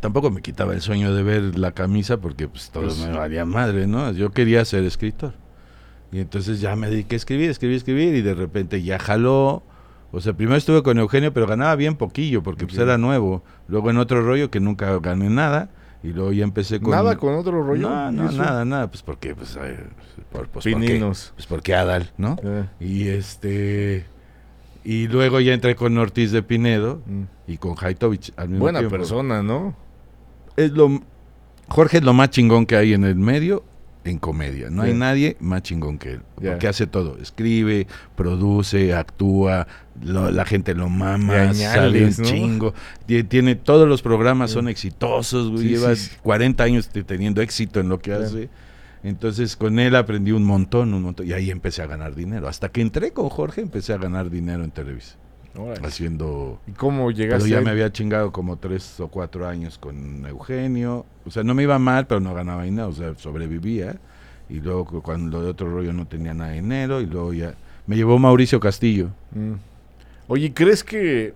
Tampoco 0.00 0.30
me 0.30 0.42
quitaba 0.42 0.74
el 0.74 0.82
sueño 0.82 1.14
de 1.14 1.22
ver 1.22 1.58
la 1.58 1.72
camisa 1.72 2.18
porque 2.18 2.46
pues 2.46 2.70
todo 2.70 2.84
Pues- 2.84 2.98
me 2.98 3.16
valía 3.16 3.44
madre, 3.46 3.86
¿no? 3.86 4.12
Yo 4.12 4.30
quería 4.32 4.64
ser 4.64 4.84
escritor. 4.84 5.32
Y 6.12 6.20
entonces 6.20 6.60
ya 6.60 6.76
me 6.76 6.90
dediqué 6.90 7.14
a 7.14 7.18
escribir, 7.18 7.50
escribir, 7.50 7.76
escribir 7.78 8.14
y 8.14 8.20
de 8.22 8.34
repente 8.34 8.82
ya 8.82 8.98
jaló. 8.98 9.62
O 10.14 10.20
sea, 10.20 10.32
primero 10.32 10.56
estuve 10.56 10.82
con 10.82 10.98
Eugenio, 10.98 11.32
pero 11.32 11.46
ganaba 11.46 11.74
bien 11.76 11.96
poquillo 11.96 12.42
porque 12.42 12.66
pues 12.66 12.78
era 12.78 12.98
nuevo. 12.98 13.42
Luego 13.68 13.90
en 13.90 13.98
otro 13.98 14.22
rollo 14.22 14.50
que 14.50 14.60
nunca 14.60 14.98
gané 15.00 15.28
nada 15.28 15.70
y 16.02 16.12
luego 16.12 16.32
ya 16.32 16.44
empecé 16.44 16.80
con... 16.80 16.92
Nada 16.92 17.16
con 17.16 17.34
otro 17.34 17.62
rollo. 17.62 17.88
No, 17.88 18.10
¿y 18.10 18.14
no, 18.14 18.28
eso? 18.28 18.38
nada, 18.38 18.64
nada. 18.64 18.88
Pues 18.88 19.02
porque, 19.02 19.34
pues, 19.34 19.56
ay, 19.56 19.76
por, 20.30 20.48
pues, 20.48 20.64
porque, 20.64 20.70
Pininos. 20.70 21.32
pues 21.34 21.46
porque 21.46 21.74
Adal, 21.74 22.12
¿no? 22.16 22.36
Eh, 22.42 22.64
Y 22.78 23.08
este. 23.08 24.06
Y 24.84 25.08
luego 25.08 25.40
ya 25.40 25.54
entré 25.54 25.74
con 25.74 25.96
Ortiz 25.96 26.30
de 26.30 26.42
Pinedo 26.42 27.00
mm. 27.06 27.22
y 27.52 27.56
con 27.56 27.74
Haitovich 27.80 28.32
al 28.36 28.50
mismo 28.50 28.64
Buena 28.64 28.80
tiempo. 28.80 28.96
persona, 28.96 29.42
¿no? 29.42 29.74
Es 30.56 30.70
lo, 30.72 31.00
Jorge 31.68 31.98
es 31.98 32.04
lo 32.04 32.12
más 32.12 32.30
chingón 32.30 32.66
que 32.66 32.76
hay 32.76 32.92
en 32.92 33.04
el 33.04 33.16
medio 33.16 33.64
en 34.04 34.18
comedia. 34.18 34.68
No 34.70 34.82
hay 34.82 34.92
nadie 34.94 35.36
más 35.40 35.62
chingón 35.62 35.98
que 35.98 36.12
él. 36.12 36.20
Porque 36.36 36.68
hace 36.68 36.86
todo. 36.86 37.16
Escribe, 37.18 37.86
produce, 38.16 38.94
actúa, 38.94 39.66
lo- 40.02 40.30
la 40.30 40.44
gente 40.44 40.74
lo 40.74 40.88
mama, 40.88 41.34
añales, 41.34 41.58
sale 41.58 42.04
un 42.04 42.14
¿no? 42.18 42.24
chingo. 42.24 42.74
Tie- 43.08 43.26
Tiene, 43.28 43.54
todos 43.54 43.88
los 43.88 44.02
programas 44.02 44.50
Sí. 44.50 44.54
son 44.54 44.68
exitosos, 44.68 45.50
güey. 45.50 45.62
Sí, 45.62 45.68
Lleva 45.70 45.94
sí, 45.96 46.10
sí. 46.10 46.16
40 46.22 46.64
años 46.64 46.88
te- 46.88 47.04
teniendo 47.04 47.40
éxito 47.42 47.80
en 47.80 47.88
lo 47.88 47.98
que 47.98 48.10
Claro. 48.10 48.24
hace. 48.24 48.48
Entonces 49.02 49.56
con 49.56 49.78
él 49.78 49.96
aprendí 49.96 50.32
un 50.32 50.44
montón, 50.44 50.94
un 50.94 51.02
montón. 51.02 51.26
Y 51.26 51.32
ahí 51.32 51.50
empecé 51.50 51.82
a 51.82 51.86
ganar 51.86 52.14
dinero. 52.14 52.48
Hasta 52.48 52.70
que 52.70 52.80
entré 52.80 53.12
con 53.12 53.28
Jorge 53.28 53.60
empecé 53.60 53.92
a 53.92 53.98
ganar 53.98 54.30
dinero 54.30 54.64
en 54.64 54.70
Televisa. 54.70 55.16
Órale. 55.56 55.86
Haciendo... 55.86 56.60
¿Y 56.66 56.72
cómo 56.72 57.06
Pero 57.06 57.10
llegaste? 57.16 57.48
ya 57.48 57.58
ahí? 57.58 57.64
me 57.64 57.70
había 57.70 57.92
chingado 57.92 58.32
como 58.32 58.56
tres 58.56 58.98
o 59.00 59.08
cuatro 59.08 59.46
años 59.46 59.78
con 59.78 60.26
Eugenio. 60.26 61.06
O 61.24 61.30
sea, 61.30 61.44
no 61.44 61.54
me 61.54 61.62
iba 61.62 61.78
mal, 61.78 62.06
pero 62.06 62.20
no 62.20 62.34
ganaba 62.34 62.64
dinero. 62.64 62.88
O 62.88 62.92
sea, 62.92 63.14
sobrevivía. 63.16 63.96
Y 64.48 64.60
luego 64.60 64.84
cu- 64.84 65.02
cuando 65.02 65.38
lo 65.38 65.44
de 65.44 65.50
otro 65.50 65.70
rollo 65.70 65.92
no 65.92 66.06
tenía 66.06 66.34
nada 66.34 66.50
de 66.50 66.56
dinero. 66.56 67.00
Y 67.00 67.06
luego 67.06 67.32
ya... 67.32 67.54
Me 67.86 67.96
llevó 67.96 68.18
Mauricio 68.18 68.58
Castillo. 68.60 69.10
Mm. 69.32 69.52
Oye, 70.26 70.52
¿crees 70.54 70.82
que, 70.82 71.34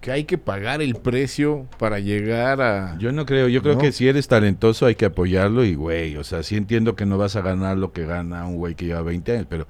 que 0.00 0.10
hay 0.12 0.24
que 0.24 0.36
pagar 0.36 0.82
el 0.82 0.94
precio 0.96 1.66
para 1.78 1.98
llegar 2.00 2.60
a... 2.60 2.98
Yo 2.98 3.12
no 3.12 3.24
creo. 3.24 3.48
Yo 3.48 3.62
creo 3.62 3.74
No. 3.76 3.80
que 3.80 3.92
si 3.92 4.06
eres 4.08 4.26
talentoso 4.28 4.84
hay 4.86 4.96
que 4.96 5.04
apoyarlo. 5.06 5.64
Y, 5.64 5.74
güey, 5.76 6.16
o 6.16 6.24
sea, 6.24 6.42
sí 6.42 6.56
entiendo 6.56 6.94
que 6.96 7.06
no 7.06 7.18
vas 7.18 7.36
a 7.36 7.40
ganar 7.40 7.78
lo 7.78 7.92
que 7.92 8.04
gana 8.04 8.46
un 8.46 8.56
güey 8.56 8.74
que 8.74 8.84
lleva 8.86 9.02
20 9.02 9.32
años. 9.32 9.46
Pero 9.48 9.66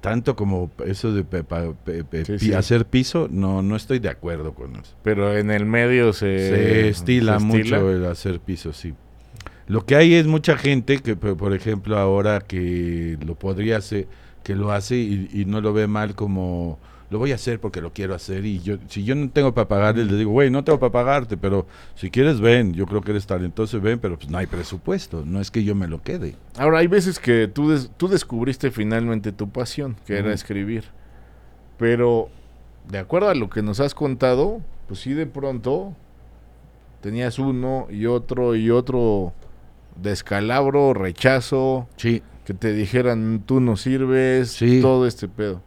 tanto 0.00 0.34
como 0.36 0.70
eso 0.86 1.12
de 1.12 1.24
pe- 1.24 1.44
pe- 1.44 2.04
pe- 2.04 2.24
Sí, 2.24 2.32
pi- 2.32 2.38
sí. 2.38 2.52
hacer 2.54 2.86
piso, 2.86 3.28
no, 3.30 3.62
no 3.62 3.76
estoy 3.76 3.98
de 3.98 4.08
acuerdo 4.08 4.54
con 4.54 4.76
eso. 4.76 4.94
Pero 5.02 5.36
en 5.36 5.50
el 5.50 5.66
medio 5.66 6.12
se... 6.12 6.38
se 6.48 6.88
estila 6.88 7.38
se 7.38 7.44
mucho 7.44 7.90
el 7.90 8.04
hacer 8.06 8.40
piso, 8.40 8.72
sí. 8.72 8.94
Lo 9.66 9.86
que 9.86 9.94
hay 9.96 10.14
es 10.14 10.26
mucha 10.26 10.56
gente 10.56 10.98
que, 10.98 11.14
por 11.16 11.36
por 11.36 11.54
ejemplo, 11.54 11.96
ahora 11.98 12.40
que 12.40 13.16
lo 13.24 13.34
podría 13.36 13.76
hacer, 13.76 14.08
que 14.42 14.54
lo 14.56 14.72
hace 14.72 14.96
y, 14.96 15.28
y 15.32 15.44
no 15.44 15.60
lo 15.60 15.72
ve 15.72 15.86
mal 15.86 16.14
como 16.14 16.78
lo 17.10 17.18
voy 17.18 17.32
a 17.32 17.34
hacer 17.34 17.58
porque 17.60 17.80
lo 17.80 17.92
quiero 17.92 18.14
hacer 18.14 18.46
y 18.46 18.60
yo 18.60 18.76
si 18.88 19.02
yo 19.04 19.14
no 19.16 19.28
tengo 19.30 19.52
para 19.52 19.66
pagarle 19.68 20.04
le 20.04 20.16
digo 20.16 20.30
güey 20.30 20.48
no 20.50 20.62
tengo 20.64 20.78
para 20.78 20.92
pagarte 20.92 21.36
pero 21.36 21.66
si 21.96 22.08
quieres 22.10 22.40
ven 22.40 22.72
yo 22.72 22.86
creo 22.86 23.00
que 23.00 23.10
eres 23.10 23.26
talentoso 23.26 23.80
ven 23.80 23.98
pero 23.98 24.16
pues 24.16 24.30
no 24.30 24.38
hay 24.38 24.46
presupuesto 24.46 25.24
no 25.26 25.40
es 25.40 25.50
que 25.50 25.64
yo 25.64 25.74
me 25.74 25.88
lo 25.88 26.02
quede 26.02 26.36
Ahora, 26.56 26.78
hay 26.78 26.86
veces 26.86 27.18
que 27.18 27.48
tú, 27.48 27.70
des- 27.70 27.90
tú 27.96 28.06
descubriste 28.08 28.70
finalmente 28.70 29.32
tu 29.32 29.48
pasión, 29.48 29.96
que 30.06 30.18
era 30.18 30.32
escribir. 30.34 30.84
Pero, 31.78 32.28
de 32.88 32.98
acuerdo 32.98 33.28
a 33.30 33.34
lo 33.34 33.48
que 33.48 33.62
nos 33.62 33.80
has 33.80 33.94
contado, 33.94 34.60
pues 34.86 35.00
sí 35.00 35.14
de 35.14 35.26
pronto 35.26 35.94
tenías 37.00 37.38
uno 37.38 37.86
y 37.90 38.04
otro 38.06 38.54
y 38.56 38.68
otro 38.70 39.32
descalabro, 39.96 40.92
rechazo, 40.94 41.88
sí 41.96 42.22
que 42.44 42.52
te 42.54 42.72
dijeran 42.72 43.42
tú 43.46 43.60
no 43.60 43.76
sirves, 43.76 44.50
Sí. 44.50 44.80
todo 44.82 45.06
este 45.06 45.28
pedo. 45.28 45.62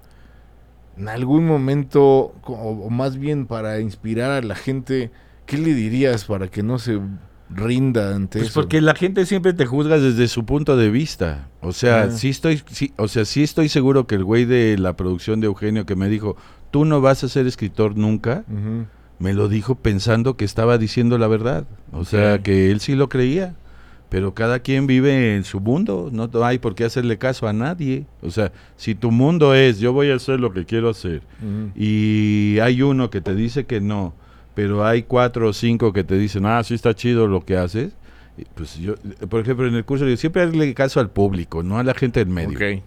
En 0.98 1.08
algún 1.10 1.46
momento, 1.46 2.34
o, 2.44 2.54
o 2.86 2.90
más 2.90 3.18
bien 3.18 3.46
para 3.48 3.80
inspirar 3.80 4.32
a 4.32 4.42
la 4.42 4.56
gente, 4.56 5.12
¿qué 5.46 5.58
le 5.58 5.74
dirías 5.74 6.26
para 6.26 6.48
que 6.48 6.62
no 6.64 6.78
se 6.80 7.00
rinda 7.50 8.16
ante 8.16 8.40
Pues 8.40 8.52
eso? 8.52 8.60
porque 8.62 8.82
la 8.82 8.96
gente 8.96 9.26
siempre 9.26 9.54
te 9.54 9.66
juzga 9.66 10.00
desde 10.00 10.28
su 10.28 10.46
punto 10.46 10.78
de 10.78 10.90
vista. 10.90 11.50
O 11.62 11.72
sea, 11.72 12.04
Ah. 12.04 12.12
sí 12.12 12.30
estoy, 12.30 12.62
sí, 12.72 12.94
o 12.98 13.08
sea, 13.08 13.26
sí 13.26 13.44
estoy 13.44 13.70
seguro 13.70 14.08
que 14.08 14.16
el 14.16 14.24
güey 14.24 14.46
de 14.46 14.78
la 14.78 14.96
producción 14.96 15.40
de 15.40 15.48
Eugenio 15.48 15.86
que 15.86 15.96
me 15.96 16.10
dijo, 16.10 16.36
tú 16.72 16.86
no 16.86 17.02
vas 17.02 17.24
a 17.24 17.30
ser 17.30 17.46
escritor 17.48 17.98
nunca, 17.98 18.44
me 19.20 19.34
lo 19.34 19.48
dijo 19.48 19.76
pensando 19.76 20.36
que 20.38 20.46
estaba 20.46 20.78
diciendo 20.78 21.18
la 21.18 21.28
verdad. 21.28 21.66
O 21.92 22.06
sea, 22.06 22.40
que 22.42 22.72
él 22.72 22.80
sí 22.80 22.96
lo 22.96 23.10
creía. 23.10 23.56
Pero 24.14 24.36
cada 24.36 24.60
quien 24.60 24.86
vive 24.86 25.36
en 25.36 25.44
su 25.44 25.60
mundo, 25.60 26.12
no 26.12 26.30
hay 26.46 26.60
por 26.60 26.76
qué 26.76 26.84
hacerle 26.86 27.18
caso 27.18 27.48
a 27.48 27.52
nadie. 27.54 28.06
O 28.22 28.30
sea, 28.30 28.52
si 28.78 28.94
tu 28.94 29.10
mundo 29.10 29.56
es 29.56 29.80
yo 29.80 29.92
voy 29.92 30.12
a 30.12 30.16
hacer 30.18 30.40
lo 30.40 30.54
que 30.54 30.66
quiero 30.66 30.90
hacer 30.90 31.24
y 31.76 32.60
hay 32.62 32.84
uno 32.84 33.10
que 33.10 33.22
te 33.22 33.34
dice 33.34 33.66
que 33.66 33.82
no, 33.82 34.14
pero 34.54 34.86
hay 34.86 35.02
cuatro 35.02 35.50
o 35.50 35.54
cinco 35.54 35.94
que 35.94 36.04
te 36.04 36.16
dicen, 36.16 36.46
ah, 36.46 36.64
sí 36.64 36.76
está 36.76 36.94
chido 36.94 37.26
lo 37.26 37.44
que 37.44 37.58
haces. 37.58 37.94
Pues 38.54 38.78
yo, 38.78 38.96
por 39.30 39.42
ejemplo, 39.42 39.68
en 39.68 39.74
el 39.74 39.84
curso 39.84 40.06
digo, 40.06 40.18
siempre 40.18 40.44
hazle 40.44 40.76
caso 40.76 41.00
al 41.00 41.10
público, 41.10 41.64
no 41.64 41.80
a 41.80 41.84
la 41.84 41.96
gente 41.96 42.20
del 42.24 42.30
medio. 42.32 42.56
Ok. 42.58 42.84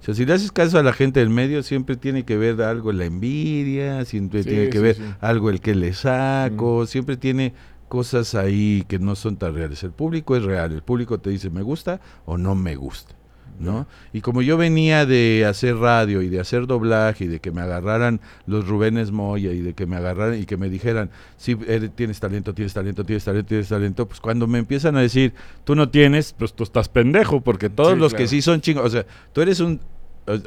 O 0.00 0.04
sea, 0.04 0.14
si 0.14 0.24
le 0.26 0.32
haces 0.32 0.50
caso 0.50 0.78
a 0.78 0.82
la 0.82 0.92
gente 0.92 1.20
del 1.20 1.30
medio, 1.30 1.62
siempre 1.62 1.96
tiene 1.96 2.24
que 2.24 2.36
ver 2.36 2.60
algo 2.62 2.92
la 2.92 3.04
envidia, 3.04 4.04
siempre 4.04 4.42
Sí, 4.42 4.48
tiene 4.48 4.68
que 4.68 4.78
sí, 4.78 4.82
ver 4.82 4.94
sí. 4.96 5.02
algo 5.20 5.50
el 5.50 5.60
que 5.60 5.74
le 5.76 5.92
saco, 5.92 6.86
siempre 6.86 7.16
tiene 7.16 7.52
cosas 7.92 8.34
ahí 8.34 8.86
que 8.88 8.98
no 8.98 9.14
son 9.14 9.36
tan 9.36 9.54
reales. 9.54 9.82
El 9.82 9.90
público 9.90 10.34
es 10.34 10.44
real, 10.44 10.72
el 10.72 10.80
público 10.80 11.18
te 11.18 11.28
dice 11.28 11.50
me 11.50 11.60
gusta 11.60 12.00
o 12.24 12.38
no 12.38 12.54
me 12.54 12.74
gusta. 12.74 13.14
¿no? 13.58 13.86
Y 14.14 14.22
como 14.22 14.40
yo 14.40 14.56
venía 14.56 15.04
de 15.04 15.44
hacer 15.46 15.76
radio 15.76 16.22
y 16.22 16.30
de 16.30 16.40
hacer 16.40 16.66
doblaje 16.66 17.24
y 17.24 17.28
de 17.28 17.40
que 17.40 17.50
me 17.50 17.60
agarraran 17.60 18.22
los 18.46 18.66
Rubénes 18.66 19.10
Moya 19.10 19.52
y 19.52 19.60
de 19.60 19.74
que 19.74 19.84
me 19.84 19.96
agarraran 19.96 20.40
y 20.40 20.46
que 20.46 20.56
me 20.56 20.70
dijeran, 20.70 21.10
sí, 21.36 21.54
tienes 21.94 22.18
talento, 22.18 22.54
tienes 22.54 22.72
talento, 22.72 23.04
tienes 23.04 23.24
talento, 23.24 23.48
tienes 23.48 23.68
talento, 23.68 24.08
pues 24.08 24.20
cuando 24.20 24.46
me 24.46 24.58
empiezan 24.58 24.96
a 24.96 25.02
decir, 25.02 25.34
tú 25.64 25.74
no 25.74 25.90
tienes, 25.90 26.32
pues 26.32 26.54
tú 26.54 26.64
estás 26.64 26.88
pendejo, 26.88 27.42
porque 27.42 27.68
todos 27.68 27.98
los 27.98 28.14
que 28.14 28.26
sí 28.26 28.40
son 28.40 28.62
chingos, 28.62 28.86
o 28.86 28.88
sea, 28.88 29.04
tú 29.34 29.42
eres 29.42 29.60
un 29.60 29.80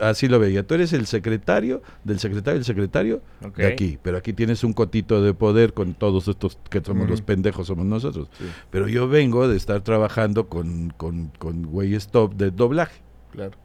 Así 0.02 0.28
lo 0.28 0.40
veía. 0.40 0.66
Tú 0.66 0.76
eres 0.76 0.94
el 0.94 1.06
secretario 1.06 1.82
del 2.04 2.20
secretario 2.20 2.60
del 2.60 2.66
secretario 2.66 3.22
de 3.58 3.68
aquí. 3.68 3.98
Pero 4.02 4.18
aquí 4.18 4.34
tienes 4.34 4.64
un 4.64 4.74
cotito 4.74 5.22
de 5.22 5.34
poder 5.34 5.74
con 5.74 5.94
todos 5.94 6.28
estos 6.28 6.58
que 6.70 6.82
somos 6.82 7.10
los 7.10 7.22
pendejos, 7.22 7.68
somos 7.68 7.86
nosotros. 7.86 8.30
Pero 8.70 8.88
yo 8.88 9.08
vengo 9.08 9.48
de 9.48 9.58
estar 9.58 9.82
trabajando 9.82 10.48
con, 10.48 10.94
con, 10.96 11.32
con 11.38 11.66
güeyes 11.66 12.08
top 12.08 12.36
de 12.36 12.52
doblaje. 12.52 13.02
Claro. 13.32 13.58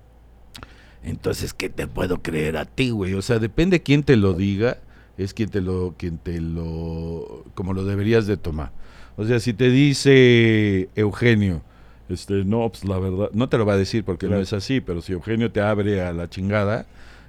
Entonces, 1.03 1.55
¿qué 1.55 1.69
te 1.69 1.87
puedo 1.87 2.21
creer 2.23 2.57
a 2.57 2.65
ti, 2.65 2.91
güey? 2.91 3.15
O 3.15 3.23
sea, 3.23 3.39
depende 3.39 3.83
quién 3.83 4.03
te 4.03 4.17
lo 4.17 4.35
diga, 4.35 4.79
es 5.17 5.33
quien 5.33 5.49
te 5.49 5.61
lo, 5.61 5.95
quien 5.97 6.19
te 6.19 6.41
lo, 6.41 7.45
como 7.55 7.73
lo 7.73 7.85
deberías 7.85 8.27
de 8.27 8.37
tomar. 8.37 8.73
O 9.17 9.25
sea, 9.25 9.41
si 9.41 9.55
te 9.55 9.71
dice 9.71 10.89
Eugenio, 10.95 11.63
este, 12.11 12.45
no, 12.45 12.69
pues 12.69 12.85
la 12.85 12.99
verdad, 12.99 13.31
no 13.33 13.49
te 13.49 13.59
lo 13.59 13.67
va 13.67 13.75
a 13.75 13.77
decir 13.77 14.05
porque 14.05 14.29
no 14.29 14.37
es 14.37 14.53
así, 14.53 14.81
pero 14.81 15.01
si 15.03 15.13
Eugenio 15.13 15.51
te 15.51 15.61
abre 15.61 16.03
a 16.03 16.13
la 16.13 16.29
chingada, 16.29 16.87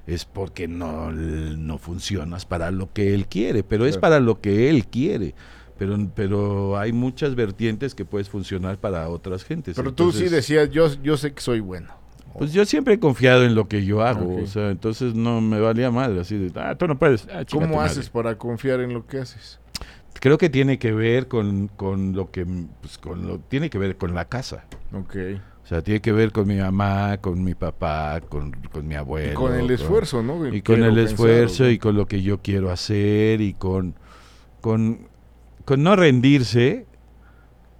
es 0.08 0.26
porque 0.26 0.68
no, 0.68 1.12
no 1.12 1.78
funcionas 1.78 2.46
para 2.46 2.72
lo 2.72 2.92
que 2.92 3.14
él 3.14 3.28
quiere, 3.28 3.64
pero 3.64 3.86
es 3.86 3.98
para 3.98 4.20
lo 4.20 4.42
que 4.42 4.70
él 4.70 4.88
quiere. 4.88 5.36
Pero, 5.78 5.98
pero 6.14 6.78
hay 6.78 6.94
muchas 6.94 7.34
vertientes 7.34 7.96
que 7.96 8.06
puedes 8.06 8.30
funcionar 8.30 8.78
para 8.78 9.10
otras 9.10 9.44
gentes. 9.44 9.76
Pero 9.76 9.94
tú 9.94 10.12
sí 10.12 10.30
decías, 10.30 10.70
yo, 10.70 10.94
yo 11.02 11.18
sé 11.18 11.34
que 11.34 11.42
soy 11.42 11.60
bueno. 11.60 12.02
Pues 12.38 12.54
yo 12.54 12.66
siempre 12.66 12.94
he 12.94 13.00
confiado 13.00 13.44
en 13.44 13.56
lo 13.56 13.68
que 13.68 13.84
yo 13.84 14.02
hago, 14.02 14.42
o 14.42 14.48
sea, 14.48 14.70
entonces 14.70 15.14
no 15.16 15.42
me 15.42 15.60
valía 15.60 15.92
madre, 15.92 16.22
así 16.22 16.38
de, 16.38 16.52
ah, 16.60 16.76
tú 16.76 16.88
no 16.88 16.98
puedes. 16.98 17.28
Ah, 17.34 17.44
¿Cómo 17.50 17.82
haces 17.82 18.10
para 18.10 18.38
confiar 18.38 18.80
en 18.80 18.94
lo 18.94 19.06
que 19.06 19.20
haces? 19.20 19.60
Creo 20.20 20.38
que 20.38 20.50
tiene 20.50 20.78
que 20.80 20.92
ver 20.92 21.28
con, 21.28 21.68
con 21.70 22.14
lo 22.14 22.32
que 22.32 22.46
pues, 22.82 22.98
con 22.98 23.28
lo 23.28 23.40
tiene 23.40 23.70
que 23.70 23.78
ver 23.78 23.98
con 23.98 24.14
la 24.14 24.26
casa 24.26 24.66
Ok. 24.94 25.16
o 25.64 25.68
sea 25.68 25.82
tiene 25.82 26.02
que 26.02 26.12
ver 26.12 26.32
con 26.32 26.48
mi 26.48 26.58
mamá 26.58 27.18
con 27.18 27.44
mi 27.44 27.56
papá 27.56 28.22
con, 28.28 28.52
con 28.72 28.88
mi 28.88 28.96
abuelo 28.96 29.32
y 29.32 29.36
con 29.36 29.54
el 29.54 29.72
esfuerzo 29.72 30.22
no 30.22 30.48
y 30.48 30.62
con 30.62 30.84
el 30.84 30.98
esfuerzo 30.98 31.70
y 31.70 31.78
con 31.78 31.96
lo 31.96 32.08
que 32.08 32.22
yo 32.22 32.42
quiero 32.42 32.72
hacer 32.72 33.42
y 33.42 33.54
con 33.54 33.96
con 34.60 35.08
con 35.66 35.84
no 35.84 35.96
rendirse 35.96 36.86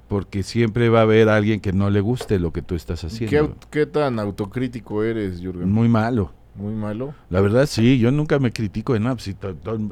porque 0.08 0.44
siempre 0.44 0.90
va 0.90 1.00
a 1.00 1.04
haber 1.04 1.30
alguien 1.30 1.62
que 1.62 1.72
no 1.72 1.90
le 1.90 2.02
guste 2.02 2.38
lo 2.38 2.52
que 2.52 2.62
tú 2.62 2.76
estás 2.76 3.02
haciendo. 3.06 3.56
¿Qué, 3.62 3.68
qué 3.70 3.86
tan 3.86 4.20
autocrítico 4.20 5.06
eres, 5.06 5.40
Jürgen? 5.40 5.70
Muy 5.72 5.88
malo. 5.88 6.34
Muy 6.56 6.74
malo. 6.74 7.14
La 7.30 7.42
verdad, 7.42 7.66
sí, 7.66 7.98
yo 7.98 8.12
nunca 8.12 8.40
me 8.40 8.52
critico 8.52 8.96
en 8.96 9.04
nada. 9.04 9.18
Si, 9.20 9.36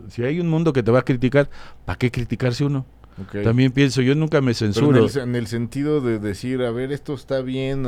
si 0.09 0.23
hay 0.23 0.39
un 0.39 0.49
mundo 0.49 0.73
que 0.73 0.83
te 0.83 0.91
va 0.91 0.99
a 0.99 1.03
criticar, 1.03 1.49
¿para 1.85 1.97
qué 1.97 2.11
criticarse 2.11 2.65
uno? 2.65 2.85
También 3.43 3.71
pienso, 3.71 4.01
yo 4.01 4.15
nunca 4.15 4.41
me 4.41 4.53
censuro. 4.53 5.07
En 5.21 5.35
el, 5.35 5.47
sentido 5.47 6.01
de 6.01 6.19
decir, 6.19 6.61
a 6.61 6.71
ver, 6.71 6.91
esto 6.91 7.13
está 7.13 7.41
bien, 7.41 7.85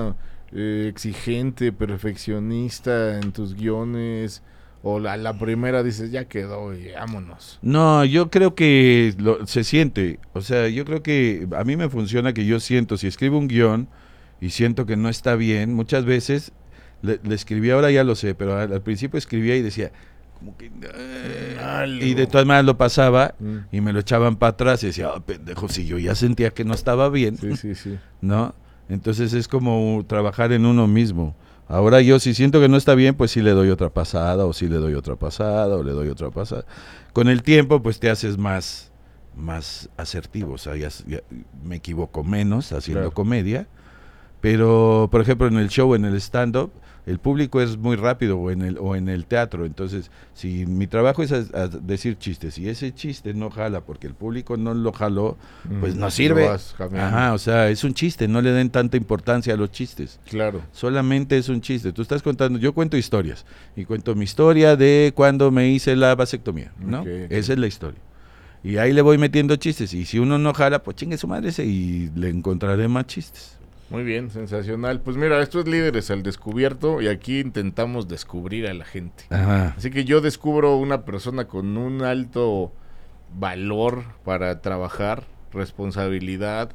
eh, 0.52 0.88
exigente, 0.90 1.72
perfeccionista 1.72 3.18
en 3.18 3.32
tus 3.32 3.56
guiones, 3.56 4.44
o 4.84 5.00
la, 5.00 5.16
la 5.16 5.38
primera 5.38 5.84
dices, 5.84 6.12
ya 6.12 6.26
quedó 6.26 6.74
y 6.74 6.92
vámonos. 6.92 7.60
No, 7.62 8.04
yo 8.04 8.30
creo 8.30 8.56
que 8.56 9.16
se 9.46 9.64
siente. 9.64 10.20
O 10.34 10.42
sea, 10.42 10.68
yo 10.68 10.86
creo 10.86 11.02
que 11.02 11.48
a 11.56 11.64
mí 11.64 11.78
me 11.78 11.90
funciona 11.90 12.34
que 12.34 12.46
yo 12.46 12.60
siento, 12.60 12.98
si 12.98 13.08
escribo 13.08 13.38
un 13.38 13.48
guion 13.48 13.88
y 14.42 14.50
siento 14.50 14.86
que 14.86 14.98
no 14.98 15.08
está 15.08 15.36
bien, 15.36 15.74
muchas 15.74 16.04
veces 16.04 16.52
le, 17.02 17.20
escribía, 17.34 17.76
ahora 17.76 17.91
ya 17.91 18.04
lo 18.04 18.16
sé, 18.16 18.36
pero 18.36 18.58
al, 18.58 18.82
principio 18.82 19.18
escribía 19.18 19.56
y 19.56 19.62
decía, 19.62 19.91
como 20.38 20.58
que... 20.58 20.72
y 22.02 22.14
de 22.14 22.28
todas 22.28 22.45
maneras 22.45 22.66
lo 22.66 22.78
pasaba 22.78 23.36
mm. 23.39 23.58
y 23.72 23.82
me 23.82 23.93
lo 23.93 23.99
echaban 23.99 24.36
para 24.36 24.52
atrás 24.52 24.84
y 24.84 24.88
decía, 24.88 25.10
oh, 25.10 25.22
pendejo, 25.22 25.70
si 25.70 25.86
yo 25.86 25.97
ya 25.97 26.16
sentía 26.16 26.52
que 26.52 26.64
no 26.64 26.74
estaba 26.74 27.10
bien, 27.10 27.38
sí, 27.38 27.56
sí, 27.56 27.76
sí. 27.76 27.97
¿no? 28.22 28.54
Entonces 28.89 29.34
es 29.34 29.47
como 29.47 30.04
trabajar 30.08 30.52
en 30.52 30.66
uno 30.66 30.88
mismo. 30.88 31.36
Ahora 31.68 32.02
yo 32.02 32.20
si 32.20 32.34
siento 32.34 32.60
que 32.60 32.68
no 32.68 32.76
está 32.76 32.95
bien, 32.95 33.16
pues 33.16 33.32
sí 33.32 33.41
le 33.41 33.52
doy 33.52 33.70
otra 33.70 33.89
pasada, 33.89 34.45
o 34.45 34.52
sí 34.52 34.68
le 34.68 34.76
doy 34.76 34.93
otra 34.93 35.16
pasada, 35.16 35.78
o 35.78 35.84
le 35.84 35.93
doy 35.93 36.10
otra 36.10 36.30
pasada. 36.30 36.66
Con 37.14 37.30
el 37.30 37.43
tiempo, 37.43 37.82
pues 37.82 37.97
te 38.02 38.10
haces 38.10 38.38
más, 38.38 38.91
más 39.38 39.89
asertivo, 39.95 40.56
o 40.56 40.58
sea, 40.58 40.76
ya, 40.76 40.89
me 41.64 41.78
equivoco 41.78 42.26
menos 42.26 42.74
haciendo 42.74 43.12
comedia. 43.12 43.68
Pero, 44.41 45.08
por 45.10 45.22
ejemplo, 45.22 45.47
en 45.47 45.56
el 45.58 45.70
show, 45.70 45.95
en 45.95 46.04
el 46.04 46.16
stand-up, 46.16 46.72
el 47.06 47.20
público 47.20 47.62
es 47.62 47.78
muy 47.78 47.95
rápido 47.95 48.38
o 48.38 48.52
en 48.52 48.62
el 48.62 48.78
o 48.78 48.95
en 48.95 49.10
el 49.10 49.26
teatro. 49.26 49.66
Entonces 49.66 50.12
si 50.34 50.66
mi 50.66 50.88
trabajo 50.88 51.24
es 51.24 51.52
decir 51.82 52.18
chistes 52.18 52.58
y 52.58 52.70
ese 52.70 52.93
chiste 52.93 53.34
no 53.34 53.49
jala 53.49 53.82
porque 53.82 54.08
el 54.08 54.14
público 54.14 54.58
no 54.58 54.74
lo 54.74 54.91
jaló 54.91 55.38
pues 55.80 55.95
no 55.95 56.12
sirve. 56.12 56.47
ajá 56.47 57.34
o 57.34 57.38
sea 57.38 57.70
es 57.70 57.84
un 57.84 57.93
chiste 57.93 58.28
no 58.28 58.41
le 58.41 58.52
den 58.52 58.70
tanta 58.70 58.97
importancia 58.97 59.54
a 59.54 59.58
los 59.58 59.72
chistes. 59.72 60.20
Claro. 60.26 60.62
Solamente 60.72 61.38
es 61.38 61.49
un 61.49 61.62
chiste. 61.62 61.91
Tú 61.91 62.02
estás 62.02 62.22
contando 62.22 62.60
yo 62.60 62.74
cuento 62.74 62.97
historias 62.97 63.45
y 63.76 63.86
cuento 63.86 64.16
mi 64.16 64.26
historia 64.26 64.76
de 64.76 65.14
cuando 65.16 65.52
me 65.52 65.70
hice 65.70 65.95
la 65.95 66.16
vasectomía 66.16 66.72
no 66.80 67.04
esa 67.30 67.54
es 67.54 67.60
la 67.60 67.68
historia. 67.68 67.99
Y 68.64 68.78
ahí 68.78 68.93
le 68.93 69.02
voy 69.02 69.18
metiendo 69.18 69.56
chistes 69.56 69.91
y 69.93 70.06
si 70.06 70.20
uno 70.20 70.38
no 70.38 70.54
jala 70.54 70.84
pues 70.84 70.95
chingue 70.97 71.18
su 71.18 71.28
madre 71.28 71.49
ese 71.49 71.66
y 71.66 72.12
le 72.16 72.30
encontraré 72.30 72.88
más 72.88 73.08
chistes 73.08 73.61
muy 73.92 74.04
bien, 74.04 74.30
sensacional. 74.30 75.02
Pues 75.02 75.18
mira, 75.18 75.42
esto 75.42 75.60
es 75.60 75.68
Líderes 75.68 76.10
al 76.12 76.24
Descubierto 76.24 77.02
y 77.02 77.08
aquí 77.08 77.39
intentamos 77.39 78.08
descubrir 78.08 78.68
a 78.68 78.74
la 78.74 78.86
gente. 78.86 79.26
Así 79.30 79.92
que 79.92 80.06
yo 80.06 80.22
descubro 80.22 80.78
una 80.78 81.04
persona 81.04 81.46
con 81.46 81.78
un 81.78 82.02
alto 82.02 82.72
valor 83.38 84.04
para 84.24 84.62
trabajar, 84.62 85.26
responsabilidad, 85.52 86.72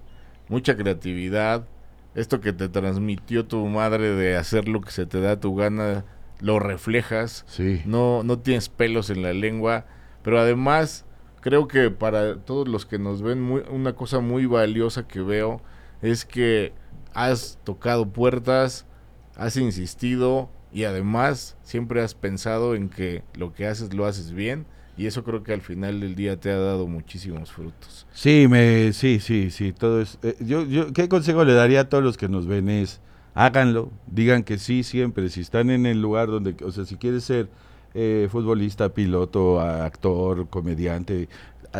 mucha 0.48 0.76
creatividad. 0.76 1.66
Esto 2.14 2.40
que 2.40 2.52
te 2.52 2.68
transmitió 2.68 3.46
tu 3.46 3.64
madre 3.66 4.10
de 4.10 4.36
hacer 4.36 4.68
lo 4.68 4.80
que 4.80 4.90
se 4.90 5.06
te 5.06 5.20
da 5.20 5.40
tu 5.40 5.54
gana, 5.54 6.04
lo 6.40 6.58
reflejas. 6.58 7.44
Sí. 7.48 7.82
No, 7.86 8.22
no 8.24 8.38
tienes 8.38 8.68
pelos 8.68 9.10
en 9.10 9.22
la 9.22 9.32
lengua, 9.32 9.86
pero 10.22 10.38
además 10.38 11.06
creo 11.40 11.68
que 11.68 11.90
para 11.90 12.36
todos 12.40 12.68
los 12.68 12.84
que 12.84 12.98
nos 12.98 13.22
ven, 13.22 13.40
muy, 13.40 13.62
una 13.70 13.94
cosa 13.94 14.20
muy 14.20 14.46
valiosa 14.46 15.06
que 15.06 15.20
veo 15.20 15.62
es 16.02 16.24
que 16.24 16.72
has 17.16 17.58
tocado 17.64 18.10
puertas, 18.10 18.84
has 19.36 19.56
insistido 19.56 20.50
y 20.70 20.84
además 20.84 21.56
siempre 21.62 22.02
has 22.02 22.14
pensado 22.14 22.74
en 22.74 22.90
que 22.90 23.22
lo 23.34 23.54
que 23.54 23.66
haces 23.66 23.94
lo 23.94 24.04
haces 24.04 24.32
bien 24.32 24.66
y 24.98 25.06
eso 25.06 25.24
creo 25.24 25.42
que 25.42 25.54
al 25.54 25.62
final 25.62 26.00
del 26.00 26.14
día 26.14 26.38
te 26.38 26.50
ha 26.50 26.58
dado 26.58 26.86
muchísimos 26.86 27.50
frutos. 27.52 28.06
Sí, 28.12 28.46
me, 28.48 28.92
sí, 28.92 29.18
sí, 29.20 29.50
sí, 29.50 29.72
todo 29.72 30.02
es. 30.02 30.18
Eh, 30.22 30.36
yo, 30.40 30.64
yo, 30.66 30.92
¿qué 30.92 31.08
consejo 31.08 31.44
le 31.44 31.54
daría 31.54 31.80
a 31.80 31.88
todos 31.88 32.04
los 32.04 32.18
que 32.18 32.28
nos 32.28 32.46
ven 32.46 32.68
es 32.68 33.00
háganlo, 33.34 33.90
digan 34.06 34.42
que 34.42 34.58
sí 34.58 34.82
siempre, 34.82 35.30
si 35.30 35.40
están 35.40 35.70
en 35.70 35.86
el 35.86 36.00
lugar 36.00 36.28
donde, 36.28 36.54
o 36.64 36.70
sea, 36.70 36.84
si 36.84 36.96
quieres 36.96 37.24
ser 37.24 37.48
eh, 37.94 38.28
futbolista, 38.30 38.90
piloto, 38.90 39.58
actor, 39.58 40.48
comediante, 40.48 41.30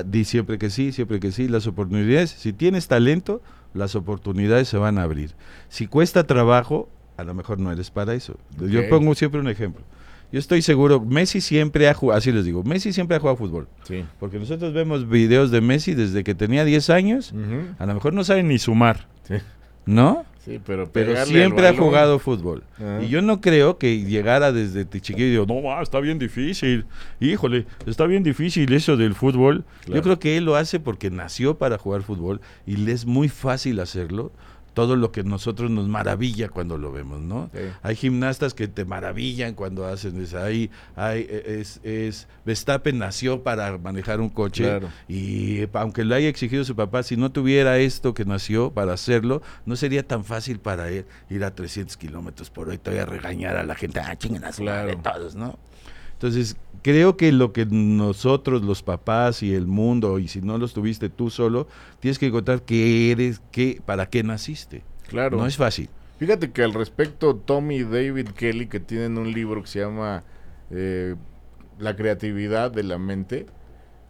di 0.03 0.25
siempre 0.25 0.59
que 0.59 0.71
sí, 0.71 0.93
siempre 0.93 1.21
que 1.21 1.33
sí, 1.33 1.49
las 1.49 1.67
oportunidades, 1.67 2.31
si 2.31 2.53
tienes 2.53 2.89
talento, 2.89 3.43
las 3.75 3.95
oportunidades 3.95 4.69
se 4.69 4.79
van 4.79 4.99
a 4.99 5.03
abrir. 5.03 5.33
Si 5.69 5.87
cuesta 5.87 6.25
trabajo, 6.25 6.89
a 7.17 7.25
lo 7.25 7.35
mejor 7.35 7.59
no 7.59 7.73
eres 7.73 7.91
para 7.91 8.15
eso. 8.15 8.37
Yo 8.59 8.89
pongo 8.89 9.15
siempre 9.15 9.41
un 9.41 9.49
ejemplo. 9.49 9.83
Yo 10.33 10.41
estoy 10.41 10.61
seguro, 10.61 11.01
Messi 11.01 11.41
siempre 11.41 11.89
ha 11.89 11.95
jugado, 11.95 12.19
así 12.19 12.33
les 12.33 12.45
digo, 12.45 12.65
Messi 12.65 12.93
siempre 12.93 13.17
ha 13.17 13.21
jugado 13.21 13.37
fútbol. 13.37 13.69
Sí. 13.85 14.05
Porque 14.19 14.39
nosotros 14.39 14.75
vemos 14.75 15.09
videos 15.09 15.51
de 15.51 15.61
Messi 15.61 15.95
desde 15.95 16.25
que 16.25 16.35
tenía 16.35 16.65
10 16.65 16.91
años, 16.91 17.33
a 17.79 17.87
lo 17.87 17.95
mejor 17.95 18.13
no 18.13 18.25
saben 18.25 18.49
ni 18.49 18.59
sumar. 18.59 19.07
Sí. 19.23 19.35
¿No? 19.85 20.25
Sí, 20.47 20.61
pero, 20.65 20.89
pero 20.93 21.27
siempre 21.27 21.67
ha 21.67 21.77
jugado 21.77 22.21
fútbol. 22.21 22.63
Ah. 22.81 23.01
Y 23.03 23.09
yo 23.09 23.21
no 23.21 23.41
creo 23.41 23.79
que 23.79 24.05
llegara 24.05 24.53
desde 24.53 24.89
chiquillo 24.89 25.27
y 25.27 25.31
digo, 25.31 25.47
no, 25.47 25.83
está 25.83 25.99
bien 25.99 26.21
difícil. 26.21 26.87
Híjole, 27.19 27.67
está 27.85 28.07
bien 28.07 28.23
difícil 28.23 28.73
eso 28.73 28.97
del 28.97 29.15
fútbol. 29.15 29.65
Yo 29.89 30.01
creo 30.03 30.21
que 30.21 30.37
él 30.37 30.45
lo 30.45 30.55
hace 30.55 30.79
porque 30.79 31.11
nació 31.11 31.59
para 31.59 31.79
jugar 31.79 32.03
fútbol 32.03 32.41
y 32.65 32.77
le 32.77 32.93
es 32.93 33.07
muy 33.07 33.29
fácil 33.29 33.81
hacerlo 33.81 34.31
todo 34.77 34.95
lo 34.95 35.11
que 35.11 35.25
nosotros 35.25 35.71
nos 35.71 35.89
maravilla 35.89 36.51
cuando 36.51 36.77
lo 36.77 36.93
vemos, 36.93 37.23
¿no? 37.23 37.49
Hay 37.83 37.97
gimnastas 37.97 38.53
que 38.53 38.69
te 38.69 38.85
maravillan 38.85 39.55
cuando 39.55 39.87
hacen 39.87 40.23
eso. 40.23 40.39
Hay, 40.39 40.71
hay, 40.97 41.27
e, 41.31 41.61
es, 41.61 41.81
es, 41.83 42.29
Verstappen 42.45 42.99
nació 42.99 43.43
para 43.43 43.79
manejar 43.79 44.21
un 44.21 44.29
coche 44.29 44.81
y 45.09 45.67
aunque 45.73 46.05
lo 46.05 46.15
haya 46.15 46.29
exigido 46.29 46.63
su 46.63 46.77
papá, 46.77 47.03
si 47.05 47.17
no 47.17 47.33
tuviera 47.33 47.79
esto 47.79 48.13
que 48.13 48.27
nació 48.27 48.71
para 48.71 48.93
hacerlo, 48.93 49.41
no 49.65 49.77
sería 49.77 50.07
tan 50.07 50.27
fácil 50.27 50.59
para 50.59 50.91
él 50.91 51.07
ir 51.31 51.43
a 51.45 51.55
300 51.55 51.97
kilómetros 51.97 52.51
por 52.51 52.69
hoy, 52.69 52.77
todavía 52.77 53.07
regañar 53.07 53.57
a 53.57 53.63
la 53.63 53.77
gente, 53.77 54.01
ah, 54.01 54.15
chinguen 54.15 54.45
a 54.45 54.51
claro. 54.51 54.95
todos, 54.99 55.35
¿no? 55.37 55.59
Entonces, 56.17 56.57
creo 56.83 57.17
que 57.17 57.33
lo 57.33 57.53
que 57.53 57.67
nosotros, 57.67 58.63
los 58.63 58.83
papás 58.83 59.43
y 59.43 59.55
el 59.55 59.67
mundo, 59.67 60.19
y 60.19 60.29
si 60.29 60.41
no 60.41 60.57
lo 60.57 60.69
tuviste 60.69 61.09
tú 61.09 61.31
solo, 61.31 61.67
tienes 62.01 62.19
que 62.19 62.27
encontrar 62.27 62.63
qué 62.63 63.11
eres, 63.11 63.43
qué, 63.51 63.83
para 63.85 64.09
qué 64.09 64.23
naciste. 64.23 64.83
Claro. 65.09 65.37
No 65.37 65.47
es 65.47 65.57
fácil. 65.57 65.89
Fíjate 66.19 66.51
que 66.51 66.63
al 66.63 66.73
respecto, 66.73 67.37
Tommy 67.37 67.79
y 67.79 67.85
David 67.85 68.29
Kelly, 68.31 68.69
que 68.69 68.81
tienen 68.81 69.19
un 69.19 69.33
libro 69.33 69.63
que 69.63 69.69
se 69.69 69.81
llama 69.81 70.25
eh, 70.71 71.15
La 71.79 71.95
creatividad 71.97 72.71
de 72.71 72.85
la 72.85 72.99
mente, 72.99 73.47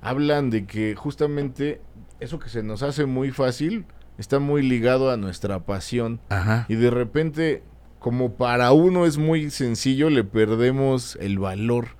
hablan 0.00 0.50
de 0.50 0.66
que 0.66 0.94
justamente 0.94 1.80
eso 2.20 2.38
que 2.38 2.48
se 2.48 2.62
nos 2.62 2.82
hace 2.82 3.06
muy 3.06 3.32
fácil 3.32 3.86
está 4.18 4.38
muy 4.38 4.62
ligado 4.62 5.10
a 5.10 5.16
nuestra 5.16 5.60
pasión. 5.64 6.20
Ajá. 6.28 6.66
Y 6.68 6.76
de 6.76 6.90
repente, 6.90 7.62
como 7.98 8.34
para 8.34 8.72
uno 8.72 9.04
es 9.06 9.18
muy 9.18 9.50
sencillo, 9.50 10.10
le 10.10 10.24
perdemos 10.24 11.16
el 11.20 11.38
valor. 11.38 11.95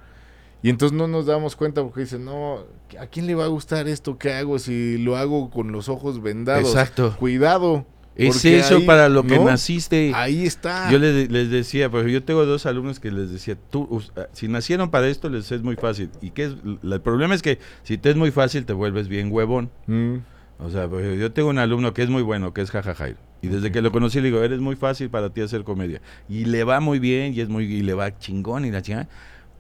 Y 0.62 0.70
entonces 0.70 0.96
no 0.96 1.06
nos 1.06 1.26
damos 1.26 1.54
cuenta 1.54 1.82
porque 1.82 2.00
dicen, 2.00 2.24
no, 2.24 2.64
¿a 2.98 3.06
quién 3.06 3.26
le 3.26 3.34
va 3.34 3.44
a 3.44 3.48
gustar 3.48 3.86
esto 3.88 4.18
que 4.18 4.32
hago 4.32 4.58
si 4.58 4.98
lo 4.98 5.16
hago 5.16 5.50
con 5.50 5.70
los 5.70 5.88
ojos 5.88 6.20
vendados? 6.22 6.68
Exacto. 6.68 7.14
Cuidado. 7.18 7.86
Es 8.16 8.42
eso 8.46 8.76
ahí- 8.78 8.86
para 8.86 9.10
lo 9.10 9.24
que 9.24 9.38
naciste. 9.38 10.12
Ahí 10.14 10.46
está. 10.46 10.90
Yo 10.90 10.98
les, 10.98 11.30
les 11.30 11.50
decía, 11.50 11.90
porque 11.90 12.10
yo 12.10 12.24
tengo 12.24 12.46
dos 12.46 12.64
alumnos 12.64 12.98
que 12.98 13.10
les 13.10 13.30
decía, 13.30 13.58
tú, 13.70 14.02
ah, 14.16 14.26
si 14.32 14.48
nacieron 14.48 14.90
para 14.90 15.06
esto, 15.08 15.28
les 15.28 15.52
es 15.52 15.62
muy 15.62 15.76
fácil. 15.76 16.08
Y 16.22 16.30
que 16.30 16.44
el 16.44 17.00
problema 17.02 17.34
es 17.34 17.42
que 17.42 17.58
si 17.82 17.98
te 17.98 18.08
es 18.08 18.16
muy 18.16 18.30
fácil, 18.30 18.64
te 18.64 18.72
vuelves 18.72 19.08
bien 19.08 19.30
huevón. 19.30 19.70
Mm, 19.86 20.16
O 20.58 20.70
sea, 20.70 20.88
porque 20.88 21.18
yo 21.18 21.30
tengo 21.32 21.50
un 21.50 21.58
alumno 21.58 21.92
que 21.92 22.02
es 22.02 22.08
muy 22.08 22.22
bueno, 22.22 22.54
que 22.54 22.62
es 22.62 22.70
Jajajairo. 22.70 23.18
Y 23.42 23.48
desde 23.48 23.70
que 23.70 23.82
lo 23.82 23.92
conocí 23.92 24.18
le 24.22 24.28
digo, 24.28 24.42
eres 24.42 24.60
muy 24.60 24.74
fácil 24.76 25.10
para 25.10 25.28
ti 25.28 25.42
hacer 25.42 25.62
comedia. 25.64 26.00
Y 26.26 26.46
le 26.46 26.64
va 26.64 26.80
muy 26.80 26.98
bien, 26.98 27.34
y 27.34 27.40
es 27.42 27.50
muy, 27.50 27.66
y 27.66 27.82
le 27.82 27.92
va 27.92 28.18
chingón 28.18 28.64
y 28.64 28.70
la 28.70 28.80
chingada. 28.80 29.08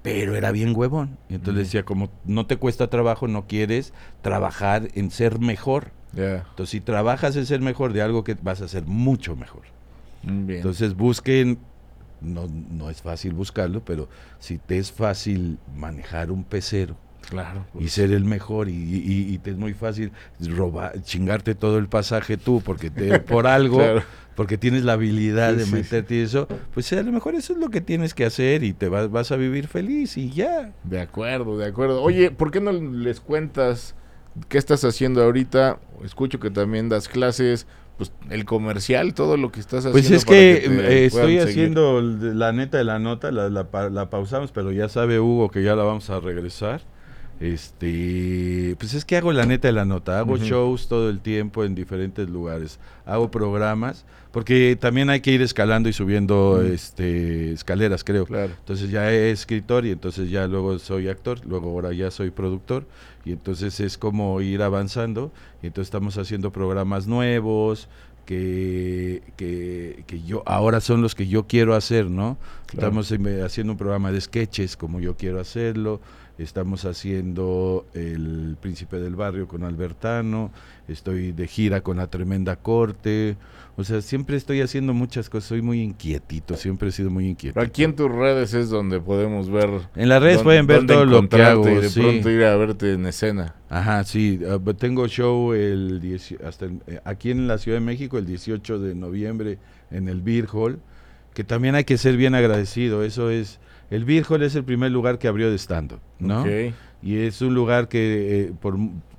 Pero 0.06 0.36
era 0.36 0.52
bien 0.52 0.72
huevón. 0.76 1.18
Entonces 1.28 1.54
Ujú. 1.54 1.58
decía, 1.64 1.82
como 1.84 2.10
no 2.24 2.46
te 2.46 2.56
cuesta 2.56 2.88
trabajo, 2.88 3.26
no 3.28 3.46
quieres 3.46 3.92
trabajar 4.22 4.88
en 4.94 5.10
ser 5.10 5.38
mejor. 5.40 5.90
Entonces, 6.14 6.70
si 6.70 6.80
trabajas 6.80 7.36
en 7.36 7.44
ser 7.44 7.60
mejor 7.60 7.92
de 7.92 8.00
algo 8.02 8.24
que 8.24 8.36
vas 8.40 8.60
a 8.62 8.68
ser 8.68 8.84
mucho 8.86 9.36
mejor. 9.36 9.62
Mm, 10.22 10.46
Bien. 10.46 10.58
Entonces 10.58 10.94
busquen, 10.94 11.58
no, 12.20 12.46
no 12.70 12.88
es 12.88 13.02
fácil 13.02 13.32
buscarlo, 13.34 13.80
pero 13.84 14.08
si 14.38 14.58
te 14.58 14.78
es 14.78 14.90
fácil 14.92 15.58
manejar 15.76 16.30
un 16.30 16.42
pecero 16.44 16.96
claro. 17.28 17.64
y 17.78 17.88
ser 17.88 18.12
el 18.12 18.24
mejor 18.24 18.68
y, 18.68 18.72
y- 18.74 19.34
y 19.34 19.38
te 19.38 19.50
es 19.50 19.56
muy 19.58 19.74
fácil 19.74 20.12
robar, 20.40 21.02
chingarte 21.02 21.54
todo 21.54 21.76
el 21.78 21.88
pasaje 21.88 22.36
tú 22.38 22.62
porque 22.64 22.90
te, 22.90 23.18
por 23.20 23.46
algo, 23.58 23.76
Claro. 23.78 24.02
Porque 24.36 24.58
tienes 24.58 24.84
la 24.84 24.92
habilidad 24.92 25.52
Sí, 25.54 25.58
de 25.58 25.64
sí, 25.64 25.72
meterte 25.72 26.14
y 26.14 26.18
eso, 26.20 26.46
pues 26.72 26.92
a 26.92 27.02
lo 27.02 27.10
mejor 27.10 27.34
eso 27.34 27.54
es 27.54 27.58
lo 27.58 27.70
que 27.70 27.80
tienes 27.80 28.14
que 28.14 28.24
hacer 28.24 28.62
y 28.62 28.72
te 28.72 28.88
vas, 28.88 29.10
vas 29.10 29.32
a 29.32 29.36
vivir 29.36 29.66
feliz 29.66 30.16
y 30.16 30.30
ya. 30.30 30.72
De 30.84 31.00
acuerdo, 31.00 31.58
de 31.58 31.66
acuerdo. 31.66 32.02
Oye, 32.02 32.30
¿por 32.30 32.52
qué 32.52 32.60
no 32.60 32.70
les 32.70 33.18
cuentas 33.20 33.96
qué 34.48 34.58
estás 34.58 34.84
haciendo 34.84 35.24
ahorita? 35.24 35.80
Escucho 36.04 36.38
que 36.38 36.50
también 36.50 36.88
das 36.88 37.08
clases, 37.08 37.66
pues 37.96 38.12
el 38.30 38.44
comercial, 38.44 39.14
todo 39.14 39.36
lo 39.38 39.50
que 39.50 39.60
estás 39.60 39.86
haciendo. 39.86 39.92
Pues 39.92 40.10
es 40.10 40.24
que, 40.24 40.66
eh, 40.66 41.06
estoy 41.06 41.38
haciendo 41.38 42.00
la 42.02 42.52
neta 42.52 42.76
de 42.78 42.84
la 42.84 42.98
nota, 42.98 43.32
la, 43.32 43.48
la 43.48 43.66
la 43.90 44.10
pausamos, 44.10 44.52
pero 44.52 44.70
ya 44.70 44.88
sabe 44.88 45.18
Hugo 45.18 45.50
que 45.50 45.62
ya 45.62 45.74
la 45.74 45.82
vamos 45.82 46.10
a 46.10 46.20
regresar. 46.20 46.82
Este, 47.38 48.76
pues 48.78 48.94
es 48.94 49.04
que 49.04 49.16
hago 49.16 49.30
la 49.32 49.44
neta 49.44 49.68
de 49.68 49.72
la 49.72 49.84
nota, 49.84 50.18
hago 50.18 50.38
shows 50.38 50.88
todo 50.88 51.10
el 51.10 51.20
tiempo 51.20 51.64
en 51.64 51.74
diferentes 51.74 52.30
lugares, 52.30 52.78
hago 53.04 53.30
programas, 53.30 54.06
porque 54.32 54.76
también 54.80 55.10
hay 55.10 55.20
que 55.20 55.32
ir 55.32 55.42
escalando 55.42 55.90
y 55.90 55.92
subiendo 55.92 56.62
este 56.62 57.52
escaleras, 57.52 58.04
creo. 58.04 58.24
Claro. 58.24 58.52
Entonces 58.58 58.90
ya 58.90 59.12
es 59.12 59.40
escritor 59.40 59.84
y 59.84 59.90
entonces 59.90 60.30
ya 60.30 60.46
luego 60.46 60.78
soy 60.78 61.08
actor, 61.08 61.40
luego 61.46 61.70
ahora 61.70 61.92
ya 61.92 62.10
soy 62.10 62.30
productor 62.30 62.86
y 63.26 63.32
entonces 63.32 63.80
es 63.80 63.98
como 63.98 64.40
ir 64.40 64.62
avanzando 64.62 65.30
y 65.62 65.66
entonces 65.66 65.88
estamos 65.88 66.16
haciendo 66.16 66.52
programas 66.52 67.06
nuevos 67.06 67.88
que, 68.24 69.22
que, 69.36 70.04
que 70.06 70.22
yo 70.22 70.42
ahora 70.46 70.80
son 70.80 71.00
los 71.00 71.14
que 71.14 71.28
yo 71.28 71.46
quiero 71.46 71.74
hacer, 71.74 72.10
¿no? 72.10 72.38
Claro. 72.66 72.88
Estamos 73.00 73.12
eh, 73.12 73.42
haciendo 73.42 73.74
un 73.74 73.78
programa 73.78 74.10
de 74.10 74.20
sketches 74.20 74.76
como 74.76 75.00
yo 75.00 75.16
quiero 75.16 75.38
hacerlo, 75.38 76.00
estamos 76.38 76.84
haciendo 76.84 77.86
El 77.94 78.56
Príncipe 78.60 78.98
del 78.98 79.16
Barrio 79.16 79.48
con 79.48 79.64
Albertano, 79.64 80.50
estoy 80.88 81.32
de 81.32 81.46
gira 81.46 81.80
con 81.80 81.96
La 81.96 82.08
Tremenda 82.08 82.56
Corte, 82.56 83.36
o 83.78 83.84
sea, 83.84 84.00
siempre 84.00 84.36
estoy 84.36 84.60
haciendo 84.62 84.94
muchas 84.94 85.28
cosas, 85.28 85.48
soy 85.48 85.62
muy 85.62 85.82
inquietito, 85.82 86.56
siempre 86.56 86.88
he 86.88 86.92
sido 86.92 87.10
muy 87.10 87.28
inquieto. 87.28 87.60
Aquí 87.60 87.84
en 87.84 87.94
tus 87.94 88.10
redes 88.10 88.54
es 88.54 88.70
donde 88.70 89.00
podemos 89.00 89.50
ver. 89.50 89.68
En 89.96 90.08
las 90.08 90.22
redes 90.22 90.42
pueden 90.42 90.66
ver 90.66 90.86
todo 90.86 91.04
lo 91.04 91.28
que 91.28 91.42
hago. 91.42 91.68
Y 91.68 91.74
de 91.76 91.88
sí. 91.90 92.00
pronto 92.00 92.30
ir 92.30 92.44
a 92.44 92.56
verte 92.56 92.92
en 92.94 93.04
escena. 93.06 93.54
Ajá, 93.68 94.04
sí. 94.04 94.40
but 94.60 94.78
tengo 94.78 95.06
show 95.08 95.52
el 95.52 96.00
10 96.00 96.36
hasta 96.46 96.66
el- 96.66 96.80
eh, 96.86 97.00
aquí 97.04 97.30
en 97.30 97.48
la 97.48 97.58
Ciudad 97.58 97.76
de 97.78 97.84
México 97.84 98.16
el 98.18 98.24
18 98.26 98.78
de 98.78 98.94
noviembre 98.94 99.58
en 99.90 100.08
el 100.08 100.22
Beer 100.22 100.46
Hall, 100.52 100.78
que 101.34 101.44
también 101.44 101.74
hay 101.74 101.84
que 101.84 101.98
ser 101.98 102.16
bien 102.16 102.34
agradecido. 102.34 103.02
Eso 103.04 103.28
es, 103.30 103.58
el 103.90 104.24
Hall 104.28 104.42
es 104.42 104.54
el 104.54 104.64
primer 104.64 104.90
lugar 104.92 105.18
que 105.18 105.28
abrió 105.28 105.50
de 105.50 105.56
stand 105.56 105.94
¿no? 106.18 106.44
Y 107.02 107.16
es 107.18 107.40
un 107.42 107.54
lugar 107.54 107.88
que 107.88 108.46
eh, 108.46 108.52
por, 108.60 108.76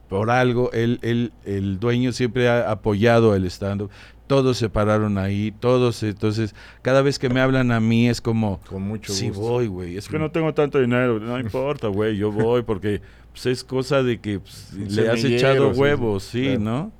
por 0.10 0.30
algo 0.30 0.72
él- 0.74 1.00
el 1.46 1.80
dueño 1.80 2.12
siempre 2.12 2.50
ha 2.50 2.70
apoyado 2.72 3.36
el 3.36 3.46
stand 3.46 3.90
Todos 4.28 4.58
se 4.58 4.68
pararon 4.70 5.18
ahí, 5.18 5.54
todos, 5.58 6.04
entonces 6.04 6.54
cada 6.82 7.02
vez 7.02 7.18
que 7.18 7.30
me 7.30 7.40
hablan 7.40 7.72
a 7.72 7.80
mí 7.80 8.10
es 8.10 8.20
como, 8.20 8.60
Con 8.70 8.82
mucho 8.84 9.14
Sí 9.14 9.30
gusto. 9.30 9.42
voy, 9.42 9.68
güey. 9.68 9.96
Es 9.96 10.10
que 10.10 10.20
no 10.20 10.32
tengo 10.32 10.54
tanto 10.54 10.80
dinero. 10.82 11.18
No 11.20 11.40
importa, 11.40 11.88
güey. 11.88 12.18
Yo 12.18 12.30
voy 12.30 12.64
porque 12.64 13.02
pues, 13.32 13.46
es 13.46 13.64
cosa 13.64 14.04
de 14.04 14.20
que 14.20 14.40
pues, 14.42 14.74
le 14.78 15.10
has 15.10 15.24
echado 15.24 15.74
sí, 15.74 15.80
huevos, 15.80 16.24
sí, 16.26 16.44
claro. 16.44 16.60
¿no? 16.60 16.92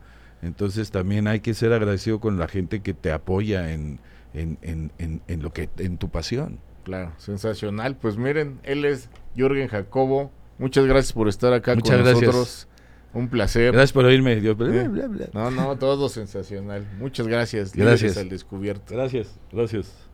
Entonces 0.42 0.90
también 0.92 1.28
hay 1.28 1.42
que 1.42 1.54
ser 1.54 1.74
agradecido 1.74 2.20
con 2.22 2.40
la 2.40 2.48
gente 2.48 2.80
que 2.82 2.94
te 2.94 3.12
apoya 3.12 3.74
en, 3.74 4.00
en, 4.34 4.58
en, 4.62 4.92
en, 4.98 5.22
en 5.28 5.42
lo 5.42 5.52
que 5.52 5.68
en 5.80 5.98
tu 5.98 6.08
pasión. 6.10 6.60
Claro, 6.88 7.12
sensacional. 7.18 7.98
Pues 7.98 8.16
miren, 8.16 8.62
él 8.64 8.86
es 8.86 9.10
Jürgen 9.36 9.68
Jacobo. 9.68 10.32
Muchas 10.58 10.86
gracias 10.86 11.12
por 11.12 11.28
estar 11.28 11.52
acá 11.52 11.76
Muchas 11.76 11.98
con 11.98 12.06
gracias. 12.06 12.28
nosotros. 12.28 12.68
Un 13.14 13.28
placer. 13.28 13.74
Gracias 13.74 13.92
por 13.92 14.06
oírme. 14.06 14.38
Dios, 14.38 14.56
bla, 14.56 14.88
bla, 14.88 15.08
bla. 15.08 15.28
No, 15.34 15.52
no, 15.52 15.78
todo 15.78 16.08
sensacional. 16.08 16.88
Muchas 16.98 17.28
gracias. 17.28 17.74
Gracias. 17.74 18.02
Líderes 18.02 18.18
al 18.18 18.30
descubierto. 18.30 18.96
Gracias, 18.96 19.38
gracias. 19.52 20.07